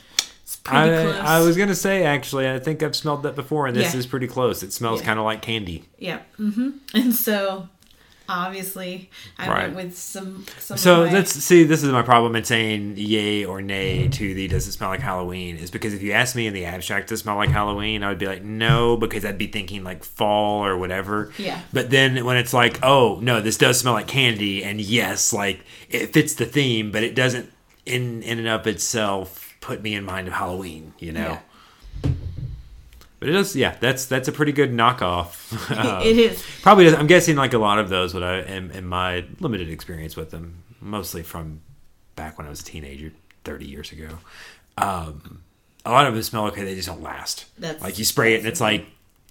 it's 0.44 0.58
pretty 0.58 0.92
I, 0.94 1.02
close. 1.04 1.16
I 1.16 1.40
was 1.42 1.58
gonna 1.58 1.76
say 1.76 2.04
actually, 2.04 2.50
I 2.50 2.60
think 2.60 2.84
I've 2.84 2.96
smelled 2.96 3.24
that 3.24 3.36
before, 3.36 3.68
and 3.68 3.76
this 3.76 3.94
Yeah. 3.94 4.00
is 4.00 4.06
pretty 4.08 4.28
close. 4.28 4.64
It 4.64 4.74
smells 4.74 5.00
Yeah. 5.00 5.06
kind 5.08 5.20
of 5.20 5.26
like 5.26 5.42
candy. 5.42 5.86
yeah. 5.98 6.20
Mm-hmm. 6.40 6.70
And 6.94 7.14
so, 7.16 7.70
obviously, 8.30 9.10
I 9.38 9.50
Right. 9.50 9.74
went 9.74 9.76
with 9.76 9.98
some. 9.98 10.46
some 10.60 10.78
So 10.78 11.04
let's 11.04 11.32
see. 11.32 11.64
This 11.64 11.84
is 11.84 11.92
my 11.92 12.02
problem 12.04 12.36
in 12.36 12.44
saying 12.44 12.94
yay 12.98 13.44
or 13.44 13.62
nay 13.62 14.08
to 14.08 14.34
the 14.34 14.48
does 14.48 14.68
it 14.68 14.72
smell 14.74 14.90
like 14.90 15.02
Halloween 15.02 15.58
is 15.58 15.72
because 15.72 15.94
if 15.94 16.02
you 16.02 16.12
ask 16.12 16.36
me 16.36 16.48
in 16.48 16.54
the 16.54 16.66
abstract 16.66 17.10
does 17.10 17.20
it 17.20 17.24
smell 17.24 17.36
like 17.36 17.50
Halloween, 17.50 18.04
I 18.04 18.10
would 18.10 18.20
be 18.20 18.28
like 18.28 18.44
no 18.44 18.96
because 18.96 19.26
I'd 19.26 19.38
be 19.38 19.48
thinking 19.48 19.84
like 19.84 20.04
fall 20.04 20.64
or 20.66 20.78
whatever. 20.78 21.32
Yeah. 21.38 21.60
But 21.74 21.90
then 21.90 22.24
when 22.24 22.38
it's 22.38 22.54
like 22.54 22.80
oh 22.84 23.20
no 23.22 23.42
this 23.42 23.58
does 23.58 23.80
smell 23.80 23.94
like 23.94 24.08
candy 24.08 24.64
and 24.64 24.80
yes 24.80 25.34
like 25.34 25.62
it 25.90 26.14
fits 26.14 26.36
the 26.36 26.46
theme 26.46 26.92
but 26.92 27.04
it 27.04 27.16
doesn't 27.16 27.52
in 27.86 28.22
in 28.24 28.38
and 28.40 28.48
of 28.48 28.68
itself 28.68 29.56
put 29.62 29.82
me 29.82 29.96
in 29.96 30.04
mind 30.06 30.28
of 30.28 30.36
Halloween. 30.36 30.94
You 31.00 31.12
know. 31.14 31.40
But 33.20 33.30
it 33.30 33.34
does, 33.34 33.56
yeah. 33.56 33.76
That's 33.80 34.06
that's 34.06 34.28
a 34.28 34.32
pretty 34.32 34.52
good 34.54 34.72
knockoff. 34.72 35.36
Um, 35.78 36.02
it 36.02 36.18
is. 36.18 36.44
Probably, 36.62 36.86
does, 36.86 36.94
I'm 36.94 37.08
guessing 37.08 37.36
like 37.36 37.54
a 37.54 37.58
lot 37.58 37.80
of 37.80 37.90
those. 37.90 38.14
What 38.14 38.24
I 38.24 38.40
in, 38.42 38.72
in 38.72 38.86
my 38.86 39.26
limited 39.40 39.70
experience 39.70 40.16
with 40.16 40.32
them, 40.32 40.64
mostly 40.82 41.22
from 41.24 41.62
back 42.16 42.38
when 42.38 42.48
I 42.48 42.50
was 42.50 42.62
a 42.62 42.66
teenager, 42.66 43.12
30 43.44 43.66
years 43.66 43.92
ago. 43.92 44.08
Um, 44.78 45.42
a 45.86 45.92
lot 45.92 46.08
of 46.08 46.14
them 46.14 46.24
smell 46.24 46.46
okay. 46.48 46.64
They 46.64 46.76
just 46.76 46.88
don't 46.88 47.02
last. 47.02 47.46
That's- 47.60 47.82
like 47.82 48.00
you 48.00 48.06
spray 48.06 48.36
it 48.36 48.40
and 48.40 48.48
it's 48.48 48.62
like 48.62 48.86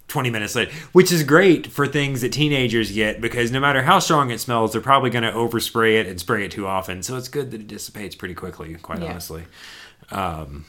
20 0.08 0.30
minutes 0.30 0.54
later, 0.54 0.70
which 0.92 1.12
is 1.12 1.22
great 1.22 1.66
for 1.66 1.86
things 1.86 2.20
that 2.22 2.32
teenagers 2.32 2.90
get 2.92 3.20
because 3.20 3.50
no 3.50 3.60
matter 3.60 3.82
how 3.82 3.98
strong 3.98 4.30
it 4.30 4.38
smells, 4.40 4.72
they're 4.72 4.80
probably 4.80 5.10
going 5.10 5.24
to 5.24 5.32
overspray 5.32 6.00
it 6.00 6.06
and 6.06 6.18
spray 6.18 6.44
it 6.44 6.50
too 6.50 6.66
often. 6.66 7.02
So 7.02 7.16
it's 7.16 7.28
good 7.28 7.50
that 7.50 7.60
it 7.60 7.66
dissipates 7.66 8.14
pretty 8.14 8.34
quickly. 8.34 8.74
Quite 8.76 9.00
Yeah. 9.02 9.10
honestly. 9.10 9.44
Um, 10.10 10.64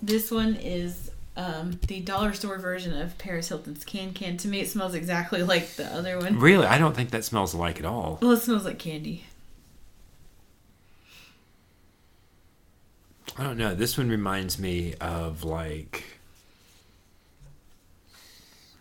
This 0.00 0.30
one 0.30 0.54
is 0.56 1.10
um, 1.36 1.78
the 1.86 2.00
dollar 2.00 2.32
store 2.32 2.58
version 2.58 2.98
of 3.00 3.16
Paris 3.18 3.48
Hilton's 3.48 3.84
Can 3.84 4.12
Can. 4.12 4.36
To 4.38 4.48
me, 4.48 4.60
it 4.60 4.68
smells 4.68 4.94
exactly 4.94 5.42
like 5.42 5.74
the 5.74 5.86
other 5.86 6.18
one. 6.18 6.38
really, 6.38 6.66
I 6.66 6.78
don't 6.78 6.96
think 6.96 7.10
that 7.10 7.24
smells 7.24 7.54
alike 7.54 7.78
at 7.78 7.84
all. 7.84 8.18
Well, 8.20 8.32
it 8.32 8.40
smells 8.40 8.64
like 8.64 8.78
candy. 8.78 9.24
I 13.36 13.44
don't 13.44 13.56
know. 13.56 13.74
This 13.74 13.96
one 13.96 14.08
reminds 14.08 14.58
me 14.58 14.94
of 15.00 15.44
like. 15.44 16.02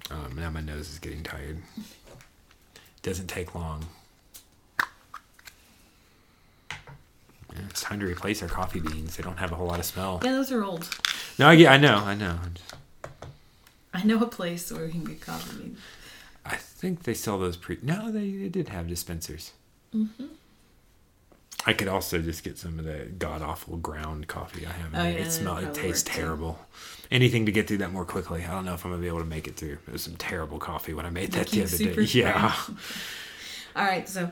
Um, 0.10 0.36
now 0.36 0.49
my 0.49 0.62
nose 0.62 0.89
is 0.89 0.99
getting 0.99 1.21
tired. 1.21 1.62
Doesn't 3.03 3.27
take 3.27 3.53
long. 3.53 3.86
Yeah, 7.56 7.66
it's 7.77 7.83
time 7.83 7.99
to 7.99 8.07
replace 8.07 8.41
our 8.41 8.47
coffee 8.49 8.79
beans. 8.79 9.17
They 9.17 9.23
don't 9.23 9.37
have 9.37 9.51
a 9.51 9.55
whole 9.55 9.67
lot 9.67 9.77
of 9.77 9.85
smell. 9.85 10.19
Yeah, 10.23 10.31
those 10.31 10.51
are 10.51 10.63
old. 10.63 10.89
No, 11.37 11.47
I, 11.47 11.55
get- 11.55 11.71
I 11.71 11.77
know, 11.77 11.97
I 11.97 12.15
know. 12.15 12.39
I 13.93 14.01
know 14.03 14.19
a 14.23 14.25
place 14.25 14.71
where 14.71 14.85
we 14.85 14.91
can 14.91 15.03
get 15.03 15.21
coffee 15.21 15.57
beans. 15.61 15.79
I 16.43 16.55
think 16.55 17.03
they 17.03 17.13
sell 17.13 17.37
those 17.37 17.55
pre. 17.55 17.77
No, 17.83 18.09
they, 18.11 18.31
they 18.31 18.49
did 18.49 18.69
have 18.69 18.87
dispensers. 18.87 19.51
Hmm. 19.91 20.05
I 21.67 21.73
could 21.73 21.87
also 21.87 22.19
just 22.19 22.43
get 22.43 22.57
some 22.57 22.79
of 22.79 22.85
the 22.85 23.09
god 23.19 23.43
awful 23.43 23.77
ground 23.77 24.27
coffee 24.27 24.65
I 24.65 24.71
have. 24.71 24.93
In 24.93 24.99
Oh, 24.99 25.03
yeah, 25.03 25.09
it 25.25 25.31
smells. 25.31 25.63
It 25.65 25.73
tastes 25.75 25.83
works, 25.85 26.03
too. 26.03 26.13
terrible. 26.13 26.59
Anything 27.11 27.45
to 27.45 27.51
get 27.51 27.67
through 27.67 27.77
that 27.79 27.91
more 27.91 28.05
quickly. 28.05 28.43
I 28.43 28.49
don't 28.51 28.65
know 28.65 28.73
if 28.73 28.85
I'm 28.85 28.91
gonna 28.91 29.01
be 29.01 29.07
able 29.07 29.19
to 29.19 29.25
make 29.25 29.47
it 29.47 29.55
through. 29.55 29.77
It 29.87 29.91
was 29.93 30.01
some 30.01 30.15
terrible 30.15 30.57
coffee 30.57 30.93
when 30.95 31.05
I 31.05 31.11
made 31.11 31.31
that 31.33 31.47
the 31.49 31.61
other 31.63 31.77
day. 31.77 32.01
Yeah. 32.19 32.55
All 33.75 33.85
right, 33.85 34.09
so 34.09 34.31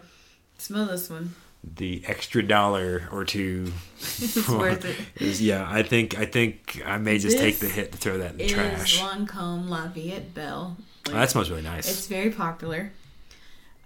smell 0.58 0.88
this 0.88 1.10
one. 1.12 1.36
The 1.74 2.04
extra 2.06 2.44
dollar 2.46 3.08
or 3.12 3.26
two. 3.26 3.72
It's 3.98 4.48
worth 4.48 4.86
it. 4.86 4.98
is- 5.22 5.42
yeah, 5.42 5.66
I 5.70 5.82
think 5.84 6.18
I 6.20 6.26
think 6.26 6.82
I 6.86 6.98
may 6.98 7.18
just 7.18 7.38
take 7.40 7.58
the 7.60 7.68
hit 7.68 7.92
to 7.94 7.98
throw 7.98 8.18
that 8.20 8.32
in 8.34 8.38
the 8.38 8.48
trash. 8.48 9.02
Lancome 9.02 9.68
La 9.68 9.88
Vie 9.88 10.12
Est 10.14 10.34
Belle. 10.34 10.78
Oh, 11.08 11.12
that 11.12 11.30
smells 11.32 11.50
really 11.50 11.64
nice. 11.64 11.90
It's 11.90 12.08
very 12.08 12.30
popular. 12.32 12.92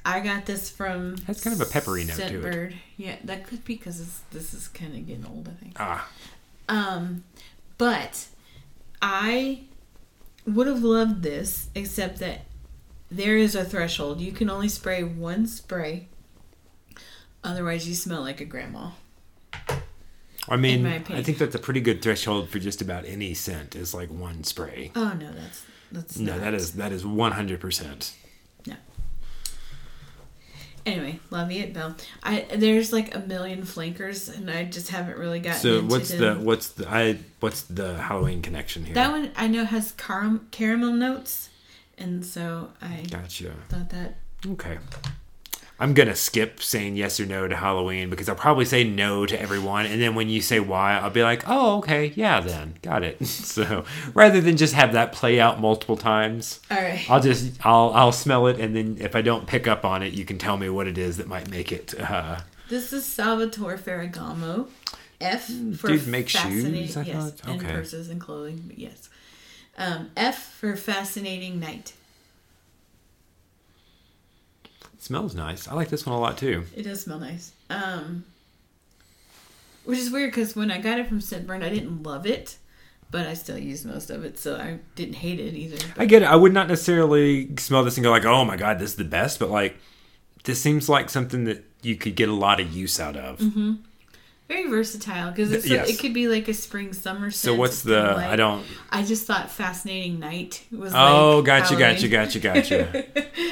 I 0.05 0.19
got 0.19 0.45
this 0.45 0.69
from. 0.69 1.15
That's 1.27 1.41
kind 1.43 1.53
of 1.59 1.65
a 1.67 1.69
peppery 1.71 2.03
note 2.05 2.17
to 2.17 2.45
it. 2.47 2.73
Yeah, 2.97 3.15
that 3.23 3.45
could 3.47 3.63
be 3.63 3.75
because 3.75 4.21
this 4.31 4.53
is 4.53 4.67
kind 4.67 4.95
of 4.95 5.07
getting 5.07 5.25
old. 5.25 5.47
I 5.47 5.51
think. 5.63 5.75
ah, 5.79 6.07
Um, 6.67 7.23
but 7.77 8.27
I 9.01 9.61
would 10.45 10.67
have 10.67 10.83
loved 10.83 11.23
this, 11.23 11.69
except 11.75 12.19
that 12.19 12.41
there 13.11 13.37
is 13.37 13.55
a 13.55 13.63
threshold. 13.63 14.19
You 14.21 14.31
can 14.31 14.49
only 14.49 14.67
spray 14.69 15.03
one 15.03 15.47
spray. 15.47 16.07
Otherwise, 17.43 17.87
you 17.87 17.95
smell 17.95 18.21
like 18.21 18.41
a 18.41 18.45
grandma. 18.45 18.89
I 20.47 20.55
mean, 20.55 20.85
I 20.85 20.99
think 21.21 21.37
that's 21.37 21.55
a 21.55 21.59
pretty 21.59 21.81
good 21.81 22.01
threshold 22.01 22.49
for 22.49 22.59
just 22.59 22.81
about 22.81 23.05
any 23.05 23.33
scent. 23.33 23.75
Is 23.75 23.93
like 23.93 24.09
one 24.09 24.43
spray. 24.43 24.91
Oh 24.95 25.13
no, 25.13 25.31
that's 25.31 25.65
that's 25.91 26.17
No, 26.17 26.33
not. 26.33 26.41
that 26.41 26.53
is 26.53 26.73
that 26.73 26.91
is 26.91 27.05
one 27.05 27.33
hundred 27.33 27.59
percent. 27.59 28.15
Yeah. 28.65 28.75
Anyway, 30.85 31.19
La 31.29 31.45
Vie 31.45 31.59
Est 31.65 31.73
Belle. 31.73 31.95
I 32.23 32.45
there's 32.55 32.91
like 32.91 33.13
a 33.13 33.19
million 33.19 33.63
flankers, 33.63 34.27
and 34.29 34.49
I 34.49 34.63
just 34.63 34.89
haven't 34.89 35.17
really 35.17 35.39
gotten 35.39 35.59
So 35.59 35.81
what's 35.81 36.09
the 36.09 36.35
what's 36.35 36.69
the 36.69 36.89
I 36.89 37.19
what's 37.41 37.61
the 37.63 37.95
Halloween 37.97 38.41
connection 38.41 38.85
here? 38.85 38.95
That 38.95 39.11
one 39.11 39.31
I 39.35 39.47
know 39.47 39.65
has 39.65 39.91
caram- 39.93 40.49
caramel 40.51 40.93
notes, 40.93 41.49
and 41.97 42.25
so 42.25 42.69
I 42.81 43.03
Gotcha. 43.09 43.53
thought 43.67 43.89
that 43.91 44.15
Okay. 44.47 44.79
I'm 45.79 45.93
gonna 45.93 46.15
skip 46.15 46.61
saying 46.61 46.97
yes 46.97 47.19
or 47.19 47.25
no 47.25 47.47
to 47.47 47.55
Halloween 47.55 48.09
because 48.09 48.27
I'll 48.27 48.35
probably 48.35 48.65
say 48.65 48.83
no 48.83 49.25
to 49.25 49.41
everyone, 49.41 49.85
and 49.85 50.01
then 50.01 50.13
when 50.13 50.27
you 50.29 50.41
say 50.41 50.59
why, 50.59 50.97
I'll 50.97 51.09
be 51.09 51.23
like, 51.23 51.43
"Oh, 51.47 51.77
okay, 51.77 52.11
yeah, 52.15 52.41
then 52.41 52.75
got 52.81 53.03
it." 53.03 53.17
So 53.25 53.85
rather 54.13 54.41
than 54.41 54.57
just 54.57 54.73
have 54.73 54.93
that 54.93 55.11
play 55.13 55.39
out 55.39 55.59
multiple 55.59 55.97
times, 55.97 56.59
all 56.69 56.77
right. 56.77 57.09
I'll 57.09 57.21
just 57.21 57.65
I'll 57.65 57.91
I'll 57.93 58.11
smell 58.11 58.47
it, 58.47 58.59
and 58.59 58.75
then 58.75 58.97
if 58.99 59.15
I 59.15 59.21
don't 59.21 59.47
pick 59.47 59.67
up 59.67 59.85
on 59.85 60.03
it, 60.03 60.13
you 60.13 60.25
can 60.25 60.37
tell 60.37 60.57
me 60.57 60.69
what 60.69 60.87
it 60.87 60.97
is 60.97 61.17
that 61.17 61.27
might 61.27 61.49
make 61.49 61.71
it. 61.71 61.93
Uh, 61.99 62.39
This 62.67 62.91
is 62.93 63.05
Salvatore 63.05 63.77
Ferragamo. 63.77 64.67
F 65.21 65.49
for 65.77 65.87
Dude 65.87 66.07
makes 66.07 66.31
shoes, 66.31 66.95
yes, 66.95 67.05
thought? 67.07 67.49
and 67.49 67.61
Okay. 67.61 67.73
purses 67.73 68.09
and 68.09 68.21
clothing. 68.21 68.63
But 68.67 68.77
yes, 68.79 69.09
um, 69.77 70.11
F 70.15 70.53
for 70.59 70.75
fascinating 70.77 71.59
night. 71.59 71.93
It 74.99 75.03
smells 75.03 75.33
nice. 75.33 75.65
I 75.67 75.75
like 75.75 75.87
this 75.87 76.05
one 76.05 76.13
a 76.13 76.19
lot 76.19 76.37
too. 76.37 76.65
It 76.75 76.83
does 76.83 77.01
smell 77.01 77.19
nice. 77.19 77.53
Um, 77.69 78.25
which 79.85 79.97
is 79.97 80.11
weird 80.11 80.31
because 80.31 80.57
when 80.57 80.69
I 80.69 80.79
got 80.79 80.99
it 80.99 81.07
from 81.07 81.19
Scentbird, 81.19 81.63
I 81.63 81.69
didn't 81.69 82.03
love 82.03 82.25
it, 82.27 82.57
but 83.09 83.25
I 83.25 83.33
still 83.33 83.57
used 83.57 83.85
most 83.85 84.09
of 84.09 84.25
it, 84.25 84.37
so 84.37 84.57
I 84.57 84.79
didn't 84.95 85.15
hate 85.15 85.39
it 85.39 85.53
either. 85.55 85.77
I 85.97 86.05
get 86.05 86.21
it. 86.23 86.25
I 86.25 86.35
would 86.35 86.53
not 86.53 86.67
necessarily 86.67 87.49
smell 87.57 87.85
this 87.85 87.95
and 87.95 88.03
go 88.03 88.11
like, 88.11 88.25
"Oh 88.25 88.43
my 88.43 88.57
god, 88.57 88.77
this 88.77 88.91
is 88.91 88.95
the 88.97 89.05
best," 89.05 89.39
but 89.39 89.49
like, 89.49 89.77
this 90.43 90.61
seems 90.61 90.89
like 90.89 91.09
something 91.09 91.45
that 91.45 91.63
you 91.81 91.95
could 91.95 92.15
get 92.15 92.27
a 92.27 92.33
lot 92.33 92.59
of 92.59 92.73
use 92.73 92.99
out 92.99 93.15
of. 93.15 93.39
Very 94.49 94.67
versatile 94.67 95.29
because 95.29 95.51
it's 95.51 95.67
Yes. 95.67 95.89
it 95.89 95.99
could 95.99 96.11
be 96.13 96.27
like 96.27 96.47
a 96.47 96.55
spring 96.55 96.91
summer. 96.91 97.29
So 97.29 97.53
what's 97.53 97.83
the? 97.83 98.01
like- 98.01 98.25
I 98.29 98.35
don't. 98.35 98.65
I 98.89 99.03
just 99.03 99.27
thought 99.27 99.51
fascinating 99.51 100.19
night 100.19 100.65
was. 100.71 100.91
Oh, 100.95 101.37
like 101.37 101.45
gotcha, 101.45 101.75
gotcha, 101.75 102.07
gotcha, 102.09 102.39
gotcha. 102.39 103.05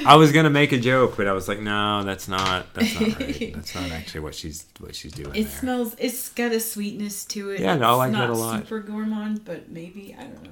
I 0.08 0.16
was 0.16 0.32
gonna 0.32 0.50
make 0.50 0.72
a 0.72 0.80
joke, 0.80 1.16
but 1.16 1.28
I 1.28 1.34
was 1.34 1.48
like, 1.48 1.60
no, 1.60 2.04
that's 2.04 2.28
not. 2.28 2.74
That's 2.74 3.00
not 3.00 3.20
right. 3.20 3.54
That's 3.56 3.76
not 3.76 3.92
actually 3.92 4.22
what 4.22 4.34
she's 4.34 4.66
what 4.80 4.96
she's 4.96 5.12
doing 5.12 5.36
It 5.36 5.44
there. 5.44 5.52
smells. 5.52 5.96
It's 6.00 6.30
got 6.30 6.52
a 6.52 6.60
sweetness 6.60 7.26
to 7.26 7.52
it. 7.52 7.60
Yeah, 7.60 7.76
no, 7.76 7.90
I 7.90 7.94
like 7.94 8.12
that 8.14 8.32
a 8.32 8.34
lot. 8.34 8.62
Super 8.64 8.80
gourmand, 8.80 9.46
but 9.46 9.70
maybe 9.70 10.16
I 10.20 10.24
don't 10.24 10.44
know. 10.44 10.50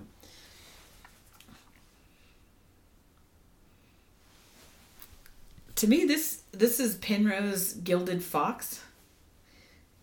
To 5.78 5.88
me, 5.88 6.06
this 6.06 6.42
this 6.52 6.80
is 6.80 6.96
Pinrose 6.98 7.84
Gilded 7.84 8.24
Fox, 8.24 8.82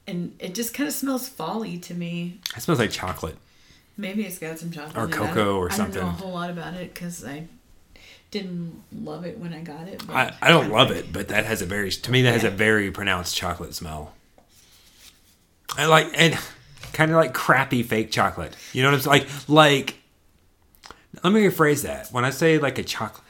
and 0.07 0.35
it 0.39 0.55
just 0.55 0.75
kind 0.75 0.89
of 0.89 0.95
smells 0.95 1.29
folly 1.29 1.79
to 1.79 1.95
me. 1.95 2.41
It 2.57 2.61
smells 2.63 2.79
like 2.79 2.91
chocolate. 2.91 3.37
Maybe 3.97 4.25
it's 4.25 4.39
got 4.39 4.59
some 4.59 4.71
chocolate 4.71 4.97
Or. 4.97 5.09
I 5.09 5.11
cocoa 5.11 5.57
or 5.57 5.73
I 5.73 5.77
don't 5.77 5.95
know 5.95 6.01
a 6.01 6.05
whole 6.05 6.33
lot 6.33 6.51
about 6.51 6.75
it 6.75 6.95
because 6.95 7.25
I 7.25 7.47
didn't 8.31 8.83
love 8.93 9.25
it 9.25 9.39
when 9.39 9.53
I 9.53 9.61
got 9.61 9.89
it. 9.89 10.03
I, 10.09 10.33
I 10.41 10.49
don't 10.49 10.63
kinda 10.63 10.77
love 10.77 10.91
it, 10.91 11.13
but 11.13 11.29
that 11.29 11.45
has 11.45 11.63
a 11.63 11.67
very 11.67 11.91
to 11.91 12.11
me 12.11 12.23
that 12.23 12.33
has 12.33 12.45
a 12.45 12.51
very 12.51 12.91
pronounced 12.91 13.37
chocolate 13.37 13.75
smell. 13.75 14.15
I 15.77 15.87
like 15.87 16.09
and 16.15 16.39
kind 16.93 17.11
of 17.11 17.17
like 17.17 17.35
crappy 17.35 17.83
fake 17.83 18.11
chocolate. 18.11 18.57
You 18.73 18.83
know 18.83 18.91
what 18.91 18.95
I'm 18.95 19.01
saying? 19.01 19.27
Like 19.49 19.49
like. 19.49 19.97
Let 21.23 21.35
me 21.35 21.43
rephrase 21.43 21.83
that. 21.83 22.09
When 22.11 22.25
I 22.25 22.31
say 22.31 22.59
like 22.59 22.79
a 22.79 22.83
chocolate, 22.83 23.23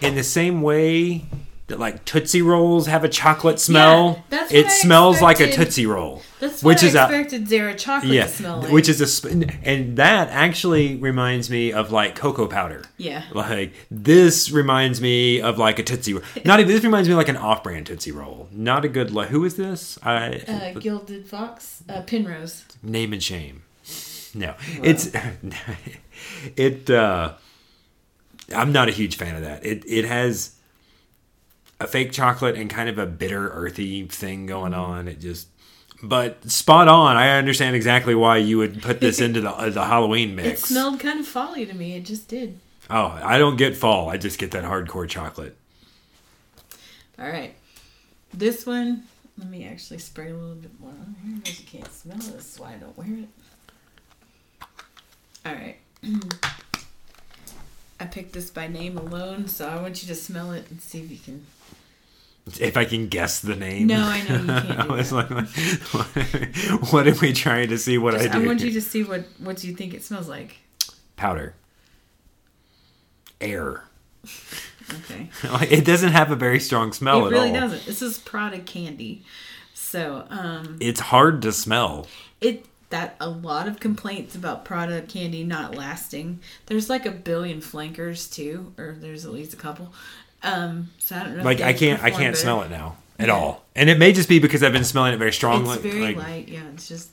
in 0.00 0.16
the 0.16 0.24
same 0.24 0.60
way 0.60 1.26
that 1.68 1.78
like 1.78 2.04
Tootsie 2.04 2.42
Rolls 2.42 2.86
have 2.86 3.04
a 3.04 3.08
chocolate 3.08 3.60
smell, 3.60 4.24
that's 4.30 4.52
it 4.52 4.66
I 4.66 4.68
smells 4.68 5.22
like 5.22 5.38
a. 5.40 5.52
Tootsie 5.52 5.86
Roll. 5.86 6.22
That's 6.40 6.62
which 6.62 6.82
is 6.82 6.94
I 6.96 7.02
a 7.02 7.04
expected 7.06 7.48
Zara 7.48 7.74
chocolate 7.74 8.12
yeah, 8.12 8.24
to 8.24 8.28
smell 8.28 8.60
like. 8.62 8.72
which 8.72 8.88
is 8.88 9.00
a 9.00 9.06
sp- 9.06 9.52
and 9.62 9.96
that 9.98 10.28
actually 10.30 10.96
reminds 10.96 11.50
me 11.50 11.72
of 11.72 11.90
like 11.92 12.14
cocoa 12.14 12.46
powder. 12.46 12.84
yeah. 12.96 13.24
Like 13.32 13.72
this 13.90 14.50
reminds 14.50 15.00
me 15.00 15.40
of 15.40 15.58
like 15.58 15.78
a 15.78 15.82
Tootsie 15.82 16.14
Roll. 16.14 16.22
Not 16.44 16.60
even 16.60 16.72
this 16.72 16.84
reminds 16.84 17.08
me 17.08 17.12
of 17.14 17.18
like 17.18 17.28
an 17.28 17.36
off-brand 17.36 17.86
Tootsie 17.86 18.12
Roll. 18.12 18.48
Not 18.52 18.84
a 18.84 18.88
good 18.88 19.10
like. 19.12 19.28
Who 19.28 19.44
is 19.44 19.56
this? 19.56 19.98
I 20.02 20.42
Uh, 20.48 20.78
Gilded 20.80 21.26
Fox, 21.26 21.82
uh, 21.88 22.02
Pinrose. 22.02 22.64
name 22.82 23.12
and 23.12 23.22
shame. 23.22 23.62
No, 24.34 24.54
it's 24.82 25.10
it. 26.56 26.88
uh 26.90 27.34
I'm 28.54 28.72
not 28.72 28.88
a 28.88 28.92
huge 28.92 29.16
fan 29.16 29.34
of 29.36 29.42
that. 29.42 29.64
It 29.66 29.84
it 29.86 30.04
has 30.06 30.52
a 31.80 31.86
fake 31.86 32.12
chocolate 32.12 32.56
and 32.56 32.68
kind 32.68 32.88
of 32.88 32.98
a 32.98 33.06
bitter, 33.06 33.50
earthy 33.50 34.06
thing 34.06 34.46
going 34.46 34.74
on. 34.74 35.08
It 35.08 35.20
just. 35.20 35.48
But 36.02 36.48
spot 36.48 36.86
on. 36.86 37.16
I 37.16 37.36
understand 37.38 37.74
exactly 37.74 38.14
why 38.14 38.36
you 38.36 38.58
would 38.58 38.82
put 38.82 39.00
this 39.00 39.20
into 39.26 39.40
the 39.40 39.50
uh, 39.50 39.70
the 39.70 39.84
Halloween 39.84 40.36
mix. 40.36 40.62
It 40.62 40.66
smelled 40.66 41.00
kind 41.00 41.18
of 41.20 41.26
folly 41.26 41.66
to 41.66 41.74
me. 41.74 41.96
It 41.96 42.04
just 42.04 42.28
did. 42.28 42.58
oh, 42.88 43.18
I 43.22 43.38
don't 43.38 43.56
get 43.56 43.76
fall. 43.76 44.08
I 44.08 44.16
just 44.16 44.38
get 44.38 44.52
that 44.52 44.64
hardcore 44.64 45.08
chocolate. 45.08 45.56
All 47.18 47.28
right. 47.28 47.54
This 48.32 48.64
one, 48.64 49.04
let 49.36 49.48
me 49.48 49.66
actually 49.66 49.98
spray 49.98 50.30
a 50.30 50.34
little 50.34 50.54
bit 50.54 50.78
more 50.78 50.90
on 50.90 51.16
here 51.24 51.36
because 51.38 51.60
you 51.60 51.66
can't 51.66 51.92
smell 51.92 52.18
it. 52.18 52.32
That's 52.32 52.60
why 52.60 52.74
I 52.74 52.76
don't 52.76 52.96
wear 52.96 53.08
it. 53.08 53.28
All 55.44 55.54
right. 55.54 55.76
Picked 58.18 58.32
this 58.32 58.50
by 58.50 58.66
name 58.66 58.98
alone, 58.98 59.46
so 59.46 59.68
I 59.68 59.80
want 59.80 60.02
you 60.02 60.08
to 60.08 60.14
smell 60.16 60.50
it 60.50 60.68
and 60.72 60.80
see 60.80 60.98
if 61.02 61.08
you 61.08 61.18
can. 61.18 61.46
If 62.58 62.76
I 62.76 62.84
can 62.84 63.06
guess 63.06 63.38
the 63.38 63.54
name. 63.54 63.86
No, 63.86 64.02
I 64.04 64.22
know 64.26 64.40
you 64.40 64.46
can't 64.46 64.70
I 64.80 64.86
was 64.92 65.10
that. 65.10 65.30
like, 65.30 66.82
what 66.92 67.06
are 67.06 67.14
we 67.20 67.32
trying 67.32 67.68
to 67.68 67.78
see? 67.78 67.96
What 67.96 68.14
Just, 68.14 68.34
I 68.34 68.42
I 68.42 68.44
want 68.44 68.60
you 68.62 68.72
to 68.72 68.80
see 68.80 69.04
what 69.04 69.24
what 69.38 69.62
you 69.62 69.72
think 69.72 69.94
it 69.94 70.02
smells 70.02 70.28
like. 70.28 70.56
Powder. 71.14 71.54
Air. 73.40 73.84
Okay. 74.24 75.30
It 75.70 75.84
doesn't 75.84 76.10
have 76.10 76.32
a 76.32 76.36
very 76.36 76.58
strong 76.58 76.92
smell 76.92 77.22
it 77.22 77.26
at 77.26 77.32
really 77.34 77.50
all. 77.50 77.60
doesn't. 77.68 77.86
This 77.86 78.02
is 78.02 78.18
Prada 78.18 78.58
candy, 78.58 79.22
so 79.74 80.26
um, 80.28 80.76
It's 80.80 80.98
hard 80.98 81.40
to 81.42 81.52
smell. 81.52 82.08
it 82.40 82.66
that 82.90 83.16
a 83.20 83.28
lot 83.28 83.68
of 83.68 83.80
complaints 83.80 84.34
about 84.34 84.64
Prada 84.64 85.02
candy 85.02 85.44
not 85.44 85.74
lasting. 85.74 86.40
There's 86.66 86.88
like 86.88 87.04
a 87.06 87.10
billion 87.10 87.60
flankers 87.60 88.28
too, 88.28 88.72
or 88.78 88.96
there's 88.98 89.24
at 89.26 89.32
least 89.32 89.52
a 89.52 89.56
couple. 89.56 89.92
Um, 90.42 90.90
so 90.98 91.16
I 91.16 91.24
don't 91.24 91.36
know. 91.38 91.42
Like 91.44 91.60
I 91.60 91.72
can't 91.72 92.02
I 92.02 92.10
can't 92.10 92.22
better. 92.32 92.36
smell 92.36 92.62
it 92.62 92.70
now 92.70 92.96
at 93.18 93.26
Yeah. 93.28 93.34
all. 93.34 93.64
And 93.76 93.90
it 93.90 93.98
may 93.98 94.12
just 94.12 94.28
be 94.28 94.38
because 94.38 94.62
I've 94.62 94.72
been 94.72 94.84
smelling 94.84 95.12
it 95.12 95.18
very 95.18 95.32
strongly. 95.32 95.74
It's 95.74 95.82
very 95.82 96.00
like, 96.00 96.16
light. 96.16 96.48
Yeah, 96.48 96.62
it's 96.72 96.88
just. 96.88 97.10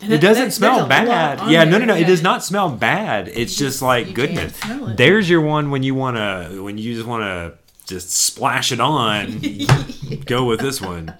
and 0.00 0.12
It 0.12 0.20
that- 0.20 0.26
doesn't 0.26 0.44
that- 0.46 0.52
smell 0.52 0.86
there's 0.88 1.02
a 1.02 1.04
lot 1.08 1.38
bad. 1.38 1.50
Yeah, 1.50 1.64
no, 1.64 1.78
no, 1.78 1.84
no. 1.86 1.94
It 1.94 2.00
yeah. 2.00 2.06
does 2.06 2.22
not 2.22 2.44
smell 2.44 2.68
bad. 2.70 3.28
It's 3.28 3.52
just- 3.52 3.58
just 3.58 3.82
like 3.82 4.12
goodness. 4.14 4.58
it. 4.64 4.96
There's 4.96 5.30
your 5.30 5.40
one 5.40 5.70
when 5.70 5.82
you 5.82 5.94
wanna 5.94 6.50
when 6.62 6.76
you 6.78 6.94
just 6.94 7.06
wanna 7.06 7.52
just 7.86 8.10
splash 8.10 8.72
it 8.72 8.80
on. 8.80 9.40
Go 10.26 10.44
with 10.44 10.60
this 10.60 10.80
one. 10.80 11.14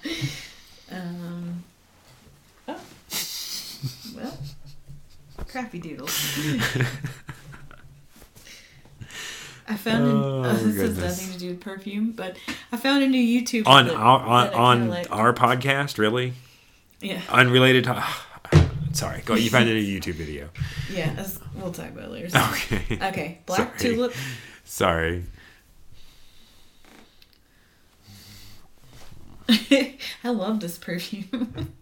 Um, 0.92 1.64
oh. 2.66 2.80
Well, 4.16 4.36
crappy 5.48 5.78
doodles. 5.80 6.10
I 9.70 9.76
found 9.76 10.04
an, 10.04 10.10
Oh, 10.12 10.42
uh, 10.44 10.52
this 10.62 10.76
has 10.76 10.96
nothing 10.98 11.32
to 11.34 11.38
do 11.38 11.48
with 11.48 11.60
perfume, 11.60 12.12
but 12.12 12.36
I 12.72 12.76
found 12.78 13.02
a 13.02 13.06
new 13.08 13.20
YouTube 13.42 13.66
On 13.66 13.86
that- 13.86 13.94
our 13.96 14.20
on, 14.20 14.44
that 14.46 14.54
I 14.54 14.56
kinda 14.56 14.58
on 14.58 14.88
like. 14.88 15.10
our 15.10 15.32
podcast, 15.34 15.98
really? 15.98 16.32
yeah 17.00 17.20
Unrelated 17.30 17.84
to 17.84 18.02
Sorry, 18.92 19.20
go 19.26 19.34
you 19.34 19.50
found 19.50 19.68
it 19.68 19.76
in 19.76 19.84
a 19.84 19.86
YouTube 19.86 20.14
video. 20.14 20.48
yeah 20.90 21.08
that's- 21.10 21.38
we'll 21.54 21.70
talk 21.72 21.88
about 21.90 22.04
it 22.04 22.10
later. 22.12 22.28
Okay. 22.52 22.98
Okay, 23.08 23.38
black 23.46 23.78
Sorry. 23.78 23.94
tulip. 23.94 24.14
Sorry. 24.64 25.24
I 29.50 30.28
love 30.30 30.60
this 30.60 30.76
perfume. 30.78 31.72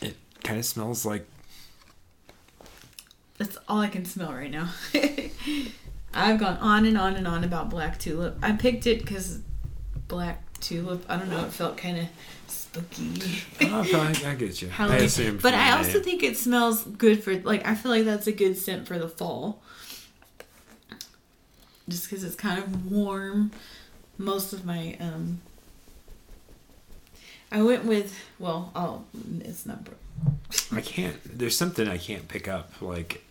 It 0.00 0.16
kind 0.42 0.58
of 0.58 0.64
smells 0.64 1.04
like 1.06 1.26
That's 3.38 3.58
all 3.68 3.80
I 3.80 3.88
can 3.88 4.04
smell 4.04 4.32
right 4.32 4.50
now. 4.50 4.70
I've 6.14 6.40
gone 6.40 6.56
on 6.58 6.86
and 6.86 6.96
on 6.96 7.14
and 7.14 7.28
on 7.28 7.44
about 7.44 7.68
black 7.68 7.98
tulip. 7.98 8.38
I 8.42 8.52
picked 8.52 8.86
it 8.86 9.00
because 9.00 9.40
black 10.08 10.42
tulip. 10.60 11.04
I 11.08 11.16
don't 11.18 11.28
know. 11.28 11.44
It 11.44 11.52
felt 11.52 11.76
kind 11.76 11.98
of 11.98 12.06
spooky. 12.46 13.42
oh, 13.62 13.82
I, 13.94 14.30
I 14.30 14.34
get 14.34 14.62
you. 14.62 14.70
I 14.78 14.96
assume 14.96 15.38
but 15.38 15.52
I 15.54 15.76
also 15.76 16.00
think 16.00 16.22
it 16.22 16.36
smells 16.36 16.84
good 16.84 17.22
for 17.22 17.34
like 17.40 17.66
I 17.66 17.74
feel 17.74 17.92
like 17.92 18.04
that's 18.04 18.26
a 18.26 18.32
good 18.32 18.56
scent 18.56 18.86
for 18.88 18.98
the 18.98 19.08
fall. 19.08 19.62
Just 21.88 22.08
because 22.08 22.24
it's 22.24 22.34
kind 22.34 22.58
of 22.58 22.90
warm. 22.90 23.52
Most 24.18 24.52
of 24.52 24.64
my 24.64 24.96
um. 24.98 25.40
I 27.50 27.62
went 27.62 27.84
with 27.84 28.18
well, 28.38 28.72
oh, 28.74 29.04
it's 29.40 29.66
not. 29.66 29.78
I 30.72 30.80
can't. 30.80 31.16
There's 31.38 31.56
something 31.56 31.88
I 31.88 31.98
can't 31.98 32.28
pick 32.28 32.48
up. 32.48 32.70
Like 32.80 33.24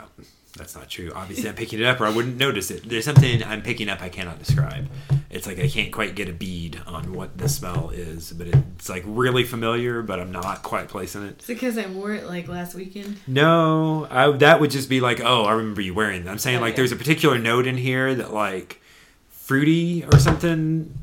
that's 0.58 0.74
not 0.74 0.90
true. 0.90 1.12
Obviously, 1.14 1.50
I'm 1.50 1.56
picking 1.56 1.80
it 1.80 1.86
up, 1.86 2.00
or 2.00 2.06
I 2.06 2.12
wouldn't 2.12 2.38
notice 2.38 2.72
it. 2.72 2.88
There's 2.88 3.04
something 3.04 3.44
I'm 3.44 3.62
picking 3.62 3.90
up 3.90 4.02
I 4.02 4.08
cannot 4.08 4.40
describe. 4.40 4.90
It's 5.30 5.46
like 5.46 5.60
I 5.60 5.68
can't 5.68 5.92
quite 5.92 6.16
get 6.16 6.30
a 6.30 6.34
bead 6.34 6.82
on 6.88 7.14
what 7.14 7.38
the 7.38 7.50
smell 7.50 7.90
is, 7.90 8.32
but 8.32 8.48
it's 8.48 8.88
like 8.88 9.04
really 9.06 9.44
familiar, 9.44 10.02
but 10.02 10.20
I'm 10.20 10.32
not 10.32 10.64
quite 10.64 10.88
placing 10.88 11.24
it. 11.24 11.32
it. 11.32 11.44
Is 11.44 11.50
it 11.50 11.54
because 11.56 11.78
I 11.78 11.88
wore 11.88 12.14
it 12.14 12.26
like 12.26 12.48
last 12.48 12.74
weekend? 12.74 13.18
No, 13.28 14.08
I, 14.10 14.32
that 14.32 14.62
would 14.62 14.72
just 14.72 14.88
be 14.88 15.02
like, 15.02 15.20
oh, 15.20 15.44
I 15.44 15.52
remember 15.52 15.82
you 15.82 15.94
wearing. 15.94 16.24
That. 16.24 16.32
I'm 16.32 16.38
saying 16.38 16.62
like 16.62 16.78
there's 16.78 16.94
a 16.94 16.98
particular 16.98 17.38
note 17.38 17.68
in 17.68 17.76
here 17.76 18.16
that 18.16 18.34
like 18.34 18.82
fruity 19.30 20.06
or 20.06 20.20
something. 20.20 20.94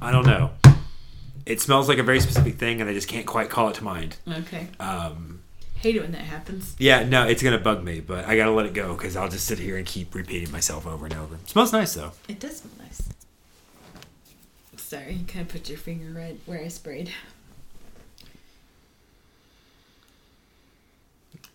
I 0.00 0.10
don't 0.10 0.26
know. 0.26 0.50
It 1.44 1.60
smells 1.60 1.88
like 1.88 1.98
a 1.98 2.02
very 2.02 2.20
specific 2.20 2.54
thing, 2.56 2.80
and 2.80 2.88
I 2.88 2.94
just 2.94 3.08
can't 3.08 3.26
quite 3.26 3.50
call 3.50 3.68
it 3.68 3.74
to 3.76 3.84
mind. 3.84 4.16
Okay. 4.28 4.68
Um, 4.78 5.40
Hate 5.76 5.96
it 5.96 6.02
when 6.02 6.12
that 6.12 6.20
happens. 6.22 6.76
yeah, 6.78 7.02
no, 7.02 7.26
it's 7.26 7.42
gonna 7.42 7.58
bug 7.58 7.82
me, 7.82 7.98
but 8.00 8.24
I 8.26 8.36
gotta 8.36 8.52
let 8.52 8.66
it 8.66 8.74
go 8.74 8.94
because 8.94 9.16
I'll 9.16 9.28
just 9.28 9.46
sit 9.46 9.58
here 9.58 9.76
and 9.76 9.84
keep 9.86 10.14
repeating 10.14 10.52
myself 10.52 10.86
over 10.86 11.06
and 11.06 11.14
over. 11.14 11.38
smells 11.46 11.72
nice 11.72 11.94
though. 11.94 12.12
It 12.28 12.38
does 12.38 12.58
smell 12.58 12.72
nice. 12.78 13.08
Sorry, 14.76 15.14
you 15.14 15.24
kind 15.26 15.40
of 15.46 15.48
put 15.48 15.68
your 15.68 15.78
finger 15.78 16.16
right 16.16 16.38
where 16.46 16.60
I 16.60 16.68
sprayed. 16.68 17.10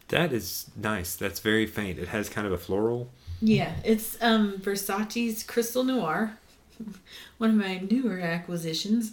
That 0.09 0.31
is 0.31 0.69
nice. 0.75 1.15
That's 1.15 1.39
very 1.39 1.65
faint. 1.65 1.99
It 1.99 2.07
has 2.09 2.29
kind 2.29 2.47
of 2.47 2.53
a 2.53 2.57
floral. 2.57 3.09
Yeah, 3.41 3.73
it's 3.83 4.17
um 4.21 4.57
Versace's 4.59 5.43
Crystal 5.43 5.83
Noir. 5.83 6.37
One 7.37 7.51
of 7.51 7.55
my 7.55 7.79
newer 7.89 8.19
acquisitions. 8.19 9.11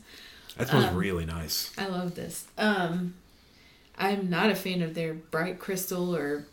That 0.57 0.69
smells 0.69 0.85
Um, 0.87 0.97
really 0.97 1.27
nice. 1.27 1.73
I 1.79 1.87
love 1.87 2.15
this. 2.15 2.47
Um 2.59 3.15
I'm 3.97 4.29
not 4.29 4.51
a 4.51 4.55
fan 4.57 4.83
of 4.83 4.95
their 4.95 5.15
bright 5.15 5.59
crystal 5.59 6.15
or 6.17 6.47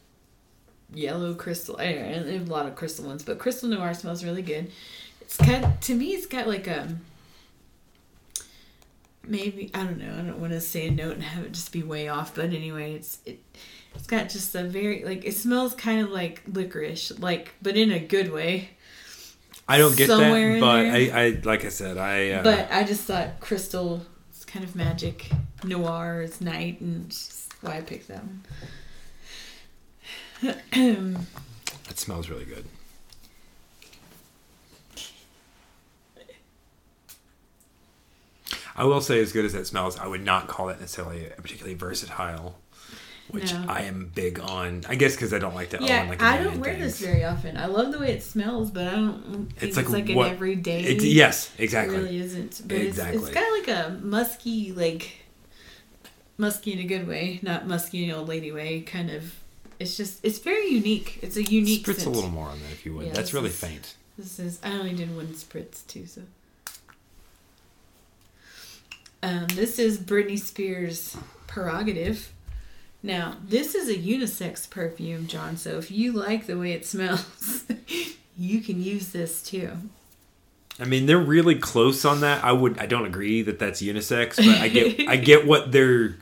yellow 0.93 1.33
crystal. 1.33 1.75
I, 1.79 1.83
I 1.85 2.31
have 2.33 2.47
a 2.47 2.51
lot 2.51 2.65
of 2.67 2.75
crystal 2.75 3.05
ones, 3.05 3.23
but 3.23 3.39
Crystal 3.39 3.69
Noir 3.69 3.93
smells 3.93 4.23
really 4.23 4.41
good. 4.43 4.71
It's 5.21 5.37
got 5.37 5.81
to 5.83 5.95
me 5.95 6.07
it's 6.13 6.25
got 6.27 6.47
like 6.47 6.67
a 6.67 6.95
maybe 9.23 9.69
I 9.73 9.83
don't 9.83 9.97
know, 9.99 10.13
I 10.13 10.21
don't 10.21 10.39
want 10.39 10.53
to 10.53 10.61
say 10.61 10.87
a 10.87 10.91
note 10.91 11.13
and 11.13 11.23
have 11.23 11.45
it 11.45 11.51
just 11.53 11.71
be 11.71 11.83
way 11.83 12.07
off, 12.07 12.35
but 12.35 12.45
anyway, 12.45 12.93
it's 12.95 13.19
it 13.25 13.39
it's 13.95 14.07
got 14.07 14.29
just 14.29 14.55
a 14.55 14.63
very 14.63 15.03
like 15.03 15.25
it 15.25 15.33
smells 15.35 15.73
kind 15.73 16.01
of 16.01 16.09
like 16.09 16.41
licorice, 16.47 17.11
like 17.19 17.53
but 17.61 17.77
in 17.77 17.91
a 17.91 17.99
good 17.99 18.31
way. 18.31 18.71
I 19.71 19.77
don't 19.77 19.95
get 19.95 20.07
that, 20.07 20.59
but. 20.59 20.85
I, 20.85 21.09
I 21.25 21.41
like 21.43 21.63
I 21.63 21.69
said, 21.69 21.97
I. 21.97 22.31
Uh, 22.31 22.43
But 22.43 22.67
I 22.71 22.83
just 22.83 23.03
thought 23.03 23.39
crystal 23.39 24.05
is 24.35 24.43
kind 24.43 24.65
of 24.65 24.75
magic, 24.75 25.29
noir 25.63 26.21
is 26.21 26.41
night, 26.41 26.81
and 26.81 27.17
why 27.61 27.77
I 27.77 27.81
picked 27.81 28.09
that 28.09 28.21
one. 28.23 28.43
it 31.89 31.99
smells 31.99 32.29
really 32.29 32.45
good. 32.45 32.65
I 38.75 38.83
will 38.85 39.01
say, 39.01 39.21
as 39.21 39.31
good 39.31 39.45
as 39.45 39.53
that 39.53 39.67
smells, 39.67 39.97
I 39.97 40.07
would 40.07 40.23
not 40.23 40.47
call 40.47 40.69
it 40.69 40.79
necessarily 40.79 41.27
a 41.27 41.41
particularly 41.41 41.75
versatile, 41.75 42.57
which 43.31 43.53
No. 43.53 43.65
I 43.67 43.81
am 43.83 44.11
big 44.13 44.39
on. 44.39 44.83
I 44.87 44.95
guess 44.95 45.15
because 45.15 45.33
I 45.33 45.39
don't 45.39 45.55
like 45.55 45.69
to 45.71 45.79
yeah, 45.81 46.03
own 46.03 46.09
like 46.09 46.21
I 46.21 46.41
don't 46.43 46.59
wear 46.59 46.73
things. 46.75 46.99
this 46.99 47.07
very 47.07 47.23
often. 47.23 47.57
I 47.57 47.65
love 47.65 47.91
the 47.91 47.99
way 47.99 48.11
it 48.11 48.23
smells, 48.23 48.71
but 48.71 48.87
I 48.87 48.91
don't 48.91 49.23
think 49.23 49.49
It's 49.69 49.77
it's 49.77 49.89
like 49.89 50.07
like, 50.07 50.15
what- 50.15 50.27
an 50.27 50.33
everyday. 50.33 50.83
It's, 50.83 51.03
yes, 51.03 51.51
It 51.57 51.63
exactly. 51.63 51.97
really 51.97 52.17
isn't. 52.19 52.61
But 52.67 52.77
it's, 52.77 52.97
Exactly. 52.97 53.17
it's 53.21 53.29
got 53.29 53.51
like 53.51 53.67
a 53.67 53.99
musky, 54.01 54.71
like 54.71 55.13
musky 56.37 56.73
in 56.73 56.79
a 56.79 56.83
good 56.85 57.07
way, 57.07 57.39
not 57.41 57.67
musky 57.67 58.03
in 58.03 58.09
an 58.11 58.15
old 58.17 58.27
lady 58.27 58.51
way. 58.51 58.81
Kind 58.81 59.09
of. 59.09 59.35
It's 59.79 59.97
just 59.97 60.19
it's 60.23 60.37
very 60.39 60.67
unique. 60.67 61.19
It's 61.21 61.37
a 61.37 61.43
unique. 61.43 61.85
Spritz 61.85 61.95
scent. 62.01 62.07
a 62.07 62.09
little 62.11 62.29
more 62.29 62.47
on 62.47 62.59
that 62.59 62.71
if 62.71 62.85
you 62.85 62.93
would. 62.95 63.07
Yeah, 63.07 63.13
That's 63.13 63.33
really 63.33 63.49
is- 63.49 63.59
faint. 63.59 63.95
This 64.17 64.37
is 64.39 64.59
I 64.63 64.73
only 64.73 64.93
did 64.93 65.15
one 65.15 65.27
spritz 65.27 65.87
too, 65.87 66.05
so. 66.05 66.21
Um, 69.23 69.47
this 69.53 69.77
is 69.79 69.97
Britney 69.99 70.39
Spears' 70.39 71.15
prerogative. 71.47 72.31
Now, 73.03 73.37
this 73.43 73.73
is 73.73 73.89
a 73.89 73.95
unisex 73.95 74.69
perfume, 74.69 75.27
John. 75.27 75.57
So 75.57 75.77
if 75.77 75.89
you 75.89 76.11
like 76.11 76.45
the 76.45 76.57
way 76.57 76.73
it 76.73 76.85
smells, 76.85 77.63
you 78.37 78.61
can 78.61 78.81
use 78.81 79.09
this 79.09 79.41
too. 79.41 79.71
I 80.79 80.85
mean, 80.85 81.05
they're 81.05 81.17
really 81.17 81.55
close 81.55 82.05
on 82.05 82.21
that. 82.21 82.43
I 82.43 82.51
would. 82.51 82.77
I 82.79 82.85
don't 82.85 83.05
agree 83.05 83.41
that 83.43 83.59
that's 83.59 83.81
unisex, 83.81 84.37
but 84.37 84.47
I 84.61 84.67
get. 84.67 85.07
I 85.07 85.15
get 85.17 85.45
what 85.47 85.71
they're. 85.71 86.15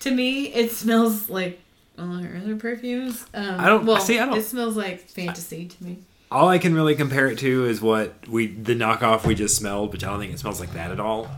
To 0.00 0.10
me, 0.10 0.46
it 0.46 0.70
smells 0.70 1.28
like 1.30 1.60
all 1.98 2.06
her 2.16 2.36
other 2.36 2.56
perfumes. 2.56 3.24
Um, 3.32 3.60
I 3.60 3.66
don't- 3.68 3.86
Well, 3.86 4.00
see, 4.00 4.18
I 4.18 4.26
don't- 4.26 4.36
It 4.38 4.44
smells 4.44 4.76
like 4.76 5.08
fantasy 5.08 5.66
to 5.66 5.84
me. 5.84 5.98
All 6.30 6.48
I 6.48 6.58
can 6.58 6.74
really 6.74 6.96
compare 6.96 7.28
it 7.28 7.38
to 7.38 7.64
is 7.66 7.80
what 7.80 8.26
we 8.28 8.48
the 8.48 8.74
knockoff 8.74 9.24
we 9.24 9.34
just 9.36 9.56
smelled, 9.56 9.92
which 9.92 10.02
I 10.02 10.10
don't 10.10 10.18
think 10.18 10.32
it 10.32 10.38
smells 10.40 10.58
like 10.58 10.72
that 10.74 10.90
at 10.90 10.98
all. 10.98 11.30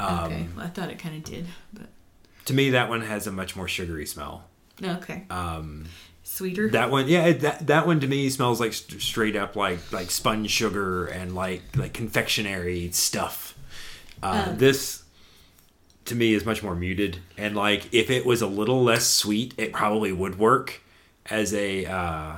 Um, 0.00 0.18
okay, 0.24 0.46
well, 0.56 0.66
I 0.66 0.68
thought 0.68 0.90
it 0.90 0.98
kind 0.98 1.14
of 1.16 1.22
did, 1.22 1.46
but 1.72 1.86
To 2.52 2.56
me, 2.56 2.70
that 2.70 2.90
one 2.90 3.00
has 3.00 3.26
a 3.26 3.32
much 3.32 3.56
more 3.56 3.66
sugary 3.66 4.04
smell. 4.04 4.44
okay, 4.84 5.24
Um, 5.30 5.86
sweeter. 6.22 6.68
that 6.68 6.90
one, 6.90 7.08
yeah, 7.08 7.24
it- 7.24 7.40
that 7.40 7.66
that 7.66 7.86
one 7.86 7.98
to 8.00 8.06
me 8.06 8.28
smells 8.28 8.60
like 8.60 8.74
st- 8.74 9.00
straight 9.00 9.36
up 9.36 9.56
like 9.56 9.90
like 9.90 10.10
sponge 10.10 10.50
sugar 10.50 11.06
and 11.06 11.34
like 11.34 11.62
like 11.74 11.94
confectionery 11.94 12.90
stuff. 12.92 13.54
Uh, 14.22 14.48
Um, 14.48 14.58
this 14.58 15.02
to 16.04 16.14
me 16.14 16.34
is 16.34 16.44
much 16.44 16.62
more 16.62 16.74
muted, 16.74 17.20
and 17.38 17.56
like 17.56 17.88
if 17.90 18.10
it 18.10 18.26
was 18.26 18.42
a 18.42 18.46
little 18.46 18.82
less 18.84 19.06
sweet, 19.06 19.54
it 19.56 19.72
probably 19.72 20.12
would 20.12 20.38
work 20.38 20.82
as 21.30 21.54
a 21.54 21.86
uh, 21.86 22.36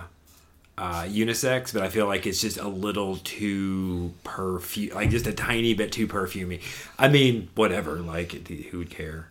uh, 0.79 1.03
unisex. 1.09 1.73
But 1.73 1.83
I 1.83 1.89
feel 1.89 2.07
like 2.07 2.25
it's 2.25 2.41
just 2.41 2.59
a 2.59 2.69
little 2.69 3.17
too 3.17 4.13
perfume, 4.23 4.95
like 4.95 5.11
just 5.11 5.27
a 5.27 5.33
tiny 5.33 5.75
bit 5.75 5.91
too 5.91 6.07
perfumey. 6.07 6.61
I 7.01 7.09
mean, 7.09 7.49
whatever, 7.57 7.97
like 7.97 8.47
who 8.71 8.79
would 8.79 8.91
care? 8.91 9.31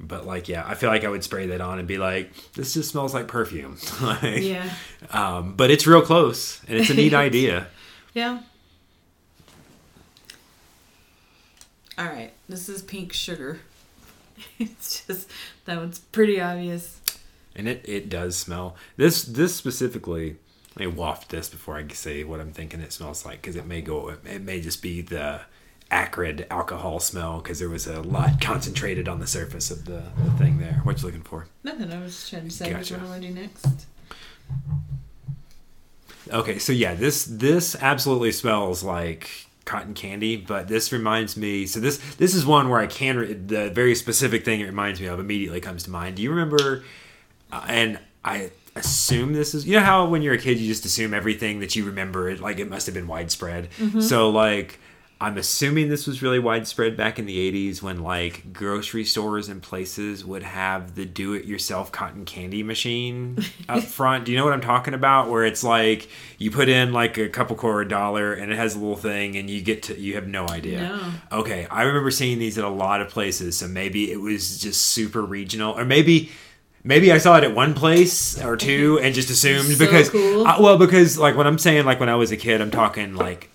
But 0.00 0.26
like, 0.26 0.48
yeah, 0.48 0.64
I 0.66 0.74
feel 0.74 0.90
like 0.90 1.04
I 1.04 1.08
would 1.08 1.22
spray 1.24 1.46
that 1.48 1.60
on 1.60 1.78
and 1.78 1.86
be 1.88 1.98
like, 1.98 2.32
"This 2.54 2.74
just 2.74 2.90
smells 2.90 3.14
like 3.14 3.28
perfume." 3.28 3.78
like, 4.02 4.42
yeah, 4.42 4.68
Um, 5.10 5.54
but 5.54 5.70
it's 5.70 5.86
real 5.86 6.02
close, 6.02 6.60
and 6.68 6.76
it's 6.78 6.90
a 6.90 6.94
neat 6.94 7.14
idea. 7.28 7.68
yeah. 8.12 8.40
All 11.96 12.06
right, 12.06 12.32
this 12.48 12.68
is 12.68 12.82
pink 12.82 13.12
sugar. 13.12 13.60
It's 14.58 15.06
just 15.06 15.30
that 15.64 15.78
one's 15.78 16.00
pretty 16.00 16.40
obvious. 16.40 17.00
And 17.54 17.68
it, 17.68 17.82
it 17.88 18.08
does 18.08 18.36
smell. 18.36 18.76
This 18.96 19.22
this 19.22 19.54
specifically. 19.54 20.36
Let 20.76 20.80
me 20.80 20.86
waft 20.88 21.28
this 21.30 21.48
before 21.48 21.76
I 21.76 21.86
say 21.88 22.24
what 22.24 22.40
I'm 22.40 22.50
thinking 22.50 22.80
it 22.80 22.92
smells 22.92 23.24
like, 23.24 23.40
because 23.40 23.54
it 23.54 23.64
may 23.64 23.80
go. 23.80 24.08
It 24.24 24.42
may 24.42 24.60
just 24.60 24.82
be 24.82 25.02
the 25.02 25.42
acrid 25.94 26.46
alcohol 26.50 26.98
smell, 26.98 27.38
because 27.38 27.60
there 27.60 27.68
was 27.68 27.86
a 27.86 28.02
lot 28.02 28.40
concentrated 28.40 29.08
on 29.08 29.20
the 29.20 29.26
surface 29.26 29.70
of 29.70 29.84
the, 29.84 30.02
the 30.24 30.30
thing 30.32 30.58
there. 30.58 30.80
What 30.82 31.00
you 31.00 31.06
looking 31.06 31.22
for? 31.22 31.46
Nothing. 31.62 31.92
I 31.92 32.00
was 32.00 32.14
just 32.16 32.30
trying 32.30 32.42
to 32.42 32.48
decide 32.48 32.76
which 32.76 32.90
Gotcha. 32.90 32.94
one 32.94 33.06
I 33.06 33.10
want 33.10 33.22
to 33.22 33.28
do 33.28 33.34
next. 33.34 33.86
Okay, 36.32 36.58
so 36.58 36.72
yeah, 36.72 36.94
this 36.94 37.24
this 37.24 37.76
absolutely 37.80 38.32
smells 38.32 38.82
like 38.82 39.30
cotton 39.64 39.94
candy, 39.94 40.36
but 40.36 40.68
this 40.68 40.92
reminds 40.92 41.36
me. 41.36 41.66
So 41.66 41.80
this 41.80 41.98
this 42.16 42.34
is 42.34 42.44
one 42.44 42.68
where 42.70 42.80
I 42.80 42.86
can 42.86 43.16
re- 43.18 43.32
the 43.32 43.70
very 43.70 43.94
specific 43.94 44.44
thing 44.44 44.60
it 44.60 44.64
reminds 44.64 45.00
me 45.00 45.06
of 45.06 45.20
immediately 45.20 45.60
comes 45.60 45.84
to 45.84 45.90
mind. 45.90 46.16
Do 46.16 46.22
you 46.22 46.30
remember? 46.30 46.82
Uh, 47.52 47.64
and 47.68 47.98
I 48.24 48.50
assume 48.74 49.32
this 49.32 49.54
is 49.54 49.64
you 49.66 49.74
know 49.74 49.84
how 49.84 50.06
when 50.06 50.22
you're 50.22 50.34
a 50.34 50.38
kid 50.38 50.58
you 50.58 50.66
just 50.66 50.84
assume 50.84 51.14
everything 51.14 51.60
that 51.60 51.76
you 51.76 51.84
remember 51.84 52.28
it 52.28 52.40
like 52.40 52.58
it 52.58 52.68
must 52.68 52.86
have 52.86 52.94
been 52.94 53.06
widespread. 53.06 53.68
So 54.00 54.30
like 54.30 54.80
I'm 55.20 55.38
assuming 55.38 55.88
this 55.88 56.06
was 56.06 56.20
really 56.22 56.38
widespread 56.38 56.96
back 56.96 57.18
in 57.18 57.24
the 57.24 57.50
80s 57.70 57.80
when 57.80 58.02
like 58.02 58.52
grocery 58.52 59.04
stores 59.04 59.48
and 59.48 59.62
places 59.62 60.24
would 60.24 60.42
have 60.42 60.96
the 60.96 61.06
do 61.06 61.32
it 61.32 61.44
yourself 61.46 61.90
cotton 61.92 62.24
candy 62.24 62.62
machine 62.62 63.38
up 63.68 63.84
front. 63.84 64.24
Do 64.26 64.32
you 64.32 64.38
know 64.38 64.44
what 64.44 64.52
I'm 64.52 64.60
talking 64.60 64.92
about? 64.92 65.30
Where 65.30 65.44
it's 65.44 65.64
like 65.64 66.08
you 66.36 66.50
put 66.50 66.68
in 66.68 66.92
like 66.92 67.16
a 67.16 67.28
couple 67.28 67.56
core 67.56 67.80
a 67.80 67.88
dollar 67.88 68.34
and 68.34 68.52
it 68.52 68.56
has 68.56 68.74
a 68.74 68.78
little 68.78 68.96
thing 68.96 69.36
and 69.36 69.48
you 69.48 69.62
get 69.62 69.84
to 69.84 69.98
you 69.98 70.16
have 70.16 70.26
no 70.26 70.46
idea. 70.48 70.80
No. 70.80 71.38
Okay, 71.40 71.66
I 71.70 71.82
remember 71.84 72.10
seeing 72.10 72.38
these 72.38 72.58
at 72.58 72.64
a 72.64 72.68
lot 72.68 73.00
of 73.00 73.08
places, 73.08 73.56
so 73.56 73.66
maybe 73.68 74.10
it 74.12 74.20
was 74.20 74.58
just 74.60 74.82
super 74.82 75.22
regional 75.22 75.72
or 75.78 75.84
maybe 75.84 76.30
Maybe 76.86 77.10
I 77.12 77.16
saw 77.16 77.38
it 77.38 77.44
at 77.44 77.54
one 77.54 77.72
place 77.72 78.38
or 78.44 78.58
two 78.58 79.00
and 79.02 79.14
just 79.14 79.30
assumed 79.30 79.68
So 79.68 79.78
because 79.78 80.10
cool. 80.10 80.46
I- 80.46 80.60
well 80.60 80.76
because 80.76 81.16
like 81.16 81.34
when 81.34 81.46
I'm 81.46 81.56
saying 81.56 81.86
like 81.86 81.98
when 81.98 82.10
I 82.10 82.14
was 82.16 82.30
a 82.30 82.36
kid 82.36 82.60
I'm 82.60 82.70
talking 82.70 83.14
like 83.14 83.48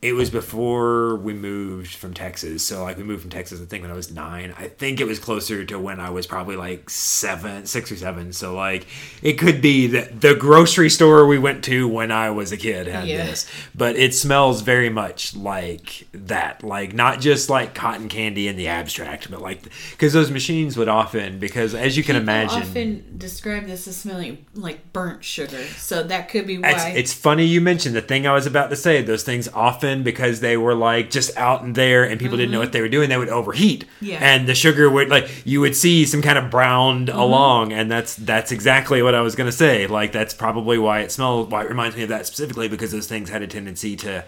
it 0.00 0.12
was 0.12 0.30
before 0.30 1.16
we 1.16 1.34
moved 1.34 1.92
from 1.94 2.14
Texas. 2.14 2.64
So 2.64 2.84
like 2.84 2.96
we 2.96 3.02
moved 3.02 3.22
from 3.22 3.30
Texas 3.30 3.60
I 3.60 3.64
think 3.64 3.82
when 3.82 3.90
I 3.90 3.94
was 3.94 4.12
9. 4.12 4.54
I 4.56 4.68
think 4.68 5.00
it 5.00 5.06
was 5.08 5.18
closer 5.18 5.64
to 5.64 5.78
when 5.78 5.98
I 5.98 6.10
was 6.10 6.24
probably 6.24 6.54
like 6.54 6.88
7, 6.88 7.66
6 7.66 7.92
or 7.92 7.96
7. 7.96 8.32
So 8.32 8.54
like 8.54 8.86
it 9.22 9.32
could 9.34 9.60
be 9.60 9.88
that 9.88 10.20
the 10.20 10.34
grocery 10.36 10.88
store 10.88 11.26
we 11.26 11.36
went 11.38 11.64
to 11.64 11.88
when 11.88 12.12
I 12.12 12.30
was 12.30 12.52
a 12.52 12.56
kid 12.56 12.86
had 12.86 13.08
Yeah. 13.08 13.26
this. 13.26 13.46
But 13.74 13.96
it 13.96 14.14
smells 14.14 14.60
very 14.60 14.88
much 14.88 15.34
like 15.34 16.06
that. 16.12 16.62
Like 16.62 16.94
not 16.94 17.20
just 17.20 17.50
like 17.50 17.74
cotton 17.74 18.08
candy 18.08 18.46
in 18.46 18.56
the 18.56 18.68
abstract, 18.68 19.28
but 19.30 19.42
like 19.42 19.62
cuz 19.98 20.12
those 20.12 20.30
machines 20.30 20.76
would 20.76 20.88
often 20.88 21.40
because 21.40 21.74
as 21.74 21.96
you 21.96 22.04
can 22.04 22.14
People 22.14 22.22
imagine 22.22 22.62
often 22.62 23.04
describe 23.18 23.66
this 23.66 23.88
as 23.88 23.96
smelling 23.96 24.46
like 24.54 24.92
burnt 24.92 25.24
sugar, 25.24 25.64
so 25.76 26.04
that 26.04 26.28
could 26.28 26.46
be 26.46 26.54
It's, 26.54 26.62
why. 26.84 26.92
it's 26.96 27.12
funny 27.12 27.44
you 27.44 27.60
mentioned 27.60 27.96
the 27.96 28.00
thing 28.00 28.28
I 28.28 28.32
was 28.32 28.46
about 28.46 28.70
to 28.70 28.76
say. 28.76 29.02
Those 29.02 29.22
things 29.24 29.48
often, 29.54 29.87
because 30.02 30.40
they 30.40 30.56
were 30.56 30.74
like 30.74 31.10
just 31.10 31.36
out 31.36 31.62
in 31.62 31.72
there 31.72 32.04
and 32.04 32.18
people 32.20 32.36
didn't 32.36 32.52
know 32.52 32.60
what 32.60 32.72
they 32.72 32.80
were 32.80 32.88
doing, 32.88 33.08
they 33.08 33.16
would 33.16 33.28
overheat. 33.28 33.84
Mm-hmm. 33.84 34.04
Yeah. 34.04 34.18
And 34.20 34.48
the 34.48 34.54
sugar 34.54 34.88
would 34.88 35.08
like 35.08 35.28
you 35.44 35.60
would 35.60 35.74
see 35.76 36.04
some 36.04 36.22
kind 36.22 36.38
of 36.38 36.50
browned 36.50 37.08
Mm-hmm. 37.08 37.18
along, 37.18 37.72
and 37.72 37.90
that's 37.90 38.14
that's 38.16 38.52
exactly 38.52 39.02
what 39.02 39.14
I 39.14 39.20
was 39.22 39.34
gonna 39.34 39.52
say. 39.52 39.86
Like 39.86 40.12
that's 40.12 40.34
probably 40.34 40.78
why 40.78 41.00
it 41.00 41.10
smells. 41.12 41.48
Why 41.48 41.62
it 41.64 41.68
reminds 41.68 41.96
me 41.96 42.02
of 42.04 42.08
that 42.10 42.26
specifically 42.26 42.68
because 42.68 42.92
those 42.92 43.06
things 43.06 43.30
had 43.30 43.42
a 43.42 43.46
tendency 43.46 43.96
to 43.96 44.24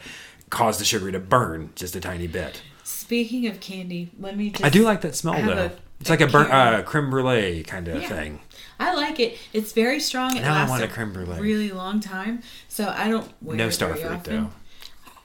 cause 0.51 0.79
the 0.79 0.85
sugar 0.85 1.13
to 1.13 1.19
burn 1.21 1.71
just 1.77 1.95
a 1.97 2.01
tiny 2.01 2.27
bit. 2.27 2.63
Speaking 2.85 3.47
of 3.47 3.61
candy, 3.61 4.11
let 4.19 4.37
me. 4.37 4.51
Just, 4.51 4.65
I 4.65 4.69
do 4.69 4.83
like 4.83 5.01
that 5.03 5.15
smell 5.15 5.35
though. 5.43 5.53
a- 5.67 5.73
it's 6.01 6.09
like 6.09 6.23
a 6.23 6.27
burnt 6.27 6.51
uh, 6.51 6.83
creme 6.83 7.11
brulee 7.11 7.63
kind 7.63 7.87
of 7.89 8.01
Yeah. 8.01 8.09
thing. 8.09 8.41
I 8.79 8.95
like 8.95 9.21
it. 9.21 9.37
It's 9.53 9.73
very 9.73 10.01
strong. 10.01 10.35
It 10.35 10.41
Now 10.41 10.55
I 10.55 10.59
lasts 10.61 10.71
want 10.71 10.83
a 10.83 10.87
a 10.87 10.89
creme 10.89 11.13
brulee. 11.13 11.39
really 11.39 11.71
long 11.71 12.01
time, 12.01 12.43
so 12.69 12.89
I 12.97 13.09
don't 13.09 13.31
wear 13.43 13.57
No 13.59 13.69
starfruit 13.69 14.25
though. 14.25 14.49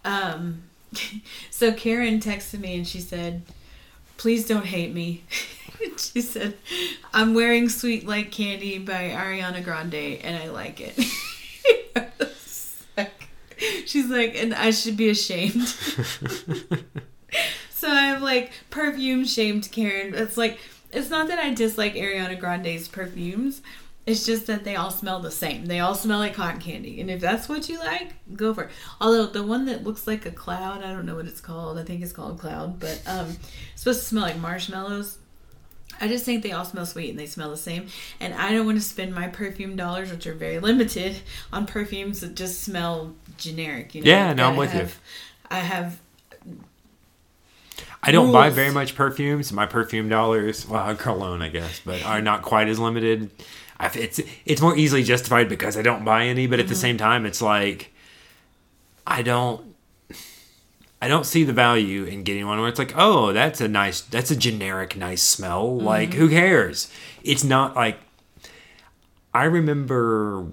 Um, 0.05 0.63
so 1.49 1.73
Karen 1.73 2.19
texted 2.19 2.61
me 2.61 2.77
and 2.77 2.87
she 2.87 3.01
said, 3.01 3.41
"Please 4.17 4.47
don't 4.47 4.65
hate 4.65 4.93
me." 4.93 5.23
she 5.97 6.21
said, 6.21 6.55
"I'm 7.13 7.33
wearing 7.33 7.67
Sweet 7.67 8.07
Like 8.07 8.31
Candy 8.31 8.79
by 8.79 9.09
Ariana 9.09 9.63
Grande 9.63 10.19
and 10.23 10.37
I 10.37 10.49
like 10.49 10.79
it." 10.79 10.97
She's 13.85 14.09
like, 14.09 14.35
and 14.35 14.53
I 14.53 14.71
should 14.71 14.97
be 14.97 15.09
ashamed. 15.09 15.67
so 17.69 17.87
I'm 17.89 18.21
like 18.21 18.51
perfume 18.69 19.25
shamed 19.25 19.71
Karen. 19.71 20.13
It's 20.13 20.37
like 20.37 20.59
it's 20.91 21.09
not 21.09 21.27
that 21.27 21.39
I 21.39 21.53
dislike 21.53 21.95
Ariana 21.95 22.39
Grande's 22.39 22.87
perfumes. 22.87 23.61
It's 24.05 24.25
just 24.25 24.45
that 24.47 24.63
they 24.63 24.75
all 24.75 24.91
smell 24.91 25.19
the 25.19 25.31
same. 25.31 25.65
They 25.65 25.79
all 25.79 25.95
smell 25.95 26.19
like 26.19 26.35
cotton 26.35 26.61
candy. 26.61 27.01
And 27.01 27.09
if 27.09 27.19
that's 27.19 27.49
what 27.49 27.67
you 27.67 27.79
like, 27.79 28.13
go 28.35 28.53
for 28.53 28.65
it. 28.65 28.71
Although 29.01 29.25
the 29.25 29.43
one 29.43 29.65
that 29.65 29.83
looks 29.83 30.05
like 30.05 30.25
a 30.25 30.31
cloud, 30.31 30.83
I 30.83 30.91
don't 30.91 31.05
know 31.07 31.15
what 31.15 31.25
it's 31.25 31.41
called. 31.41 31.79
I 31.79 31.83
think 31.83 32.03
it's 32.03 32.11
called 32.11 32.39
cloud, 32.39 32.79
but 32.79 33.01
um 33.07 33.37
it's 33.73 33.81
supposed 33.81 34.01
to 34.01 34.05
smell 34.05 34.23
like 34.23 34.37
marshmallows. 34.37 35.17
I 35.99 36.07
just 36.07 36.25
think 36.25 36.43
they 36.43 36.51
all 36.51 36.65
smell 36.65 36.85
sweet 36.85 37.09
and 37.09 37.19
they 37.19 37.25
smell 37.25 37.49
the 37.49 37.57
same. 37.57 37.87
And 38.19 38.33
I 38.33 38.51
don't 38.51 38.65
want 38.65 38.77
to 38.77 38.83
spend 38.83 39.15
my 39.15 39.27
perfume 39.27 39.75
dollars, 39.75 40.11
which 40.11 40.27
are 40.27 40.33
very 40.33 40.59
limited, 40.59 41.17
on 41.53 41.65
perfumes 41.65 42.19
that 42.19 42.35
just 42.35 42.61
smell 42.61 43.15
generic. 43.37 43.95
You 43.95 44.03
know, 44.03 44.11
Yeah, 44.11 44.33
no, 44.33 44.49
I'm 44.49 44.57
with 44.57 44.73
you. 44.75 44.87
I 45.49 45.59
have 45.59 45.99
I 48.05 48.11
don't 48.11 48.31
buy 48.31 48.51
very 48.51 48.71
much 48.71 48.93
perfumes. 48.95 49.51
My 49.51 49.65
perfume 49.65 50.09
dollars, 50.09 50.67
well, 50.67 50.95
cologne, 50.95 51.41
I 51.41 51.49
guess, 51.49 51.81
but 51.83 52.03
are 52.05 52.21
not 52.21 52.43
quite 52.43 52.67
as 52.67 52.77
limited. 52.77 53.31
I, 53.79 53.87
it's 53.95 54.19
it's 54.45 54.61
more 54.61 54.75
easily 54.77 55.03
justified 55.03 55.49
because 55.49 55.75
I 55.77 55.81
don't 55.81 56.05
buy 56.05 56.25
any, 56.25 56.47
but 56.47 56.59
at 56.59 56.65
Mm-hmm. 56.65 56.69
the 56.69 56.75
same 56.75 56.97
time, 56.97 57.25
it's 57.25 57.41
like 57.41 57.91
I 59.05 59.21
don't 59.21 59.75
I 61.01 61.07
don't 61.07 61.25
see 61.25 61.43
the 61.43 61.53
value 61.53 62.05
in 62.05 62.23
getting 62.23 62.47
one 62.47 62.59
where 62.59 62.69
it's 62.69 62.79
like, 62.79 62.93
oh, 62.95 63.31
that's 63.33 63.61
a 63.61 63.67
nice, 63.67 64.01
that's 64.01 64.31
a 64.31 64.35
generic 64.35 64.95
nice 64.97 65.21
smell. 65.21 65.77
Like, 65.77 66.11
Mm-hmm. 66.11 66.19
who 66.19 66.29
cares? 66.29 66.89
It's 67.23 67.43
not 67.43 67.75
like 67.75 67.99
I 69.33 69.43
remember, 69.43 70.45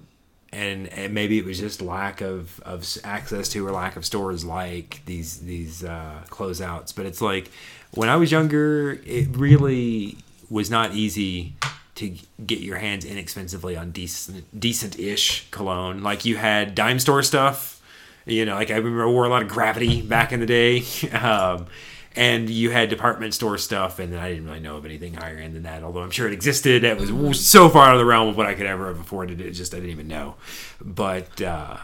and, 0.53 0.89
and 0.89 1.15
maybe 1.15 1.39
it 1.39 1.45
was 1.45 1.59
just 1.61 1.81
lack 1.81 2.21
of, 2.21 2.59
of 2.61 2.85
access 3.05 3.49
to 3.51 3.67
or 3.67 3.71
lack 3.71 3.95
of 3.97 4.05
stores 4.05 4.45
like 4.45 5.01
these 5.07 5.39
these 5.39 5.85
uh, 5.85 6.23
closeouts. 6.29 6.95
But 6.95 7.07
it's 7.07 7.21
like 7.23 7.51
when 7.93 8.09
I 8.09 8.17
was 8.17 8.33
younger, 8.33 9.01
it 9.07 9.29
really 9.37 10.19
was 10.51 10.69
not 10.71 10.93
easy 10.95 11.55
to 11.95 12.17
get 12.47 12.61
your 12.61 12.79
hands 12.79 13.05
inexpensively 13.05 13.77
on 13.77 13.91
decent 13.91 14.59
decent 14.59 14.99
ish 14.99 15.49
cologne. 15.51 16.03
Like 16.03 16.25
you 16.25 16.37
had 16.37 16.75
dime 16.75 16.99
store 16.99 17.23
stuff. 17.23 17.81
You 18.25 18.45
know, 18.45 18.55
like 18.55 18.71
I 18.71 18.77
remember 18.77 19.05
I 19.05 19.07
wore 19.07 19.25
a 19.25 19.29
lot 19.29 19.43
of 19.43 19.49
gravity 19.49 20.01
back 20.01 20.33
in 20.33 20.41
the 20.41 20.47
day. 20.47 20.85
Um, 21.13 21.67
and 22.15 22.51
you 22.51 22.71
had 22.71 22.91
department 22.91 23.33
store 23.33 23.57
stuff, 23.57 23.99
and 23.99 24.15
I 24.15 24.31
didn't 24.31 24.45
really 24.45 24.61
know 24.61 24.77
of 24.77 24.85
anything 24.85 25.15
higher 25.15 25.39
end 25.39 25.55
than 25.55 25.63
that. 25.63 25.83
Although 25.83 26.03
I'm 26.03 26.11
sure 26.11 26.27
it 26.27 26.35
existed, 26.35 26.85
it 26.85 27.11
was 27.11 27.47
so 27.47 27.71
far 27.71 27.89
out 27.89 27.95
of 27.95 27.99
the 27.99 28.05
realm 28.05 28.29
of 28.29 28.37
what 28.37 28.47
I 28.47 28.53
could 28.53 28.67
ever 28.67 28.89
have 28.89 29.01
afforded. 29.01 29.41
It 29.41 29.53
just 29.53 29.73
I 29.73 29.79
didn't 29.79 29.93
even 29.93 30.09
know. 30.09 30.35
But 30.81 31.41
uh, 31.41 31.79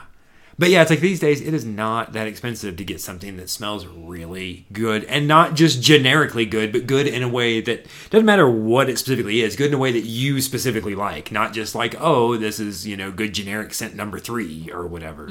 but 0.59 0.70
yeah, 0.70 0.82
it's 0.82 0.90
like 0.90 1.00
these 1.00 1.20
days 1.20 1.40
it 1.40 1.54
is 1.54 1.64
not 1.64 2.12
that 2.14 2.26
expensive 2.26 2.76
to 2.76 2.84
get 2.84 3.00
something 3.00 3.36
that 3.36 3.48
smells 3.48 3.86
really 3.86 4.66
good, 4.72 5.04
and 5.04 5.28
not 5.28 5.54
just 5.54 5.80
generically 5.80 6.46
good, 6.46 6.72
but 6.72 6.86
good 6.86 7.06
in 7.06 7.22
a 7.22 7.28
way 7.28 7.61
that 7.61 7.86
doesn't 8.11 8.26
matter 8.26 8.50
what 8.50 8.90
it 8.90 8.98
specifically 8.98 9.40
is. 9.40 9.56
Good 9.56 9.68
in 9.68 9.74
a 9.74 9.78
way 9.78 9.92
that 9.92 10.04
you 10.04 10.40
specifically 10.40 10.94
like, 10.94 11.30
not 11.30 11.52
just 11.52 11.74
like 11.74 11.94
oh 12.00 12.36
this 12.36 12.59
is 12.59 12.86
you 12.86 12.96
know 12.96 13.12
good 13.12 13.32
generic 13.32 13.72
scent 13.72 13.94
number 13.94 14.18
three 14.18 14.70
or 14.72 14.86
whatever. 14.86 15.30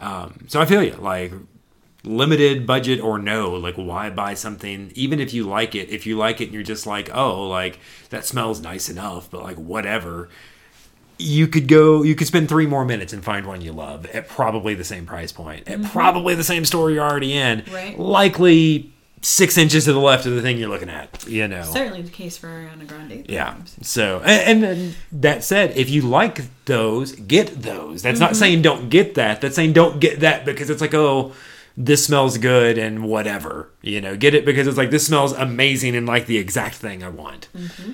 Um, 0.00 0.46
so 0.48 0.60
I 0.60 0.64
feel 0.64 0.82
you 0.82 0.92
like 0.94 1.32
limited 2.04 2.66
budget 2.66 3.00
or 3.00 3.18
no 3.18 3.52
like 3.52 3.76
why 3.76 4.10
buy 4.10 4.34
something 4.34 4.92
even 4.94 5.18
if 5.18 5.32
you 5.32 5.44
like 5.48 5.74
it 5.74 5.88
if 5.88 6.04
you 6.06 6.18
like 6.18 6.38
it 6.38 6.44
and 6.44 6.52
you're 6.52 6.62
just 6.62 6.86
like 6.86 7.08
oh 7.14 7.48
like 7.48 7.78
that 8.10 8.26
smells 8.26 8.60
nice 8.60 8.90
enough 8.90 9.30
but 9.30 9.42
like 9.42 9.56
whatever 9.56 10.28
you 11.18 11.46
could 11.46 11.68
go 11.68 12.02
you 12.02 12.14
could 12.14 12.26
spend 12.26 12.48
three 12.48 12.66
more 12.66 12.84
minutes 12.84 13.12
and 13.12 13.24
find 13.24 13.46
one 13.46 13.60
you 13.60 13.72
love 13.72 14.06
at 14.06 14.28
probably 14.28 14.74
the 14.74 14.84
same 14.84 15.06
price 15.06 15.32
point 15.32 15.68
at 15.68 15.78
mm-hmm. 15.78 15.90
probably 15.90 16.34
the 16.34 16.44
same 16.44 16.64
store 16.64 16.90
you're 16.90 17.04
already 17.04 17.32
in 17.32 17.62
Right. 17.72 17.98
likely 17.98 18.92
six 19.22 19.56
inches 19.56 19.84
to 19.84 19.92
the 19.92 20.00
left 20.00 20.26
of 20.26 20.34
the 20.34 20.42
thing 20.42 20.58
you're 20.58 20.68
looking 20.68 20.90
at 20.90 21.26
you 21.26 21.46
know 21.48 21.62
certainly 21.62 22.02
the 22.02 22.10
case 22.10 22.36
for 22.36 22.48
Ariana 22.48 22.86
Grande. 22.86 23.26
yeah. 23.28 23.56
So, 23.82 24.20
and, 24.24 24.64
and 24.64 24.96
that 25.12 25.44
said, 25.44 25.76
if 25.76 25.90
you 25.90 26.02
like 26.02 26.42
those, 26.66 27.12
get 27.12 27.62
those. 27.62 28.02
That's 28.02 28.20
not 28.20 28.30
mm-hmm. 28.30 28.38
saying 28.38 28.62
don't 28.62 28.90
get 28.90 29.14
that. 29.14 29.40
That's 29.40 29.56
saying 29.56 29.72
don't 29.72 30.00
get 30.00 30.20
that 30.20 30.44
because 30.44 30.70
it's 30.70 30.80
like, 30.80 30.94
oh, 30.94 31.32
this 31.76 32.04
smells 32.04 32.38
good 32.38 32.78
and 32.78 33.04
whatever. 33.04 33.70
You 33.82 34.00
know, 34.00 34.16
get 34.16 34.34
it 34.34 34.44
because 34.44 34.66
it's 34.66 34.78
like 34.78 34.90
this 34.90 35.06
smells 35.06 35.32
amazing 35.32 35.96
and 35.96 36.06
like 36.06 36.26
the 36.26 36.38
exact 36.38 36.76
thing 36.76 37.02
I 37.02 37.08
want. 37.08 37.48
Mm-hmm. 37.56 37.92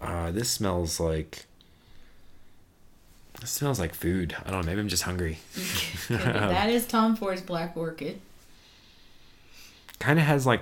Uh, 0.00 0.30
this 0.30 0.50
smells 0.50 1.00
like. 1.00 1.46
This 3.40 3.50
smells 3.50 3.78
like 3.78 3.94
food. 3.94 4.34
I 4.44 4.50
don't 4.50 4.62
know. 4.62 4.66
Maybe 4.66 4.80
I'm 4.80 4.88
just 4.88 5.02
hungry. 5.04 5.38
Okay, 6.10 6.22
that 6.22 6.70
is 6.70 6.86
Tom 6.86 7.16
Ford's 7.16 7.40
Black 7.42 7.76
Orchid. 7.76 8.20
Kind 9.98 10.20
of 10.20 10.24
has 10.24 10.46
like 10.46 10.60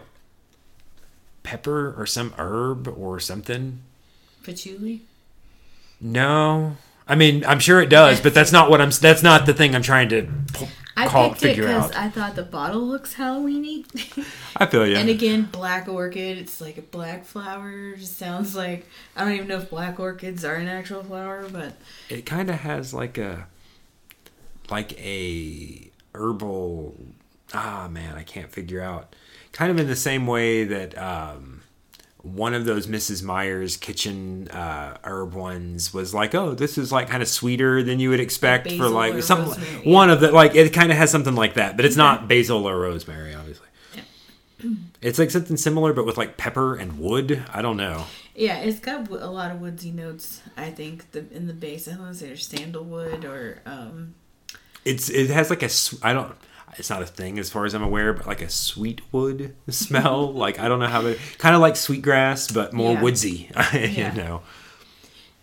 pepper 1.43 1.95
or 1.99 2.07
some 2.07 2.33
herb 2.39 2.89
or 2.89 3.21
something. 3.21 3.81
Patchouli. 4.43 5.03
No, 6.01 6.77
I 7.07 7.15
mean 7.15 7.45
I'm 7.45 7.59
sure 7.61 7.81
it 7.83 7.91
does, 7.91 8.21
but 8.21 8.33
that's 8.33 8.53
not 8.53 8.71
what 8.71 8.81
I'm. 8.81 8.91
That's 8.91 9.23
not 9.23 9.45
the 9.45 9.53
thing 9.53 9.75
I'm 9.75 9.83
trying 9.83 10.09
to 10.11 10.27
I 10.97 11.09
call 11.09 11.31
picked 11.31 11.43
it 11.45 11.57
because. 11.57 11.91
I 11.93 12.09
thought 12.09 12.37
the 12.37 12.45
bottle 12.45 12.83
looks 12.87 13.15
Halloweeny. 13.15 13.85
I 14.57 14.67
feel 14.67 14.87
you. 14.87 14.97
and 14.97 15.09
again, 15.09 15.49
black 15.51 15.89
orchid. 15.89 16.39
It's 16.39 16.61
like 16.61 16.79
a 16.79 16.83
black 16.83 17.25
flower. 17.25 17.97
Just 17.97 18.17
sounds 18.17 18.55
like 18.55 18.87
I 19.17 19.25
don't 19.25 19.33
even 19.33 19.49
know 19.49 19.59
if 19.59 19.71
black 19.71 19.99
orchids 19.99 20.45
are 20.45 20.55
an 20.55 20.69
actual 20.69 21.03
flower, 21.03 21.49
but 21.51 21.75
it 22.09 22.27
kind 22.27 22.49
of 22.49 22.57
has 22.57 22.95
like 22.95 23.19
a 23.19 23.47
like 24.71 24.93
a 24.99 25.91
herbal. 26.15 26.95
Ah 27.53 27.89
man, 27.91 28.17
I 28.17 28.23
can't 28.23 28.51
figure 28.51 28.81
out. 28.81 29.15
Kind 29.53 29.71
of 29.71 29.79
in 29.79 29.87
the 29.87 29.97
same 29.97 30.27
way 30.27 30.65
that 30.65 30.99
um, 30.99 31.54
one 32.25 32.55
of 32.55 32.65
those 32.65 32.87
Mrs. 32.87 33.23
Meyer's 33.23 33.77
kitchen 33.77 34.49
uh, 34.49 34.97
herb 35.05 35.35
ones 35.35 35.93
was 35.93 36.15
like, 36.15 36.35
oh, 36.35 36.55
this 36.55 36.79
is 36.79 36.91
like 36.91 37.09
kind 37.09 37.23
of 37.23 37.29
sweeter 37.29 37.83
than 37.83 38.01
you 38.01 38.09
would 38.09 38.21
expect 38.21 38.67
for 38.73 38.79
basil 38.79 38.91
like 38.93 39.15
or 39.15 39.23
some 39.23 39.45
rosemary, 39.45 39.93
one 39.93 40.09
of 40.09 40.21
the 40.21 40.33
like 40.33 40.55
it 40.55 40.73
kind 40.73 40.91
of 40.91 40.97
has 40.97 41.11
something 41.11 41.35
like 41.35 41.55
that, 41.55 41.77
but 41.77 41.85
it's 41.85 41.97
not 41.97 42.27
basil 42.27 42.67
or 42.67 42.81
rosemary, 42.81 43.35
obviously. 43.35 43.67
Yeah. 43.95 44.71
It's 45.03 45.19
like 45.19 45.31
something 45.31 45.59
similar, 45.59 45.93
but 45.93 46.07
with 46.07 46.17
like 46.17 46.39
pepper 46.39 46.75
and 46.75 46.99
wood. 46.99 47.45
I 47.53 47.61
don't 47.61 47.77
know. 47.77 48.07
Yeah, 48.35 48.59
it's 48.61 48.81
got 48.81 49.11
a 49.11 49.31
lot 49.31 49.51
of 49.51 49.61
woodsy 49.61 49.91
notes. 49.91 50.41
I 50.57 50.71
think 50.71 51.11
the 51.13 51.31
in 51.31 51.47
the 51.47 51.53
base. 51.53 51.87
I 51.87 51.93
don't 51.93 52.09
to 52.09 52.15
say 52.15 52.27
there's 52.29 52.47
sandalwood 52.47 53.27
or 53.27 53.61
um, 53.67 54.15
It's 54.87 55.11
it 55.11 55.29
has 55.29 55.51
like 55.51 55.63
a 55.63 55.71
I 56.03 56.15
don't. 56.15 56.35
It's 56.79 56.91
not 56.91 57.03
a 57.03 57.07
thing 57.07 57.39
as 57.39 57.51
far 57.51 57.65
as 57.65 57.75
I'm 57.75 57.83
aware, 57.83 58.13
but 58.13 58.27
like 58.27 58.43
a 58.43 58.49
sweet 58.51 59.01
wood 59.13 59.55
smell. 59.69 60.33
like 60.33 60.59
I 60.59 60.69
don't 60.69 60.79
know 60.79 60.87
how 60.89 61.03
to 61.03 61.17
kind 61.39 61.55
of 61.55 61.61
like 61.61 61.77
sweet 61.77 62.03
grass, 62.03 62.51
but 62.51 62.73
more 62.73 62.93
Yeah. 62.95 63.03
woodsy. 63.03 63.51
you 63.73 63.81
Yeah. 63.81 64.15
know. 64.15 64.43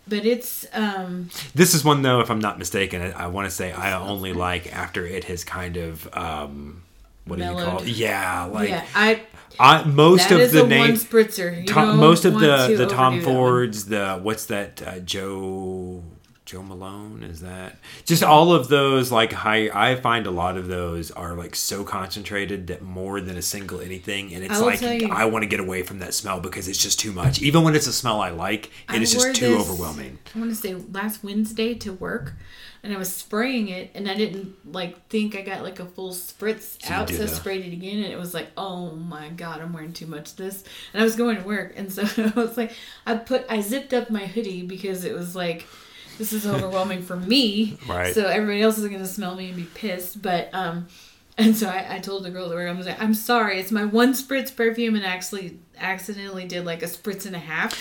but 0.08 0.24
it's 0.26 0.66
um 0.72 1.30
This 1.54 1.74
is 1.74 1.84
one 1.84 2.02
though, 2.02 2.20
if 2.20 2.30
I'm 2.30 2.40
not 2.40 2.58
mistaken. 2.58 3.00
I, 3.02 3.24
I 3.24 3.26
want 3.28 3.46
to 3.48 3.54
say 3.54 3.72
I 3.72 3.92
only 3.98 4.32
like 4.32 4.72
after 4.72 5.06
it 5.06 5.24
has 5.24 5.44
kind 5.44 5.76
of 5.76 6.08
um, 6.16 6.82
what 7.24 7.38
do 7.38 7.44
you 7.44 7.54
call 7.54 7.82
it? 7.82 7.88
Yeah, 7.88 8.44
like 8.44 8.68
yeah 8.68 8.84
I 8.94 9.22
I 9.60 9.84
most 9.84 10.28
that 10.28 10.34
of 10.34 10.40
is 10.40 10.52
the 10.52 10.64
a 10.64 10.66
name 10.66 10.80
one 10.80 10.90
spritzer. 10.92 11.60
You 11.60 11.66
Tom, 11.66 11.98
most 11.98 12.24
of 12.24 12.34
the 12.34 12.74
the 12.76 12.86
Tom 12.86 13.14
overdo 13.14 13.24
that 13.24 13.28
one. 13.28 13.36
Fords, 13.36 13.84
the 13.86 14.18
what's 14.20 14.46
that 14.46 14.82
uh, 14.86 14.98
Jo 15.00 16.02
Jo 16.44 16.60
Malone? 16.62 17.22
Is 17.22 17.40
that 17.40 17.78
just 18.04 18.22
all 18.24 18.52
of 18.52 18.66
those 18.68 19.12
like 19.12 19.32
high 19.32 19.70
I 19.72 19.94
find 19.94 20.26
a 20.26 20.30
lot 20.30 20.56
of 20.56 20.66
those 20.66 21.10
are 21.12 21.34
like 21.34 21.54
so 21.54 21.84
concentrated 21.84 22.66
that 22.66 22.82
more 22.82 23.20
than 23.20 23.36
a 23.36 23.42
single 23.42 23.80
anything 23.80 24.34
and 24.34 24.42
it's 24.44 24.54
I 24.54 24.58
like 24.58 24.80
you- 24.82 25.08
I 25.08 25.24
want 25.26 25.44
to 25.44 25.46
get 25.48 25.60
away 25.60 25.82
from 25.84 26.00
that 26.00 26.14
smell 26.14 26.40
because 26.40 26.66
it's 26.66 26.82
just 26.82 26.98
too 26.98 27.12
much. 27.12 27.40
Even 27.40 27.62
when 27.62 27.76
it's 27.76 27.86
a 27.86 27.92
smell 27.92 28.20
I 28.20 28.30
like 28.30 28.66
it 28.66 28.72
I 28.88 28.96
is 28.96 29.12
just 29.12 29.34
too 29.36 29.56
this, 29.56 29.60
overwhelming. 29.70 30.18
I 30.34 30.38
want 30.40 30.50
to 30.50 30.56
say 30.56 30.74
last 30.74 31.22
Wednesday 31.22 31.74
to 31.74 31.92
work, 31.92 32.32
and 32.82 32.92
I 32.92 32.96
was 32.96 33.12
spraying 33.14 33.68
it, 33.68 33.92
and 33.94 34.10
I 34.10 34.14
didn't 34.16 34.56
like 34.72 35.06
think 35.08 35.36
I 35.36 35.42
got 35.42 35.62
like 35.62 35.78
a 35.78 35.86
full 35.86 36.10
spritz 36.12 36.84
you 36.88 36.92
out, 36.94 37.08
so 37.08 37.22
I 37.22 37.26
sprayed 37.26 37.64
it 37.64 37.72
again, 37.72 38.02
and 38.02 38.12
it 38.12 38.18
was 38.18 38.34
like, 38.34 38.48
oh 38.56 38.90
my 38.96 39.28
god, 39.28 39.60
I'm 39.60 39.72
wearing 39.72 39.92
too 39.92 40.06
much 40.06 40.32
of 40.32 40.36
this, 40.38 40.64
and 40.92 41.00
I 41.00 41.04
was 41.04 41.14
going 41.14 41.36
to 41.36 41.42
work, 41.42 41.74
and 41.76 41.92
so 41.92 42.02
I 42.16 42.32
was 42.34 42.56
like, 42.56 42.72
I 43.06 43.14
put, 43.14 43.46
I 43.48 43.60
zipped 43.60 43.94
up 43.94 44.10
my 44.10 44.26
hoodie 44.26 44.62
because 44.62 45.04
it 45.04 45.14
was 45.14 45.36
like. 45.36 45.66
This 46.18 46.32
is 46.32 46.46
overwhelming 46.46 47.02
for 47.02 47.16
me, 47.16 47.78
Right. 47.88 48.14
So 48.14 48.26
everybody 48.26 48.62
else 48.62 48.78
is 48.78 48.88
gonna 48.88 49.06
smell 49.06 49.34
me 49.34 49.48
and 49.48 49.56
be 49.56 49.64
pissed. 49.64 50.22
But 50.22 50.50
um, 50.52 50.86
and 51.38 51.56
so 51.56 51.68
I, 51.68 51.96
I 51.96 51.98
told 51.98 52.24
the 52.24 52.30
girl 52.30 52.46
at 52.46 52.50
work, 52.50 52.68
I 52.68 52.72
was 52.72 52.86
like, 52.86 53.00
I'm 53.00 53.14
sorry, 53.14 53.58
it's 53.58 53.72
my 53.72 53.84
one 53.84 54.12
spritz 54.12 54.54
perfume, 54.54 54.94
and 54.94 55.04
actually 55.04 55.58
accidentally 55.78 56.46
did 56.46 56.64
like 56.64 56.82
a 56.82 56.86
spritz 56.86 57.26
and 57.26 57.34
a 57.34 57.40
half, 57.40 57.74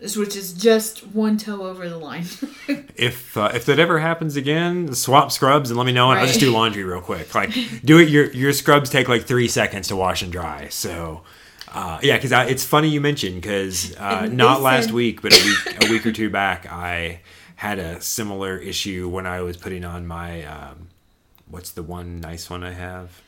which 0.00 0.36
is 0.36 0.52
just 0.52 1.06
one 1.08 1.38
toe 1.38 1.62
over 1.62 1.88
the 1.88 1.98
line. 1.98 2.26
if 2.96 3.36
uh, 3.36 3.50
if 3.54 3.64
that 3.66 3.78
ever 3.78 3.98
happens 3.98 4.36
again, 4.36 4.92
swap 4.94 5.32
scrubs 5.32 5.70
and 5.70 5.78
let 5.78 5.86
me 5.86 5.92
know, 5.92 6.10
and 6.10 6.20
I'll 6.20 6.26
just 6.26 6.40
do 6.40 6.52
laundry 6.52 6.84
real 6.84 7.00
quick. 7.00 7.34
Like, 7.34 7.52
do 7.84 7.98
it. 7.98 8.08
Your 8.08 8.30
your 8.32 8.52
scrubs 8.52 8.90
take 8.90 9.08
like 9.08 9.24
three 9.24 9.48
seconds 9.48 9.88
to 9.88 9.96
wash 9.96 10.22
and 10.22 10.30
dry. 10.30 10.68
So, 10.68 11.22
uh, 11.72 11.98
yeah, 12.02 12.16
because 12.16 12.32
it's 12.50 12.64
funny 12.64 12.88
you 12.88 13.00
mentioned 13.00 13.40
because 13.40 13.96
uh, 13.96 14.26
not 14.26 14.60
last 14.60 14.92
week, 14.92 15.22
but 15.22 15.32
a 15.32 15.44
week 15.44 15.84
a 15.84 15.90
week 15.90 16.06
or 16.06 16.12
two 16.12 16.28
back, 16.28 16.70
I 16.70 17.20
had 17.58 17.78
a 17.78 18.00
similar 18.00 18.56
issue 18.56 19.08
when 19.08 19.26
I 19.26 19.40
was 19.42 19.56
putting 19.56 19.84
on 19.84 20.06
my 20.06 20.44
um, 20.44 20.88
what's 21.48 21.70
the 21.72 21.82
one 21.82 22.20
nice 22.20 22.48
one 22.50 22.62
I 22.62 22.72
have. 22.72 23.20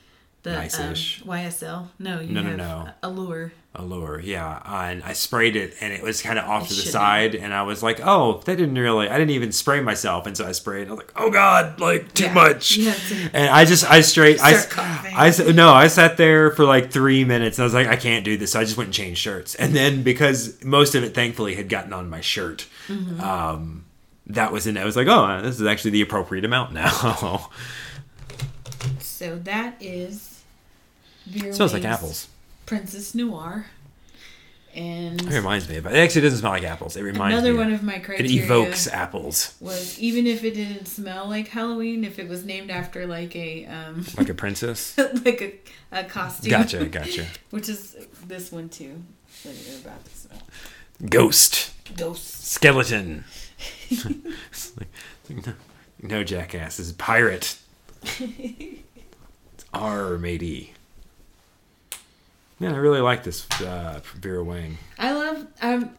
the 0.44 0.50
um, 0.50 0.56
Nice-ish. 0.56 1.22
YSL. 1.24 1.88
No, 1.98 2.20
you 2.20 2.32
No, 2.32 2.42
no, 2.42 2.48
have 2.48 2.56
no. 2.58 2.90
Allure. 3.02 3.52
Allure, 3.74 4.18
yeah, 4.20 4.62
uh, 4.64 4.86
and 4.90 5.02
I 5.04 5.12
sprayed 5.12 5.54
it, 5.54 5.74
and 5.80 5.92
it 5.92 6.02
was 6.02 6.22
kind 6.22 6.40
of 6.40 6.44
off 6.44 6.64
It 6.66 6.70
to 6.70 6.74
the 6.74 6.88
side, 6.90 7.36
and 7.36 7.54
I 7.54 7.62
was 7.62 7.84
like, 7.84 8.00
"Oh, 8.02 8.42
that 8.44 8.56
didn't 8.56 8.76
really." 8.76 9.08
I 9.08 9.16
didn't 9.16 9.30
even 9.30 9.52
spray 9.52 9.80
myself, 9.80 10.26
and 10.26 10.36
so 10.36 10.44
I 10.44 10.50
sprayed. 10.52 10.82
And 10.88 10.90
I 10.90 10.94
was 10.94 10.98
like, 11.04 11.12
"Oh 11.14 11.30
God, 11.30 11.78
like 11.80 12.12
too 12.12 12.24
Yeah. 12.24 12.34
much." 12.34 12.78
And 13.32 13.48
I 13.48 13.64
just, 13.64 13.88
I 13.88 14.00
straight, 14.00 14.40
I, 14.42 14.60
coughing. 14.64 15.14
I, 15.16 15.52
no, 15.52 15.72
I 15.72 15.86
sat 15.86 16.16
there 16.16 16.50
for 16.50 16.64
like 16.64 16.90
three 16.90 17.24
minutes, 17.24 17.58
and 17.58 17.62
I 17.62 17.66
was 17.66 17.74
like, 17.74 17.86
"I 17.86 17.94
can't 17.94 18.24
do 18.24 18.36
this." 18.36 18.50
So 18.52 18.58
I 18.60 18.64
just 18.64 18.76
went 18.76 18.88
and 18.88 18.94
changed 18.94 19.20
shirts, 19.20 19.54
and 19.54 19.72
then 19.74 20.02
because 20.02 20.62
most 20.64 20.96
of 20.96 21.04
it, 21.04 21.14
thankfully, 21.14 21.54
had 21.54 21.68
gotten 21.68 21.92
on 21.92 22.08
my 22.10 22.20
shirt, 22.20 22.66
Mm-hmm. 22.88 23.20
um, 23.20 23.84
that 24.34 24.52
was 24.52 24.66
in. 24.66 24.76
I 24.76 24.84
was 24.84 24.96
like, 24.96 25.06
"Oh, 25.08 25.40
this 25.42 25.60
is 25.60 25.66
actually 25.66 25.92
the 25.92 26.02
appropriate 26.02 26.44
amount 26.44 26.72
now." 26.74 27.50
So 28.98 29.36
that 29.40 29.76
is. 29.80 30.42
Smells 31.52 31.72
like 31.72 31.84
apples. 31.84 32.28
Princess 32.66 33.14
Noir. 33.14 33.66
And 34.74 35.20
It 35.20 35.34
reminds 35.34 35.68
me 35.68 35.80
but 35.80 35.92
it. 35.92 35.98
Actually 35.98 36.22
doesn't 36.22 36.38
smell 36.38 36.52
like 36.52 36.62
apples. 36.62 36.96
It 36.96 37.02
reminds 37.02 37.34
another 37.34 37.52
me. 37.52 37.58
one 37.58 37.72
of, 37.72 37.82
my 37.82 37.98
my 37.98 38.14
it 38.14 38.30
evokes 38.30 38.86
apples, 38.86 39.56
was 39.60 39.98
even 39.98 40.28
if 40.28 40.44
it 40.44 40.54
didn't 40.54 40.86
smell 40.86 41.28
like 41.28 41.48
Halloween, 41.48 42.04
if 42.04 42.20
it 42.20 42.28
was 42.28 42.44
named 42.44 42.70
after 42.70 43.04
like 43.06 43.34
a 43.34 43.66
um 43.66 44.06
like 44.16 44.28
a 44.28 44.34
princess. 44.34 44.96
like 45.24 45.42
a, 45.42 45.98
a 46.00 46.04
costume. 46.04 46.50
Gotcha, 46.50 46.86
gotcha. 46.86 47.26
Which 47.50 47.68
is 47.68 47.96
this 48.28 48.52
one 48.52 48.68
too 48.68 49.02
that 49.42 49.54
you're 49.66 49.78
about 49.80 50.04
to 50.04 50.10
smell. 50.16 50.42
Ghost, 51.08 51.69
Ghosts. 51.96 52.48
skeleton. 52.48 53.24
It's 53.90 54.04
like- 54.06 54.16
it's 54.50 54.72
like, 54.78 55.46
no, 55.46 55.52
no, 56.02 56.24
jackass. 56.24 56.76
This 56.78 56.86
is 56.88 56.92
pirate. 56.92 57.58
It's 58.02 59.64
R, 59.74 60.16
matey. 60.18 60.72
Yeah, 62.58 62.72
I 62.72 62.76
really 62.76 63.00
like 63.00 63.24
this 63.24 63.48
uh, 63.62 64.00
Vera 64.16 64.42
Wang. 64.44 64.78
I 64.98 65.12
love 65.12 65.46
I'm 65.62 65.96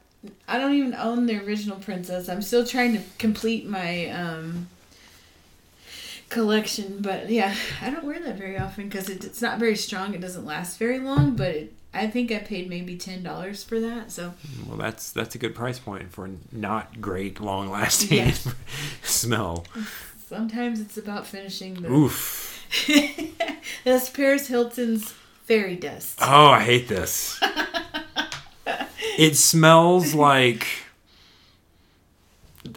I 0.48 0.60
don't 0.60 0.74
even 0.74 0.94
own 0.94 1.26
the 1.26 1.44
original 1.44 1.78
princess. 1.80 2.30
I'm 2.30 2.42
still 2.44 2.66
trying 2.66 2.94
to 2.94 3.02
complete 3.18 3.66
my 3.68 4.10
um 4.10 4.68
collection, 6.30 6.98
but 7.02 7.30
yeah, 7.30 7.56
I 7.82 7.90
don't 7.90 8.04
wear 8.04 8.20
that 8.20 8.38
very 8.38 8.58
often 8.58 8.86
because 8.88 9.10
it, 9.10 9.24
it's 9.24 9.42
not 9.42 9.60
very 9.60 9.76
strong. 9.76 10.14
It 10.14 10.22
doesn't 10.22 10.46
last 10.46 10.78
very 10.78 11.00
long, 11.00 11.36
but 11.36 11.50
it, 11.50 11.74
I 11.94 12.08
think 12.08 12.32
I 12.32 12.40
paid 12.40 12.70
maybe 12.70 12.96
ten 12.98 13.22
dollars 13.24 13.64
for 13.64 13.80
that. 13.82 14.12
So 14.12 14.34
Well, 14.68 14.78
that's 14.78 15.12
that's 15.12 15.36
a 15.36 15.38
good 15.38 15.54
price 15.56 15.78
point 15.80 16.12
for 16.12 16.30
not 16.52 17.02
great, 17.02 17.40
long 17.42 17.70
lasting 17.70 18.18
Yeah. 18.18 18.34
smell. 19.04 19.66
sometimes 20.28 20.80
it's 20.80 20.98
about 20.98 21.28
finishing 21.28 21.76
the. 21.82 21.92
Oof. 21.92 22.48
That's 23.84 24.10
Paris 24.10 24.48
Hilton's 24.48 25.12
fairy 25.44 25.76
dust. 25.76 26.20
Oh, 26.22 26.48
I 26.48 26.62
hate 26.62 26.88
this. 26.88 27.38
it 29.18 29.36
smells 29.36 30.14
like 30.30 30.66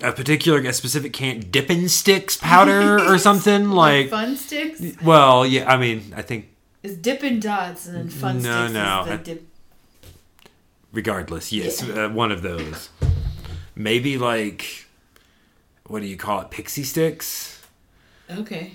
a 0.03 0.11
particular, 0.13 0.59
a 0.61 0.73
specific 0.73 1.13
can 1.13 1.41
dipping 1.51 1.87
sticks 1.89 2.37
powder 2.37 2.99
or 2.99 3.19
something. 3.19 3.71
Like, 3.71 4.09
fun 4.09 4.37
sticks 4.37 4.83
well, 5.03 5.47
yeah. 5.47 5.71
I 5.73 5.77
mean, 5.77 6.13
I 6.17 6.23
think 6.23 6.49
is 6.85 6.97
Dippin' 6.97 7.41
Dots 7.41 7.87
and 7.87 7.97
then 7.97 8.09
fun 8.09 8.41
No, 8.43 8.61
sticks 8.69 8.73
no, 8.75 9.05
I- 9.09 9.17
dip. 9.17 9.49
regardless, 10.93 11.53
yes, 11.53 11.83
Yeah. 11.83 12.05
uh, 12.05 12.09
one 12.11 12.31
of 12.31 12.43
those. 12.43 12.91
Maybe 13.75 14.17
like, 14.19 14.87
what 15.87 16.01
do 16.01 16.07
you 16.07 16.17
call 16.17 16.41
it? 16.43 16.51
Pixy 16.51 16.85
Stix. 16.85 17.59
Okay. 18.31 18.73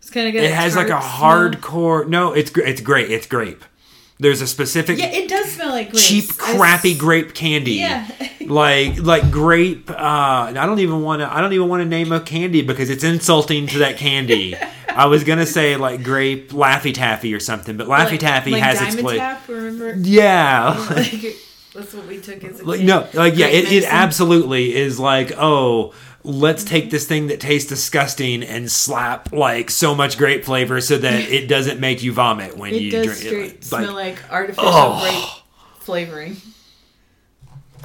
It's 0.00 0.10
kind 0.10 0.28
of 0.28 0.34
got. 0.34 0.44
It 0.44 0.52
has 0.52 0.76
like 0.76 0.86
a 0.86 1.00
smell. 1.00 1.02
hardcore. 1.02 2.06
No, 2.06 2.32
it's 2.32 2.50
it's 2.56 2.80
great. 2.80 3.10
It's 3.10 3.26
grape. 3.26 3.64
There's 4.20 4.40
a 4.40 4.46
specific 4.46 4.98
Yeah, 4.98 5.06
it 5.06 5.28
does 5.28 5.50
smell 5.52 5.70
like 5.70 5.90
grapes. 5.90 6.06
cheap, 6.06 6.24
I 6.24 6.28
s- 6.28 6.56
crappy 6.56 6.94
grape 6.96 7.34
candy. 7.34 7.72
Yeah. 7.72 8.06
like 8.46 8.98
like 9.00 9.30
grape. 9.30 9.90
Uh, 9.90 9.94
I 9.96 10.52
don't 10.66 10.78
even 10.80 11.02
want 11.02 11.20
to. 11.22 11.34
I 11.34 11.40
don't 11.40 11.52
even 11.54 11.68
want 11.68 11.82
to 11.82 11.88
name 11.88 12.12
a 12.12 12.20
candy 12.20 12.62
because 12.62 12.90
it's 12.90 13.02
insulting 13.02 13.66
to 13.68 13.78
that 13.78 13.96
candy. 13.96 14.54
I 14.96 15.06
was 15.06 15.24
gonna 15.24 15.46
say 15.46 15.76
like 15.76 16.02
grape 16.02 16.50
Laffy 16.50 16.94
Taffy 16.94 17.34
or 17.34 17.40
something, 17.40 17.76
but 17.76 17.86
Laffy 17.88 18.12
Like- 18.12 18.20
Taffy 18.20 18.50
like 18.52 18.62
has 18.62 18.80
its 18.82 19.00
place. 19.00 19.18
Tap, 19.18 19.48
remember? 19.48 19.94
Yeah. 19.98 20.86
like, 20.90 21.36
that's 21.74 21.92
what 21.94 22.06
we 22.06 22.20
took 22.20 22.42
as 22.44 22.60
a 22.60 22.64
Like, 22.64 22.80
kid. 22.80 22.86
no, 22.86 23.08
like 23.14 23.36
yeah, 23.36 23.46
it, 23.46 23.70
it 23.72 23.84
absolutely 23.84 24.74
is 24.74 24.98
like, 25.00 25.32
oh, 25.36 25.92
let's 26.22 26.62
mm-hmm. 26.62 26.70
take 26.70 26.90
this 26.90 27.06
thing 27.06 27.26
that 27.26 27.40
tastes 27.40 27.68
disgusting 27.68 28.42
and 28.42 28.70
slap 28.70 29.32
like 29.32 29.70
so 29.70 29.94
much 29.94 30.16
grape 30.16 30.44
flavor 30.44 30.80
so 30.80 30.96
that 30.98 31.20
it 31.28 31.48
doesn't 31.48 31.80
make 31.80 32.02
you 32.02 32.12
vomit 32.12 32.56
when 32.56 32.72
It 32.74 32.82
you 32.82 32.90
drink 32.90 33.24
it. 33.24 33.64
smell 33.64 33.92
Like, 33.92 34.22
like 34.22 34.32
artificial 34.32 34.64
Oh. 34.72 35.00
grape 35.02 35.44
flavoring. 35.82 36.36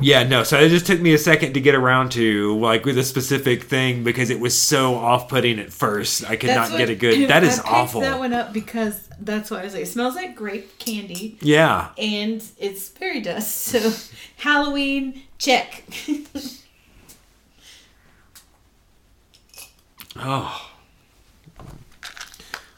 Yeah, 0.02 0.24
no. 0.24 0.44
So 0.44 0.60
it 0.60 0.70
just 0.70 0.86
took 0.88 1.00
me 1.00 1.14
a 1.14 1.18
second 1.18 1.54
to 1.54 1.62
get 1.62 1.76
around 1.76 2.12
to 2.14 2.58
like 2.60 2.86
with 2.86 2.98
a 2.98 3.04
specific 3.04 3.64
thing 3.64 4.04
because 4.04 4.30
it 4.30 4.40
was 4.40 4.60
so 4.60 4.96
off-putting 4.96 5.60
at 5.60 5.72
first. 5.72 6.30
I 6.30 6.36
could 6.36 6.50
That's 6.50 6.70
not 6.72 6.78
get 6.78 6.90
a 6.90 6.96
good. 6.96 7.20
That 7.30 7.44
is 7.44 7.60
I 7.60 7.82
awful. 7.82 8.02
that 8.02 8.18
one 8.20 8.34
up 8.34 8.54
because 8.54 9.08
that's 9.20 9.52
what 9.52 9.60
I 9.62 9.64
was 9.66 9.74
like. 9.74 9.84
It 9.84 9.88
smells 9.88 10.16
like 10.16 10.36
grape 10.36 10.78
candy 10.80 11.38
Yeah. 11.42 11.90
and 11.98 12.44
it's 12.58 12.88
fairy 12.90 13.22
dust. 13.22 13.58
So 13.80 13.92
Halloween 14.38 15.22
check. 15.38 15.84
Oh, 20.16 20.70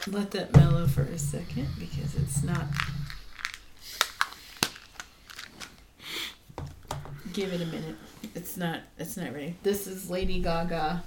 Let 0.08 0.32
that 0.32 0.56
mellow 0.56 0.86
for 0.88 1.04
a 1.04 1.18
second 1.18 1.68
because 1.80 2.16
it's 2.16 2.44
not. 2.44 2.66
Give 7.34 7.54
it 7.54 7.62
a 7.62 7.66
minute. 7.66 7.96
It's 8.36 8.58
not. 8.58 8.82
It's 8.98 9.16
not 9.18 9.34
ready. 9.34 9.56
This 9.64 9.88
is 9.88 10.10
Lady 10.10 10.42
Gaga. 10.42 11.04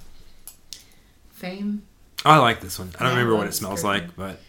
Fame. 1.31 1.83
I 2.25 2.39
like 2.39 2.61
this 2.61 2.79
one. 2.79 2.89
I 2.99 3.03
don't 3.03 3.13
Yeah, 3.13 3.19
remember 3.19 3.37
what 3.37 3.47
it 3.47 3.53
smells 3.55 3.83
perfume. 3.83 4.07
like, 4.07 4.17
but 4.17 4.41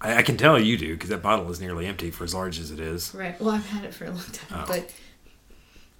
I, 0.00 0.16
I 0.18 0.22
can 0.22 0.36
tell 0.36 0.58
you 0.58 0.76
do 0.76 0.94
because 0.94 1.10
that 1.10 1.22
bottle 1.22 1.50
is 1.50 1.60
nearly 1.60 1.86
empty 1.86 2.10
for 2.10 2.24
as 2.24 2.34
large 2.34 2.58
as 2.60 2.70
it 2.70 2.78
is. 2.78 3.14
Right. 3.14 3.38
Well, 3.40 3.50
I've 3.54 3.66
had 3.68 3.84
it 3.84 3.94
for 3.94 4.04
a 4.04 4.10
long 4.10 4.22
time, 4.32 4.60
Oh. 4.62 4.64
but 4.68 4.92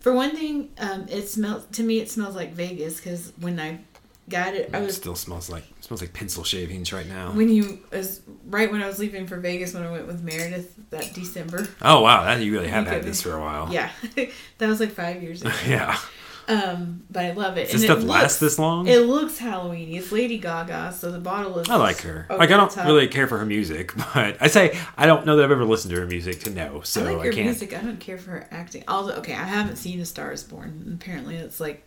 for 0.00 0.12
one 0.12 0.30
thing, 0.36 0.70
um, 0.78 1.06
it 1.08 1.28
smells 1.28 1.64
to 1.72 1.82
me. 1.82 1.98
It 1.98 2.10
smells 2.10 2.36
like 2.36 2.52
Vegas 2.52 2.98
because 2.98 3.32
when 3.40 3.58
I 3.58 3.80
got 4.28 4.54
it, 4.54 4.70
I 4.72 4.78
It 4.78 4.92
still 4.92 5.14
smells 5.14 5.50
like 5.50 5.64
smells 5.80 6.00
like 6.00 6.12
pencil 6.12 6.44
shavings 6.44 6.92
right 6.92 7.06
now. 7.06 7.32
when 7.32 7.48
you 7.48 7.80
was 7.92 8.20
right 8.46 8.70
when 8.70 8.82
I 8.82 8.86
was 8.86 8.98
leaving 8.98 9.26
for 9.26 9.36
Vegas 9.38 9.74
when 9.74 9.82
I 9.82 9.90
went 9.90 10.06
with 10.06 10.22
Meredith 10.22 10.74
that 10.90 11.12
December. 11.14 11.68
Oh 11.82 12.00
wow, 12.02 12.24
that 12.24 12.40
you 12.42 12.52
really 12.52 12.68
have 12.68 12.86
had 12.86 13.02
this 13.02 13.22
for 13.22 13.34
a 13.34 13.40
while. 13.40 13.72
Yeah, 13.72 13.90
that 14.58 14.68
was 14.68 14.80
like 14.80 14.90
five 14.92 15.22
years 15.22 15.42
ago. 15.42 15.52
yeah. 15.66 15.98
Um, 16.46 17.04
but 17.10 17.24
I 17.24 17.32
love 17.32 17.56
it. 17.56 17.70
Does 17.70 17.80
this 17.80 17.88
And 17.90 18.02
stuff 18.02 18.04
it 18.04 18.06
last 18.06 18.38
this 18.38 18.58
long? 18.58 18.86
It 18.86 18.98
looks 19.06 19.38
Halloweeny. 19.38 19.94
It's 19.94 20.12
Lady 20.12 20.36
Gaga, 20.36 20.92
so 20.92 21.10
the 21.10 21.18
bottle 21.18 21.58
is. 21.58 21.70
I 21.70 21.76
like 21.76 22.02
her. 22.02 22.26
Like 22.28 22.50
I 22.50 22.56
don't 22.58 22.70
top. 22.70 22.84
really 22.86 23.08
care 23.08 23.26
for 23.26 23.38
her 23.38 23.46
music, 23.46 23.96
but 24.14 24.36
I 24.42 24.48
say 24.48 24.78
I 24.98 25.06
don't 25.06 25.24
know 25.24 25.36
that 25.36 25.44
I've 25.46 25.50
ever 25.50 25.64
listened 25.64 25.94
to 25.94 26.00
her 26.00 26.06
music 26.06 26.40
to 26.40 26.50
know, 26.50 26.82
so 26.82 27.06
I 27.06 27.10
I, 27.10 27.14
like 27.14 27.26
her 27.26 27.32
can't. 27.32 27.46
music. 27.46 27.72
I 27.74 27.80
don't 27.80 27.98
care 27.98 28.18
for 28.18 28.32
her 28.32 28.48
acting. 28.50 28.84
Although, 28.88 29.14
okay, 29.14 29.32
I 29.32 29.44
haven't 29.44 29.76
seen 29.76 30.00
A 30.00 30.04
Star 30.04 30.32
Is 30.32 30.42
Born. 30.42 30.98
Apparently, 31.00 31.36
it's 31.36 31.60
like 31.60 31.82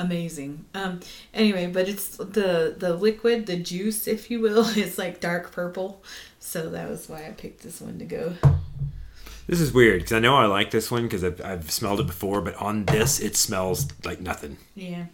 amazing. 0.00 0.64
Um. 0.74 1.00
Anyway, 1.34 1.66
but 1.66 1.88
it's 1.88 2.16
the 2.16 2.74
the 2.76 2.94
liquid, 2.94 3.46
the 3.46 3.56
juice, 3.56 4.06
if 4.06 4.30
you 4.30 4.40
will. 4.40 4.66
is 4.76 4.98
like 4.98 5.20
dark 5.20 5.52
purple. 5.52 6.02
So 6.38 6.70
that 6.70 6.88
was 6.88 7.08
why 7.08 7.26
I 7.26 7.30
picked 7.30 7.62
this 7.62 7.80
one 7.80 7.98
to 7.98 8.04
go. 8.04 8.34
This 9.46 9.60
is 9.60 9.72
weird 9.72 10.00
because 10.00 10.12
I 10.12 10.20
know 10.20 10.36
I 10.36 10.46
like 10.46 10.70
this 10.70 10.90
one 10.90 11.02
because 11.02 11.24
I've, 11.24 11.40
I've 11.44 11.70
smelled 11.70 11.98
it 12.00 12.06
before, 12.06 12.40
but 12.40 12.54
on 12.56 12.84
this 12.84 13.18
it 13.20 13.36
smells 13.36 13.88
like 14.04 14.20
nothing. 14.20 14.56
Yeah. 14.74 15.06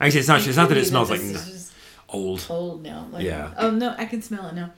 Actually, 0.00 0.20
it's 0.20 0.28
not. 0.28 0.46
It's 0.46 0.56
not 0.56 0.68
that 0.68 0.78
it 0.78 0.86
smells 0.86 1.10
like 1.10 1.20
this 1.20 1.30
n- 1.30 1.36
is 1.36 1.52
just 1.52 1.72
old. 2.08 2.46
old 2.48 2.82
now. 2.84 3.08
Like, 3.10 3.24
Yeah. 3.24 3.52
Oh 3.58 3.70
no, 3.70 3.94
I 3.98 4.04
can 4.04 4.22
smell 4.22 4.46
it 4.46 4.54
now. 4.54 4.70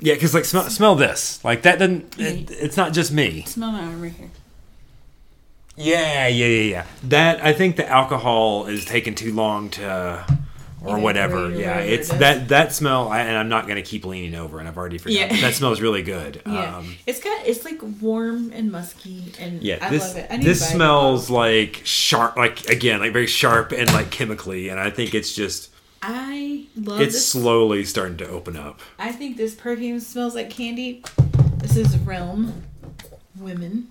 Yeah, 0.00 0.14
because 0.14 0.34
like 0.34 0.44
smell 0.44 0.68
smell 0.70 0.94
this. 0.96 1.44
Like 1.44 1.62
that 1.62 1.78
doesn't. 1.78 2.18
It, 2.18 2.50
it's 2.50 2.76
not 2.76 2.92
just 2.92 3.12
me. 3.12 3.42
Smell 3.46 3.72
my 3.72 3.80
arm 3.82 4.02
right 4.02 4.12
here. 4.12 4.30
Yeah, 5.78 6.26
yeah, 6.28 6.46
yeah, 6.46 6.62
yeah. 6.70 6.86
That 7.04 7.44
I 7.44 7.52
think 7.52 7.76
the 7.76 7.88
alcohol 7.88 8.66
is 8.66 8.84
taking 8.84 9.14
too 9.14 9.32
long 9.32 9.70
to, 9.70 10.24
or 10.84 10.98
whatever. 10.98 11.50
Yeah, 11.50 11.78
it's 11.78 12.12
it 12.12 12.18
that 12.18 12.48
that 12.48 12.72
smell. 12.74 13.08
I, 13.08 13.20
and 13.20 13.36
I'm 13.36 13.48
not 13.48 13.66
gonna 13.68 13.82
keep 13.82 14.04
leaning 14.04 14.34
over, 14.34 14.58
and 14.58 14.66
I've 14.68 14.76
already 14.76 14.98
forgotten. 14.98 15.36
Yeah. 15.36 15.40
That 15.42 15.54
smells 15.54 15.80
really 15.80 16.02
good. 16.02 16.42
Yeah, 16.46 16.78
Um, 16.78 16.96
it's 17.06 17.20
got 17.22 17.46
it's 17.46 17.64
like 17.64 17.80
warm 18.00 18.50
and 18.52 18.72
musky, 18.72 19.32
and 19.38 19.62
yeah, 19.62 19.78
I 19.80 19.90
this 19.90 20.08
love 20.08 20.16
it. 20.16 20.26
I 20.30 20.36
this 20.38 20.68
smells 20.68 21.30
like 21.30 21.82
sharp, 21.84 22.36
like 22.36 22.68
again, 22.68 23.00
like 23.00 23.12
very 23.12 23.26
sharp 23.26 23.72
and 23.72 23.90
like 23.92 24.10
chemically, 24.10 24.68
and 24.70 24.80
I 24.80 24.90
think 24.90 25.14
it's 25.14 25.32
just 25.34 25.70
I 26.02 26.66
love 26.76 27.00
it's 27.00 27.14
this. 27.14 27.28
slowly 27.28 27.84
starting 27.84 28.16
to 28.18 28.28
open 28.28 28.56
up. 28.56 28.80
I 28.98 29.12
think 29.12 29.36
this 29.36 29.54
perfume 29.54 30.00
smells 30.00 30.34
like 30.34 30.50
candy. 30.50 31.04
This 31.58 31.76
is 31.76 31.96
Realm 31.98 32.62
Women. 33.36 33.88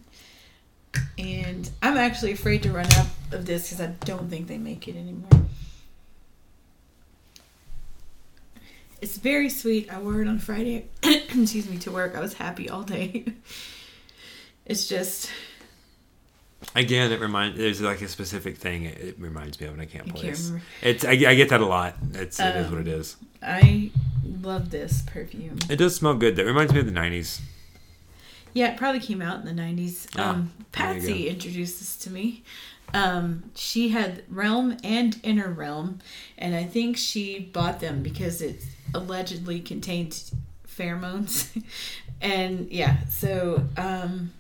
And 1.18 1.70
I'm 1.82 1.98
actually 1.98 2.32
afraid 2.34 2.64
to 2.64 2.72
run 2.72 2.86
out 2.94 3.08
of 3.32 3.46
this 3.46 3.70
because 3.70 3.82
I 3.82 3.88
don't 4.06 4.30
think 4.30 4.48
they 4.48 4.58
make 4.58 4.88
it 4.88 4.96
anymore. 4.96 5.46
It's 9.02 9.18
very 9.18 9.50
sweet. 9.50 9.92
I 9.92 10.00
wore 10.00 10.22
it 10.22 10.28
on 10.28 10.40
Friday. 10.40 10.88
excuse 11.04 11.70
me, 11.70 11.78
to 11.80 11.92
work. 11.92 12.16
I 12.16 12.20
was 12.20 12.34
happy 12.34 12.70
all 12.70 12.84
day. 12.84 13.26
it's 14.66 14.88
just 14.88 15.30
Again, 16.76 17.12
it 17.12 17.20
reminds 17.20 17.58
there's 17.58 17.82
like 17.82 18.02
a 18.02 18.08
specific 18.08 18.58
thing 18.58 18.86
it, 18.86 18.98
it 18.98 19.20
reminds 19.20 19.60
me 19.60 19.68
of, 19.68 19.74
and 19.74 19.82
I 19.82 19.86
can't 19.86 20.06
can't 20.06 20.18
place. 20.18 20.48
remember. 20.48 20.66
It's 20.82 21.06
I, 21.06 21.12
I 21.12 21.36
get 21.36 21.50
that 21.50 21.62
a 21.62 21.66
lot. 21.66 21.96
It's 22.14 22.40
it 22.40 22.56
is 22.56 22.66
Um, 22.68 22.72
what 22.72 22.82
it 22.82 22.88
is. 22.88 23.16
I 23.44 23.92
love 24.42 24.72
this 24.72 25.04
perfume. 25.04 25.60
It 25.70 25.76
does 25.78 25.96
smell 25.96 26.16
good. 26.16 26.36
That 26.36 26.46
reminds 26.46 26.74
me 26.74 26.80
of 26.80 26.86
the 26.88 26.92
'90s. 26.92 27.40
Yeah, 28.54 28.72
it 28.72 28.78
probably 28.78 29.02
came 29.02 29.22
out 29.22 29.40
in 29.40 29.46
the 29.46 29.62
90s. 29.62 30.08
Ah, 30.18 30.32
Um, 30.32 30.52
Patsy 30.72 31.28
introduced 31.30 31.80
this 31.80 31.96
to 31.98 32.10
me. 32.10 32.44
Um, 32.94 33.52
she 33.56 33.90
had 33.90 34.24
Realm 34.30 34.78
and 34.84 35.20
Inner 35.24 35.50
Realm, 35.50 36.00
and 36.38 36.56
I 36.56 36.64
think 36.64 36.98
she 36.98 37.40
bought 37.40 37.80
them 37.80 38.02
because 38.02 38.42
it 38.42 38.64
allegedly 38.94 39.60
contained 39.60 40.24
pheromones. 40.68 41.62
and 42.22 42.72
yeah, 42.72 43.06
so 43.10 43.64
um, 43.78 44.32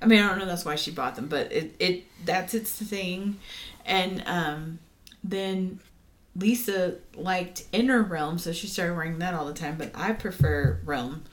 I 0.00 0.06
mean, 0.06 0.20
I 0.22 0.28
don't 0.28 0.38
know 0.38 0.46
that's 0.46 0.64
why 0.64 0.74
she 0.76 0.90
bought 0.90 1.14
them, 1.16 1.28
but 1.28 1.50
it, 1.52 1.74
it 1.78 2.04
that's 2.24 2.54
its 2.54 2.70
thing. 2.70 3.38
And 3.86 4.22
um, 4.26 4.78
then 5.24 5.80
Lisa 6.36 6.96
liked 7.16 7.64
Inner 7.72 8.02
Realm, 8.02 8.38
so 8.38 8.52
she 8.52 8.66
started 8.66 8.94
wearing 8.94 9.18
that 9.20 9.32
all 9.34 9.46
the 9.46 9.54
time. 9.54 9.76
But 9.78 9.92
I 9.94 10.12
prefer 10.12 10.78
Realm. 10.84 11.24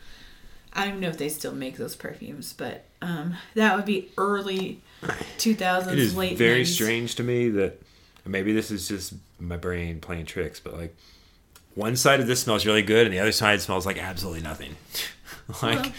I 0.74 0.88
don't 0.88 1.00
know 1.00 1.10
if 1.10 1.18
they 1.18 1.30
still 1.30 1.54
make 1.54 1.78
those 1.78 1.96
perfumes, 1.96 2.54
but 2.54 2.86
um, 3.02 3.36
that 3.56 3.76
would 3.76 3.86
be 3.86 4.10
early 4.18 4.82
2000s, 5.38 5.92
It 5.92 6.00
is 6.00 6.16
late 6.16 6.38
very 6.38 6.64
90s. 6.64 6.74
strange 6.74 7.16
to 7.16 7.24
me 7.24 7.50
that 7.50 7.82
maybe 8.26 8.54
this 8.54 8.70
is 8.72 8.88
just 8.88 9.14
my 9.40 9.58
brain 9.58 10.00
playing 10.00 10.26
tricks, 10.26 10.60
but 10.60 10.74
like 10.74 10.96
one 11.76 11.96
side 11.96 12.20
of 12.20 12.28
this 12.28 12.42
smells 12.42 12.66
really 12.66 12.82
good 12.82 13.06
and 13.06 13.14
the 13.14 13.20
other 13.20 13.32
side 13.32 13.62
smells 13.62 13.86
like 13.86 13.98
absolutely 13.98 14.42
nothing. 14.42 14.76
like 15.62 15.80
Well, 15.80 15.92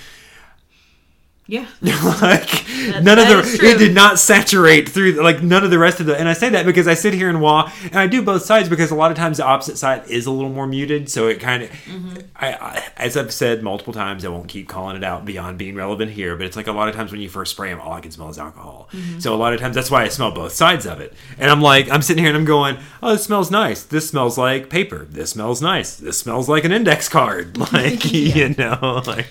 Yeah, 1.46 1.66
like 1.82 2.64
none 3.02 3.18
of 3.18 3.26
the 3.26 3.58
it 3.60 3.78
did 3.78 3.92
not 3.92 4.20
saturate 4.20 4.88
through 4.88 5.20
like 5.20 5.42
none 5.42 5.64
of 5.64 5.72
the 5.72 5.80
rest 5.80 5.98
of 5.98 6.06
the 6.06 6.16
and 6.16 6.28
I 6.28 6.32
say 6.32 6.48
that 6.50 6.64
because 6.64 6.86
I 6.86 6.94
sit 6.94 7.12
here 7.12 7.28
and 7.28 7.40
wah 7.40 7.72
and 7.82 7.96
I 7.96 8.06
do 8.06 8.22
both 8.22 8.44
sides 8.44 8.68
because 8.68 8.92
a 8.92 8.94
lot 8.94 9.10
of 9.10 9.16
times 9.16 9.38
the 9.38 9.44
opposite 9.44 9.76
side 9.76 10.08
is 10.08 10.26
a 10.26 10.30
little 10.30 10.50
more 10.50 10.68
muted 10.68 11.08
so 11.10 11.26
it 11.26 11.40
kind 11.40 11.64
of 11.64 11.70
Mm-hmm. 11.70 12.18
I, 12.36 12.52
I 12.52 12.84
as 12.96 13.16
I've 13.16 13.32
said 13.32 13.64
multiple 13.64 13.92
times 13.92 14.24
I 14.24 14.28
won't 14.28 14.46
keep 14.46 14.68
calling 14.68 14.96
it 14.96 15.02
out 15.02 15.24
beyond 15.24 15.58
being 15.58 15.74
relevant 15.74 16.12
here 16.12 16.36
but 16.36 16.46
it's 16.46 16.56
like 16.56 16.68
a 16.68 16.72
lot 16.72 16.88
of 16.88 16.94
times 16.94 17.10
when 17.10 17.20
you 17.20 17.28
first 17.28 17.52
spray 17.52 17.70
them 17.70 17.80
all 17.80 17.94
I 17.94 18.00
can 18.00 18.12
smell 18.12 18.28
is 18.28 18.38
alcohol. 18.38 18.88
Mm-hmm. 18.92 19.18
so 19.18 19.34
a 19.34 19.36
lot 19.36 19.52
of 19.52 19.58
times 19.58 19.74
that's 19.74 19.90
why 19.90 20.04
I 20.04 20.08
smell 20.08 20.30
both 20.30 20.52
sides 20.52 20.86
of 20.86 21.00
it. 21.00 21.14
And 21.36 21.50
I'm 21.50 21.60
like 21.60 21.90
I'm 21.90 22.02
sitting 22.02 22.22
here 22.22 22.30
and 22.30 22.38
I'm 22.38 22.44
going 22.44 22.78
oh 23.02 23.12
this 23.12 23.24
smells 23.24 23.50
nice. 23.50 23.82
This 23.82 24.08
smells 24.08 24.38
like 24.38 24.70
paper. 24.70 25.06
This 25.10 25.30
smells 25.30 25.60
nice. 25.60 25.96
This 25.96 26.16
smells 26.18 26.48
like 26.48 26.62
an 26.64 26.70
index 26.70 27.08
card. 27.08 27.56
Like 27.72 28.04
you 28.12 28.50
know 28.50 29.02
like 29.06 29.26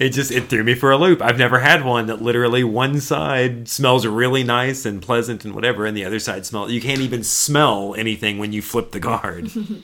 it 0.00 0.10
just 0.10 0.30
it 0.30 0.48
threw 0.48 0.62
me 0.62 0.74
for 0.74 0.90
a 0.92 0.96
loop. 0.96 1.20
I've 1.20 1.38
never 1.38 1.58
had 1.58 1.84
one 1.84 2.06
that 2.06 2.22
literally 2.22 2.62
one 2.64 3.00
side 3.00 3.68
smells 3.68 4.06
really 4.06 4.44
nice 4.44 4.86
and 4.86 5.02
pleasant 5.02 5.44
and 5.44 5.54
whatever, 5.54 5.84
and 5.86 5.96
the 5.96 6.04
other 6.04 6.20
side 6.20 6.46
smells. 6.46 6.70
You 6.70 6.80
can't 6.80 7.00
even 7.00 7.24
smell 7.24 7.94
anything 7.96 8.38
when 8.38 8.52
you 8.52 8.62
flip 8.62 8.92
the 8.92 9.00
guard. 9.00 9.50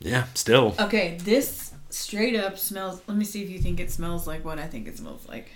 yeah, 0.00 0.24
still. 0.34 0.74
Okay, 0.80 1.16
this 1.22 1.72
straight 1.90 2.34
up 2.36 2.58
smells. 2.58 3.00
Let 3.06 3.16
me 3.16 3.24
see 3.24 3.42
if 3.42 3.50
you 3.50 3.58
think 3.60 3.78
it 3.80 3.90
smells 3.90 4.26
like 4.26 4.44
what 4.44 4.58
I 4.58 4.66
think 4.66 4.88
it 4.88 4.98
smells 4.98 5.26
like. 5.28 5.50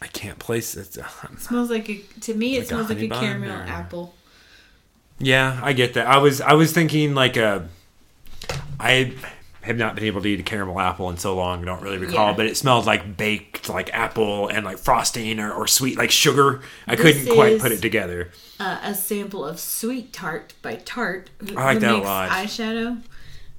I 0.00 0.06
can't 0.06 0.38
place 0.38 0.76
it. 0.76 0.96
It 1.32 1.40
smells 1.40 1.70
like 1.70 1.88
a. 1.90 1.98
To 2.20 2.34
me, 2.34 2.54
it 2.56 2.58
Like 2.58 2.64
a 2.64 2.68
smells 2.68 2.88
like 2.90 3.00
a 3.02 3.08
caramel 3.08 3.50
or- 3.50 3.62
apple. 3.64 4.14
Yeah, 5.18 5.58
I 5.64 5.72
get 5.72 5.94
that. 5.94 6.06
I 6.06 6.18
was 6.18 6.40
I 6.40 6.52
was 6.52 6.72
thinking 6.72 7.14
like 7.14 7.36
a. 7.36 7.68
I 8.80 9.14
have 9.62 9.76
not 9.76 9.94
been 9.94 10.04
able 10.04 10.22
to 10.22 10.28
eat 10.28 10.40
a 10.40 10.44
caramel 10.44 10.78
apple 10.80 11.10
in 11.10 11.16
so 11.18 11.34
long. 11.34 11.60
I 11.62 11.64
don't 11.66 11.82
really 11.82 11.98
recall, 11.98 12.30
Yeah. 12.30 12.36
but 12.36 12.46
it 12.46 12.56
smelled 12.56 12.86
like 12.86 13.16
baked 13.16 13.68
like 13.68 13.92
apple 13.92 14.48
and 14.48 14.64
like 14.64 14.78
frosting 14.78 15.38
or, 15.40 15.52
or 15.52 15.66
sweet 15.66 15.98
like 15.98 16.10
sugar. 16.10 16.60
I 16.86 16.94
This 16.96 17.16
couldn't 17.18 17.34
quite 17.34 17.60
put 17.60 17.72
it 17.72 17.82
together. 17.82 18.30
Uh, 18.60 18.78
a 18.82 18.94
sample 18.94 19.44
of 19.44 19.58
Sweet 19.60 20.12
Tart 20.12 20.54
by 20.62 20.76
Tarte. 20.76 21.30
who- 21.40 21.56
I 21.56 21.64
like 21.74 21.80
that 21.80 21.94
a 21.94 21.98
lot. 21.98 22.30
Eyeshadow. 22.30 23.02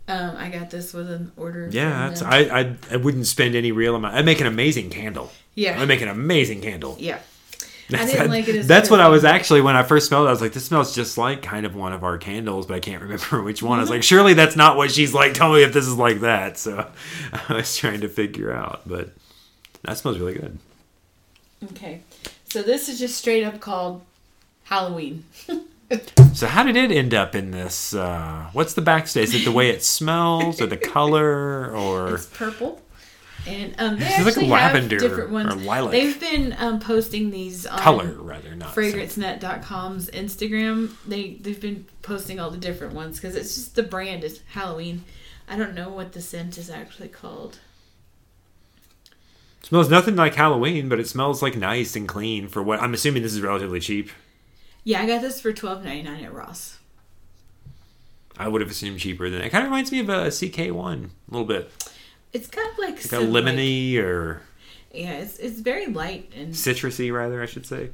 Um, 0.08 0.36
I 0.38 0.50
got 0.50 0.72
this 0.72 0.92
with 0.94 1.10
an 1.12 1.32
order. 1.38 1.70
Yeah, 1.72 2.08
that's. 2.10 2.24
I, 2.24 2.40
I 2.40 2.76
I 2.92 2.96
wouldn't 2.96 3.28
spend 3.28 3.54
any 3.54 3.72
real 3.72 3.96
amount. 3.96 4.16
I'd 4.16 4.26
make 4.26 4.42
an 4.42 4.48
amazing 4.48 4.90
candle. 4.90 5.32
Yeah. 5.54 5.80
I'd 5.80 5.88
make 5.88 6.02
an 6.02 6.08
amazing 6.08 6.62
candle. 6.62 6.96
Yeah. 7.00 7.20
That's, 7.90 8.12
didn't 8.12 8.30
like 8.30 8.48
it 8.48 8.56
as 8.56 8.68
that's 8.68 8.90
what 8.90 9.00
I 9.00 9.08
was 9.08 9.26
actually 9.26 9.62
when 9.62 9.76
I 9.76 9.84
first 9.84 10.08
smelled 10.08 10.26
it. 10.26 10.30
I 10.30 10.32
was 10.32 10.42
like, 10.42 10.54
this 10.54 10.66
smells 10.66 10.94
just 10.94 11.18
like 11.18 11.42
kind 11.42 11.66
of 11.66 11.76
one 11.76 11.92
of 11.92 12.04
our 12.04 12.18
candles, 12.18 12.68
but 12.68 12.76
I 12.76 12.80
can't 12.80 13.02
remember 13.02 13.42
which 13.42 13.64
one. 13.64 13.80
I 13.80 13.82
was 13.82 13.90
like, 13.90 14.04
surely 14.04 14.34
that's 14.34 14.56
not 14.56 14.78
what 14.78 14.92
she's 14.92 15.14
like. 15.14 15.34
Tell 15.34 15.52
me 15.54 15.64
if 15.64 15.74
this 15.74 15.88
is 15.88 15.96
like 15.96 16.20
that. 16.22 16.58
So 16.58 16.88
I 17.50 17.54
was 17.54 17.76
trying 17.76 18.02
to 18.02 18.10
figure 18.10 18.54
out, 18.54 18.82
but 18.86 19.10
that 19.84 19.98
smells 19.98 20.20
really 20.20 20.34
good. 20.34 20.60
Okay. 21.72 22.02
So 22.46 22.62
this 22.62 22.90
is 22.90 23.00
just 23.00 23.16
straight 23.16 23.44
up 23.44 23.60
called 23.60 24.04
Halloween. 24.64 25.26
So 26.34 26.46
how 26.46 26.62
did 26.62 26.78
it 26.78 26.92
end 26.92 27.16
up 27.16 27.34
in 27.34 27.50
this? 27.50 27.96
Uh, 27.96 28.48
what's 28.54 28.76
the 28.76 28.82
backstage? 28.82 29.30
Is 29.30 29.42
it 29.42 29.46
the 29.46 29.52
way 29.52 29.72
it 29.72 29.84
smells, 29.84 30.62
or 30.62 30.68
the 30.68 30.78
color, 30.78 31.76
or 31.76 32.14
It's 32.14 32.28
purple. 32.28 32.80
And 33.48 33.74
um, 33.80 33.98
they 33.98 34.06
This 34.06 34.20
is 34.20 34.38
like 34.38 34.48
lavender 34.48 34.96
have 34.98 35.02
different 35.02 35.32
ones. 35.32 35.54
or 35.54 35.56
lilac. 35.58 35.92
They've 35.92 36.20
been 36.20 36.56
um, 36.60 36.80
posting 36.80 37.32
these 37.32 37.66
on 37.66 37.80
color 37.80 38.12
rather? 38.14 38.56
Not 38.56 38.76
fragrancenet.com's 38.76 40.10
Instagram. 40.12 40.94
They 41.08 41.36
they've 41.36 41.60
been 41.60 41.86
posting 42.02 42.40
all 42.40 42.52
the 42.52 42.58
different 42.58 42.94
ones 42.94 43.18
because 43.18 43.36
it's 43.36 43.56
just 43.56 43.76
the 43.76 43.84
brand 43.84 44.24
is 44.24 44.42
Halloween. 44.54 45.04
I 45.48 45.56
don't 45.58 45.74
know 45.74 45.90
what 45.90 46.14
the 46.14 46.22
scent 46.22 46.58
is 46.58 46.70
actually 46.70 47.08
called. 47.10 47.60
smells 49.64 49.90
nothing 49.90 50.16
like 50.16 50.36
Halloween, 50.36 50.90
but 50.90 51.00
it 51.00 51.08
smells 51.08 51.42
like 51.42 51.56
nice 51.58 51.96
and 51.96 52.08
clean 52.08 52.48
for 52.48 52.62
what 52.62 52.82
I'm 52.82 52.94
assuming 52.94 53.24
this 53.24 53.34
is 53.34 53.42
relatively 53.42 53.80
cheap. 53.80 54.10
Yeah, 54.84 55.02
I 55.02 55.08
got 55.08 55.22
this 55.22 55.42
for 55.42 55.52
twelve 55.54 55.84
ninety 55.84 56.04
nine 56.04 56.24
at 56.24 56.34
Ross. 56.34 56.78
I 58.38 58.48
would 58.48 58.62
have 58.62 58.70
assumed 58.72 59.00
cheaper 59.00 59.30
than 59.30 59.42
it. 59.42 59.50
Kind 59.50 59.64
of 59.66 59.70
reminds 59.72 59.92
me 59.92 60.00
of 60.00 60.08
a 60.08 60.28
CK1 60.28 61.06
a 61.06 61.10
little 61.30 61.46
bit, 61.46 61.70
It's 62.34 62.48
of 62.48 62.78
like, 62.78 63.12
like 63.12 63.22
a 63.22 63.26
lemony 63.26 63.98
or 63.98 64.42
yeah, 64.92 65.14
it's 65.14 65.38
it's 65.38 65.60
very 65.60 65.88
light 65.88 66.32
and 66.36 66.54
citrusy, 66.54 67.14
rather, 67.14 67.42
I 67.42 67.46
should 67.46 67.66
say. 67.66 67.90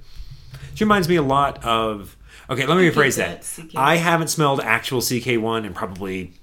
She 0.73 0.83
reminds 0.83 1.09
me 1.09 1.15
a 1.15 1.21
lot 1.21 1.63
of. 1.63 2.15
Okay, 2.49 2.65
let 2.65 2.77
me 2.77 2.89
rephrase 2.89 3.17
that. 3.17 3.41
that's 3.41 3.59
CK1. 3.59 3.75
I 3.75 3.95
haven't 3.95 4.27
smelled 4.27 4.59
actual 4.61 5.01
CK1 5.01 5.65
in 5.65 5.73
probably 5.73 6.33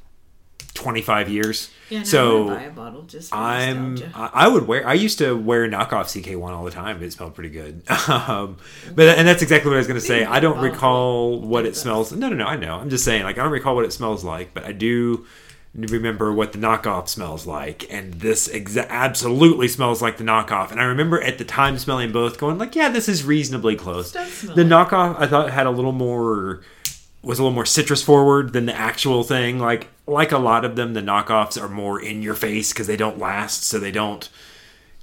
25 0.75 1.29
years. 1.29 1.71
yeah. 1.91 1.99
No, 1.99 2.05
so 2.05 2.49
I'm 2.49 2.57
buy 2.57 2.63
a 2.63 2.71
bottle 2.71 3.03
just 3.03 3.31
for 3.31 3.37
I'm 3.37 3.95
nostalgia. 3.95 4.17
I 4.17 4.31
I 4.45 4.49
would 4.49 4.67
wear 4.67 4.87
I 4.87 4.95
used 4.95 5.19
to 5.19 5.37
wear 5.37 5.69
knockoff 5.69 6.07
CK1 6.23 6.51
all 6.51 6.65
the 6.65 6.71
time. 6.71 7.03
It 7.03 7.13
smelled 7.13 7.35
pretty 7.35 7.51
good. 7.51 7.83
Um, 8.09 8.59
but 8.95 9.19
and 9.19 9.27
that's 9.27 9.43
exactly 9.43 9.71
what 9.71 9.77
I 9.77 9.79
was 9.79 9.87
going 9.87 10.01
to 10.01 10.07
say. 10.07 10.25
I 10.25 10.41
don't 10.41 10.59
recall 10.59 11.41
what 11.41 11.65
it 11.67 11.77
smells. 11.77 12.13
No, 12.13 12.29
no, 12.29 12.37
no. 12.37 12.47
I 12.47 12.57
know. 12.57 12.77
I'm 12.77 12.91
just 12.91 13.05
saying 13.05 13.23
like 13.23 13.39
I 13.39 13.43
don't 13.43 13.53
recall 13.53 13.75
what 13.75 13.85
it 13.85 13.93
smells 13.93 14.23
like, 14.23 14.53
but 14.55 14.65
I 14.65 14.73
do 14.73 15.27
remember 15.75 16.33
what 16.33 16.53
the 16.53 16.59
knockoff 16.59 17.09
smells 17.09 17.47
like 17.47 17.91
and 17.91 18.15
this 18.15 18.47
exa- 18.49 18.87
absolutely 18.89 19.67
smells 19.67 20.03
like 20.03 20.19
the 20.19 20.25
knockoff 20.25 20.71
and 20.71 20.79
i 20.79 20.85
remember 20.85 21.19
at 21.23 21.39
the 21.39 21.45
time 21.45 21.79
smelling 21.79 22.13
both 22.13 22.39
going 22.39 22.59
like 22.59 22.77
yeah 22.77 22.91
this 22.91 23.09
is 23.09 23.25
reasonably 23.25 23.75
close 23.75 24.13
the 24.55 24.65
knockoff 24.65 25.19
i 25.19 25.27
thought 25.27 25.51
had 25.51 25.67
a 25.67 25.71
little 25.71 25.93
more 25.93 26.61
was 27.23 27.39
a 27.39 27.43
little 27.43 27.55
more 27.55 27.67
citrus 27.67 28.03
forward 28.03 28.53
than 28.53 28.67
the 28.67 28.75
actual 28.75 29.23
thing. 29.23 29.59
Like 29.59 29.89
like 30.07 30.33
a 30.33 30.39
lot 30.39 30.65
of 30.65 30.77
them, 30.77 30.95
the 30.95 31.01
knockoffs 31.01 31.61
are 31.61 31.69
more 31.69 32.03
in 32.03 32.23
your 32.23 32.35
face 32.35 32.73
because 32.73 32.87
they 32.87 32.97
don't 32.97 33.19
last, 33.19 33.65
so 33.65 33.79
they 33.79 33.93
don't. 33.93 34.29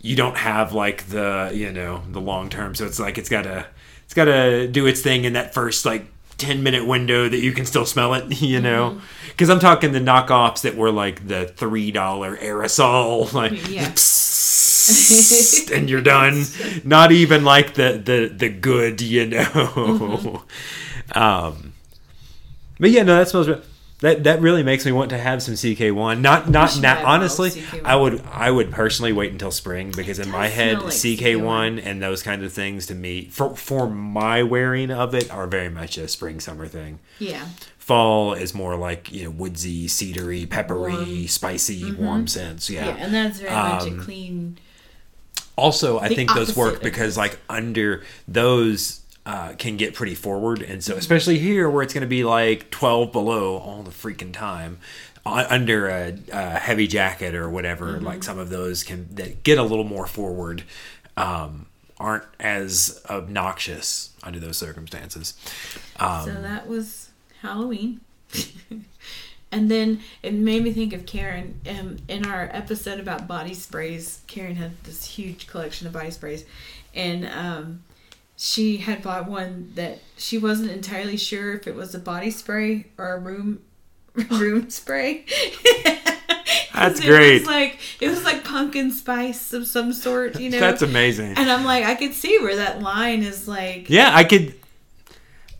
You 0.01 0.15
don't 0.15 0.37
have 0.37 0.73
like 0.73 1.07
the 1.07 1.51
you 1.53 1.71
know 1.71 2.03
the 2.09 2.21
long 2.21 2.49
term, 2.49 2.75
so 2.75 2.85
it's 2.85 2.99
like 2.99 3.17
it's 3.17 3.29
gotta 3.29 3.67
it's 4.05 4.13
gotta 4.13 4.67
do 4.67 4.85
its 4.85 5.01
thing 5.01 5.25
in 5.25 5.33
that 5.33 5.53
first 5.53 5.85
like 5.85 6.07
ten 6.39 6.63
minute 6.63 6.85
window 6.87 7.29
that 7.29 7.39
you 7.39 7.51
can 7.51 7.65
still 7.65 7.85
smell 7.85 8.13
it. 8.15 8.41
You 8.41 8.59
know, 8.61 8.91
Mm-hmm. 8.91 9.05
because 9.29 9.49
I'm 9.49 9.59
talking 9.59 9.91
the 9.91 9.99
knockoffs 9.99 10.61
that 10.61 10.75
were 10.75 10.91
like 10.91 11.27
the 11.27 11.45
three 11.47 11.91
dollar 11.91 12.35
aerosol, 12.37 13.31
like 13.41 13.51
Yeah. 13.69 13.89
psst, 13.91 15.71
and 15.75 15.89
you're 15.89 16.01
done. 16.01 16.45
Not 16.83 17.11
even 17.11 17.43
like 17.43 17.75
the 17.75 18.01
the 18.03 18.27
the 18.35 18.49
good, 18.49 19.01
you 19.01 19.25
know. 19.27 20.43
Um, 21.13 21.73
but 22.79 22.91
yeah, 22.91 23.03
no, 23.03 23.17
that 23.17 23.27
smells. 23.29 23.47
re- 23.49 23.61
That 24.01 24.23
that 24.23 24.39
really 24.41 24.63
makes 24.63 24.85
me 24.85 24.91
want 24.93 25.09
to 25.09 25.17
have 25.17 25.43
some 25.43 25.55
CK1. 25.55 26.21
Not 26.21 26.49
not 26.49 26.79
now. 26.79 26.95
buy 26.95 27.01
a 27.01 27.03
bottle 27.03 27.03
of 27.03 27.05
Honestly, 27.21 27.49
CK1. 27.51 27.81
I 27.85 27.95
would 27.97 28.23
I 28.31 28.49
would 28.49 28.71
personally 28.71 29.11
wait 29.11 29.31
until 29.33 29.51
spring 29.51 29.91
because 29.95 30.19
in 30.19 30.29
my 30.29 30.47
head, 30.47 30.77
like 30.81 30.93
CK1 30.93 31.81
and 31.85 32.01
those 32.01 32.23
kind 32.23 32.43
of 32.43 32.53
things 32.53 32.85
to 32.87 32.95
me 32.95 33.25
for 33.25 33.55
for 33.57 33.89
my 33.89 34.41
wearing 34.41 34.89
of 34.89 35.13
it 35.13 35.29
are 35.31 35.47
very 35.47 35.69
much 35.69 35.97
a 35.97 36.07
spring 36.07 36.39
summer 36.39 36.65
thing. 36.67 36.99
yeah. 37.19 37.45
Fall 37.77 38.33
is 38.33 38.53
more 38.53 38.75
like 38.75 39.11
you 39.11 39.23
know 39.25 39.31
woodsy, 39.31 39.87
cedary, 39.87 40.47
peppery, 40.49 40.93
Warm. 40.93 41.27
spicy, 41.27 41.91
warm 41.91 42.27
scents. 42.27 42.69
Yeah, 42.69 42.89
and 42.89 43.13
that's 43.13 43.39
very 43.39 43.51
much 43.53 43.83
a 43.83 43.87
Um, 43.87 43.99
clean. 43.99 44.57
also 45.57 45.99
i 45.99 46.07
think 46.07 46.31
those 46.33 46.55
work 46.55 46.81
because 46.81 47.17
like 47.17 47.37
under 47.49 48.03
those 48.27 49.01
uh, 49.31 49.53
can 49.57 49.77
get 49.77 49.93
pretty 49.93 50.15
forward 50.15 50.59
and 50.61 50.79
Mm-hmm. 50.81 50.93
so 50.93 50.95
especially 50.95 51.37
here 51.39 51.69
where 51.69 51.83
it's 51.83 51.93
going 51.93 52.01
to 52.09 52.15
be 52.19 52.23
like 52.23 52.69
12 52.71 53.11
below 53.11 53.57
all 53.57 53.83
the 53.83 53.91
freaking 53.91 54.33
time 54.33 54.79
under 55.25 55.87
a, 55.89 56.17
a 56.31 56.51
heavy 56.67 56.87
jacket 56.87 57.35
or 57.35 57.47
whatever 57.49 57.87
Mm-hmm. 57.93 58.05
like 58.05 58.23
some 58.23 58.39
of 58.39 58.49
those 58.49 58.83
can 58.83 59.07
that 59.15 59.43
get 59.43 59.57
a 59.57 59.63
little 59.63 59.83
more 59.95 60.07
forward 60.07 60.63
um, 61.17 61.65
aren't 61.99 62.23
as 62.39 63.01
obnoxious 63.09 64.11
under 64.23 64.39
those 64.39 64.57
circumstances 64.57 65.33
um, 65.99 66.25
so 66.25 66.33
that 66.41 66.67
was 66.67 67.09
Halloween. 67.41 67.99
and 69.51 69.71
then 69.71 69.99
it 70.23 70.33
made 70.33 70.63
me 70.63 70.71
think 70.71 70.93
of 70.93 71.05
Karen. 71.05 71.59
Um, 71.67 71.97
in 72.07 72.25
our 72.25 72.49
episode 72.53 72.99
about 72.99 73.27
body 73.27 73.53
sprays, 73.53 74.21
Karen 74.27 74.55
had 74.55 74.71
this 74.83 75.05
huge 75.05 75.47
collection 75.47 75.87
of 75.87 75.93
body 75.93 76.11
sprays, 76.11 76.45
and 76.93 77.25
um, 77.27 77.83
she 78.41 78.77
had 78.77 79.01
bought 79.03 79.29
one 79.29 79.69
that 79.75 79.99
she 80.15 80.37
wasn't 80.37 80.71
entirely 80.71 81.17
sure 81.17 81.51
if 81.55 81.67
it 81.67 81.75
was 81.75 81.93
a 81.93 81.99
body 81.99 82.31
spray 82.31 82.85
or 82.97 83.13
a 83.15 83.19
room 83.19 83.59
room 84.31 84.69
spray. 84.69 85.25
That's 86.73 86.99
'Cause 87.01 87.05
great. 87.05 87.35
It 87.35 87.39
was 87.41 87.47
like 87.47 87.79
it 87.99 88.07
was 88.07 88.23
like 88.23 88.45
pumpkin 88.45 88.91
spice 88.91 89.51
of 89.51 89.67
some 89.67 89.91
sort, 89.91 90.39
you 90.39 90.49
know. 90.49 90.59
that's 90.59 90.81
amazing 90.81 91.33
and 91.37 91.51
I'm 91.51 91.65
like, 91.65 91.83
I 91.83 91.95
could 91.95 92.13
see 92.13 92.39
where 92.39 92.55
that 92.55 92.81
line 92.81 93.23
is 93.23 93.45
like. 93.45 93.89
Yeah, 93.89 94.11
I 94.13 94.23
could. 94.23 94.53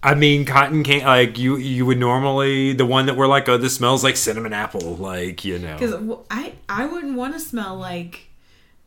I 0.02 0.16
mean, 0.16 0.46
cotton 0.46 0.82
can't 0.86 1.04
like 1.04 1.38
you. 1.38 1.58
You 1.58 1.86
would 1.86 2.00
normally 2.00 2.72
the 2.72 2.86
one 2.86 3.08
that 3.08 3.18
we're 3.18 3.28
like, 3.28 3.50
oh, 3.50 3.58
this 3.58 3.76
smells 3.76 4.02
like 4.02 4.16
cinnamon 4.16 4.54
apple, 4.54 4.96
like 4.96 5.44
you 5.44 5.60
know. 5.60 5.78
Because 5.78 5.96
I 6.32 6.54
I 6.70 6.86
wouldn't 6.86 7.18
want 7.18 7.34
to 7.34 7.40
smell 7.42 7.76
like 7.76 8.29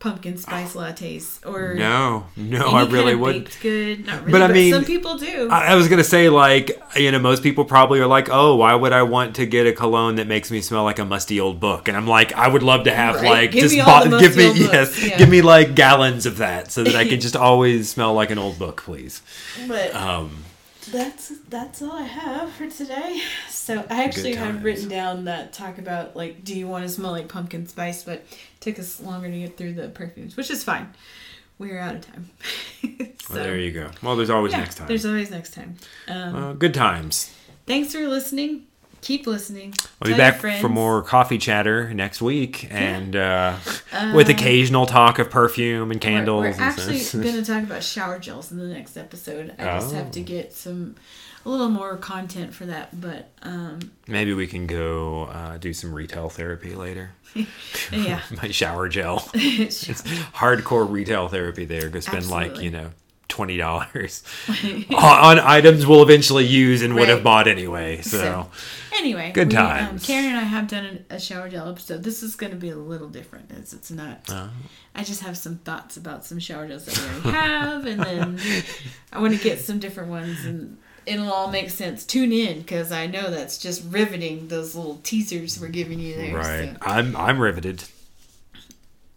pumpkin 0.02 0.36
spice 0.36 0.74
lattes 0.74 1.38
or 1.46 1.74
No, 1.74 2.26
no, 2.36 2.66
I 2.70 2.84
really 2.86 3.12
of 3.12 3.20
would. 3.20 3.44
baked 3.44 3.62
good. 3.62 4.04
Not 4.06 4.20
really, 4.26 4.32
But 4.32 4.38
but, 4.40 4.50
I 4.50 4.52
mean, 4.52 4.74
some 4.74 4.84
people 4.84 5.16
do. 5.16 5.48
I, 5.48 5.68
I 5.68 5.74
was 5.76 5.86
gonna 5.88 6.02
say 6.02 6.28
like 6.28 6.72
you 6.96 7.12
know 7.12 7.20
most 7.20 7.42
people 7.44 7.64
probably 7.64 8.00
are 8.00 8.08
like, 8.08 8.28
oh, 8.30 8.56
why 8.56 8.74
would 8.74 8.92
I 8.92 9.04
want 9.04 9.36
to 9.36 9.46
get 9.46 9.66
a 9.66 9.72
cologne 9.72 10.16
that 10.16 10.26
makes 10.26 10.50
me 10.50 10.60
smell 10.60 10.82
like 10.82 10.98
a 10.98 11.04
musty 11.04 11.38
old 11.40 11.60
book? 11.60 11.86
And 11.86 11.96
I'm 11.96 12.08
like, 12.08 12.32
I 12.34 12.48
would 12.48 12.64
love 12.64 12.84
to 12.84 12.94
have 12.94 13.14
Right. 13.16 13.30
like 13.30 13.52
Give 13.52 13.62
just 13.70 13.74
me 13.76 13.80
the 13.80 14.18
give 14.18 14.36
me 14.36 14.52
yes, 14.64 15.02
yeah. 15.06 15.18
give 15.18 15.28
me 15.28 15.40
like 15.40 15.74
gallons 15.76 16.26
of 16.26 16.38
that 16.38 16.72
so 16.72 16.82
that 16.82 16.96
I 16.96 17.06
can 17.06 17.20
just 17.26 17.36
always 17.36 17.88
smell 17.88 18.12
like 18.12 18.30
an 18.30 18.38
old 18.38 18.58
book, 18.58 18.82
please. 18.82 19.22
but 19.68 19.94
Um, 19.94 20.44
that's 20.90 21.32
that's 21.48 21.80
all 21.80 21.92
I 21.92 22.02
have 22.02 22.50
for 22.52 22.68
today. 22.68 23.20
So 23.48 23.84
I 23.88 24.02
actually 24.02 24.34
had 24.34 24.64
written 24.64 24.88
down 24.88 25.26
that 25.26 25.52
talk 25.52 25.78
about 25.78 26.16
like, 26.16 26.42
do 26.42 26.58
you 26.58 26.66
want 26.66 26.82
to 26.84 26.88
smell 26.88 27.12
like 27.12 27.28
pumpkin 27.28 27.68
spice? 27.68 28.02
But 28.02 28.24
took 28.62 28.78
us 28.78 29.00
longer 29.00 29.30
to 29.30 29.38
get 29.38 29.56
through 29.58 29.74
the 29.74 29.88
perfumes, 29.90 30.36
which 30.36 30.50
is 30.50 30.64
fine. 30.64 30.92
We're 31.58 31.78
out 31.78 31.96
of 31.96 32.00
time. 32.06 32.30
so, 32.80 32.88
well, 33.34 33.44
there 33.44 33.58
you 33.58 33.70
go. 33.72 33.90
Well, 34.02 34.16
there's 34.16 34.30
always 34.30 34.52
yeah, 34.52 34.58
next 34.60 34.76
time. 34.76 34.88
There's 34.88 35.04
always 35.06 35.30
next 35.30 35.52
time. 35.54 35.76
Um, 36.08 36.34
Uh, 36.34 36.52
good 36.54 36.72
times. 36.74 37.32
thanks 37.66 37.92
for 37.92 38.06
listening. 38.08 38.62
Keep 39.02 39.26
listening. 39.26 39.74
We'll 40.00 40.10
be 40.12 40.16
Tell 40.16 40.32
your 40.34 40.42
back 40.42 40.60
for 40.60 40.68
more 40.68 41.02
coffee 41.02 41.36
chatter 41.38 41.92
next 41.92 42.22
week, 42.22 42.68
and 42.70 43.16
uh, 43.16 43.56
with 44.14 44.28
occasional 44.28 44.86
talk 44.86 45.18
of 45.18 45.28
perfume 45.28 45.90
and 45.90 46.00
candles. 46.00 46.42
We're, 46.42 46.50
we're 46.50 46.54
and 46.54 46.60
actually 46.62 47.00
going 47.22 47.34
to 47.42 47.44
talk 47.44 47.64
about 47.64 47.82
shower 47.82 48.20
gels 48.20 48.52
in 48.52 48.58
the 48.58 48.66
next 48.68 48.96
episode. 48.96 49.54
I 49.58 49.64
just 49.80 49.92
have 49.92 50.12
to 50.12 50.20
Oh. 50.20 50.24
get 50.24 50.52
some 50.52 50.94
a 51.44 51.48
little 51.48 51.68
more 51.68 51.96
content 51.96 52.54
for 52.54 52.66
that, 52.66 53.00
but 53.00 53.30
um, 53.42 53.92
Maybe 54.06 54.34
we 54.34 54.46
can 54.46 54.66
go 54.66 55.24
uh, 55.24 55.58
do 55.58 55.72
some 55.72 55.92
retail 55.92 56.28
therapy 56.28 56.74
later. 56.74 57.12
yeah, 57.92 58.20
My 58.42 58.50
shower 58.50 58.88
gel. 58.88 59.28
It's 59.34 59.84
hardcore 60.34 60.88
retail 60.88 61.28
therapy 61.28 61.64
there. 61.64 61.88
Go 61.88 62.00
spend 62.00 62.28
like, 62.30 62.60
you 62.60 62.70
know, 62.70 62.90
$20 63.28 64.92
on, 64.94 64.94
on 64.98 65.38
items 65.38 65.86
we'll 65.86 66.02
eventually 66.02 66.44
use 66.44 66.82
and 66.82 66.94
would 66.94 67.08
have 67.08 67.24
bought 67.24 67.48
anyway. 67.48 68.02
So, 68.02 68.18
So, 68.18 68.50
anyway, 68.94 69.32
Good 69.32 69.50
we, 69.50 69.56
Um. 69.56 69.98
Karen 69.98 70.26
and 70.26 70.36
I 70.36 70.42
have 70.42 70.68
done 70.68 71.04
a, 71.10 71.14
a 71.14 71.20
shower 71.20 71.48
gel 71.48 71.70
episode. 71.70 72.02
This 72.02 72.22
is 72.22 72.36
going 72.36 72.52
to 72.52 72.58
be 72.58 72.68
a 72.68 72.76
little 72.76 73.08
different. 73.08 73.50
It's, 73.52 73.72
it's 73.72 73.90
not. 73.90 74.20
Oh. 74.28 74.50
I 74.94 75.02
just 75.02 75.22
have 75.22 75.38
some 75.38 75.56
thoughts 75.56 75.96
about 75.96 76.26
some 76.26 76.38
shower 76.38 76.68
gels 76.68 76.84
that 76.84 76.98
we 76.98 77.30
already 77.30 77.30
have, 77.30 77.86
and 77.86 78.00
then 78.02 78.40
I 79.12 79.20
want 79.20 79.34
to 79.34 79.42
get 79.42 79.60
some 79.60 79.78
different 79.78 80.10
ones, 80.10 80.44
and 80.44 80.76
it'll 81.06 81.32
all 81.32 81.50
make 81.50 81.70
sense. 81.70 82.04
Tune 82.04 82.32
in 82.32 82.58
because 82.60 82.92
I 82.92 83.06
know 83.06 83.30
that's 83.30 83.58
just 83.58 83.82
riveting. 83.90 84.48
Those 84.48 84.74
little 84.74 85.00
teasers 85.02 85.60
we're 85.60 85.68
giving 85.68 85.98
you 85.98 86.14
there. 86.16 86.36
right. 86.36 86.70
So. 86.72 86.76
I'm, 86.82 87.16
I'm 87.16 87.38
riveted. 87.40 87.84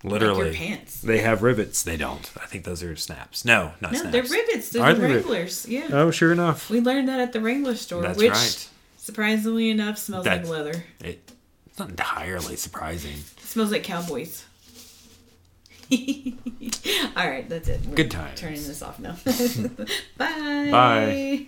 Literally. 0.03 0.51
Like 0.51 0.59
your 0.59 0.67
pants. 0.69 1.01
They 1.01 1.19
have 1.19 1.41
rivets. 1.41 1.81
They 1.81 1.97
don't. 1.97 2.31
I 2.41 2.45
think 2.45 2.63
those 2.63 2.83
are 2.83 2.95
snaps. 2.95 3.43
No, 3.43 3.71
not 3.81 3.91
No, 3.93 3.99
snaps. 3.99 4.11
they're 4.11 4.23
rivets. 4.23 4.69
They're 4.69 4.83
Are 4.83 4.93
the 4.93 5.01
they 5.01 5.13
Wranglers. 5.15 5.65
Yeah. 5.67 5.87
Oh, 5.91 6.11
sure 6.11 6.31
enough. 6.31 6.69
We 6.69 6.79
learned 6.79 7.09
that 7.09 7.19
at 7.19 7.33
the 7.33 7.41
Wrangler 7.41 7.75
store, 7.75 8.03
That's 8.03 8.17
which 8.17 8.29
right. 8.31 8.69
surprisingly 8.97 9.69
enough 9.71 9.97
smells 9.97 10.25
That's- 10.25 10.47
like 10.47 10.57
leather. 10.57 10.83
It, 11.03 11.31
it's 11.65 11.79
not 11.79 11.89
entirely 11.89 12.55
surprising. 12.55 13.13
It 13.37 13.39
smells 13.43 13.71
like 13.71 13.83
cowboys. 13.83 14.45
All 17.15 17.27
right, 17.29 17.47
that's 17.47 17.67
it. 17.67 17.81
We're 17.85 17.95
Good 17.95 18.11
time. 18.11 18.33
Turning 18.35 18.55
this 18.63 18.81
off 18.81 18.99
now. 18.99 19.15
Bye. 20.17 20.69
Bye. 20.71 21.41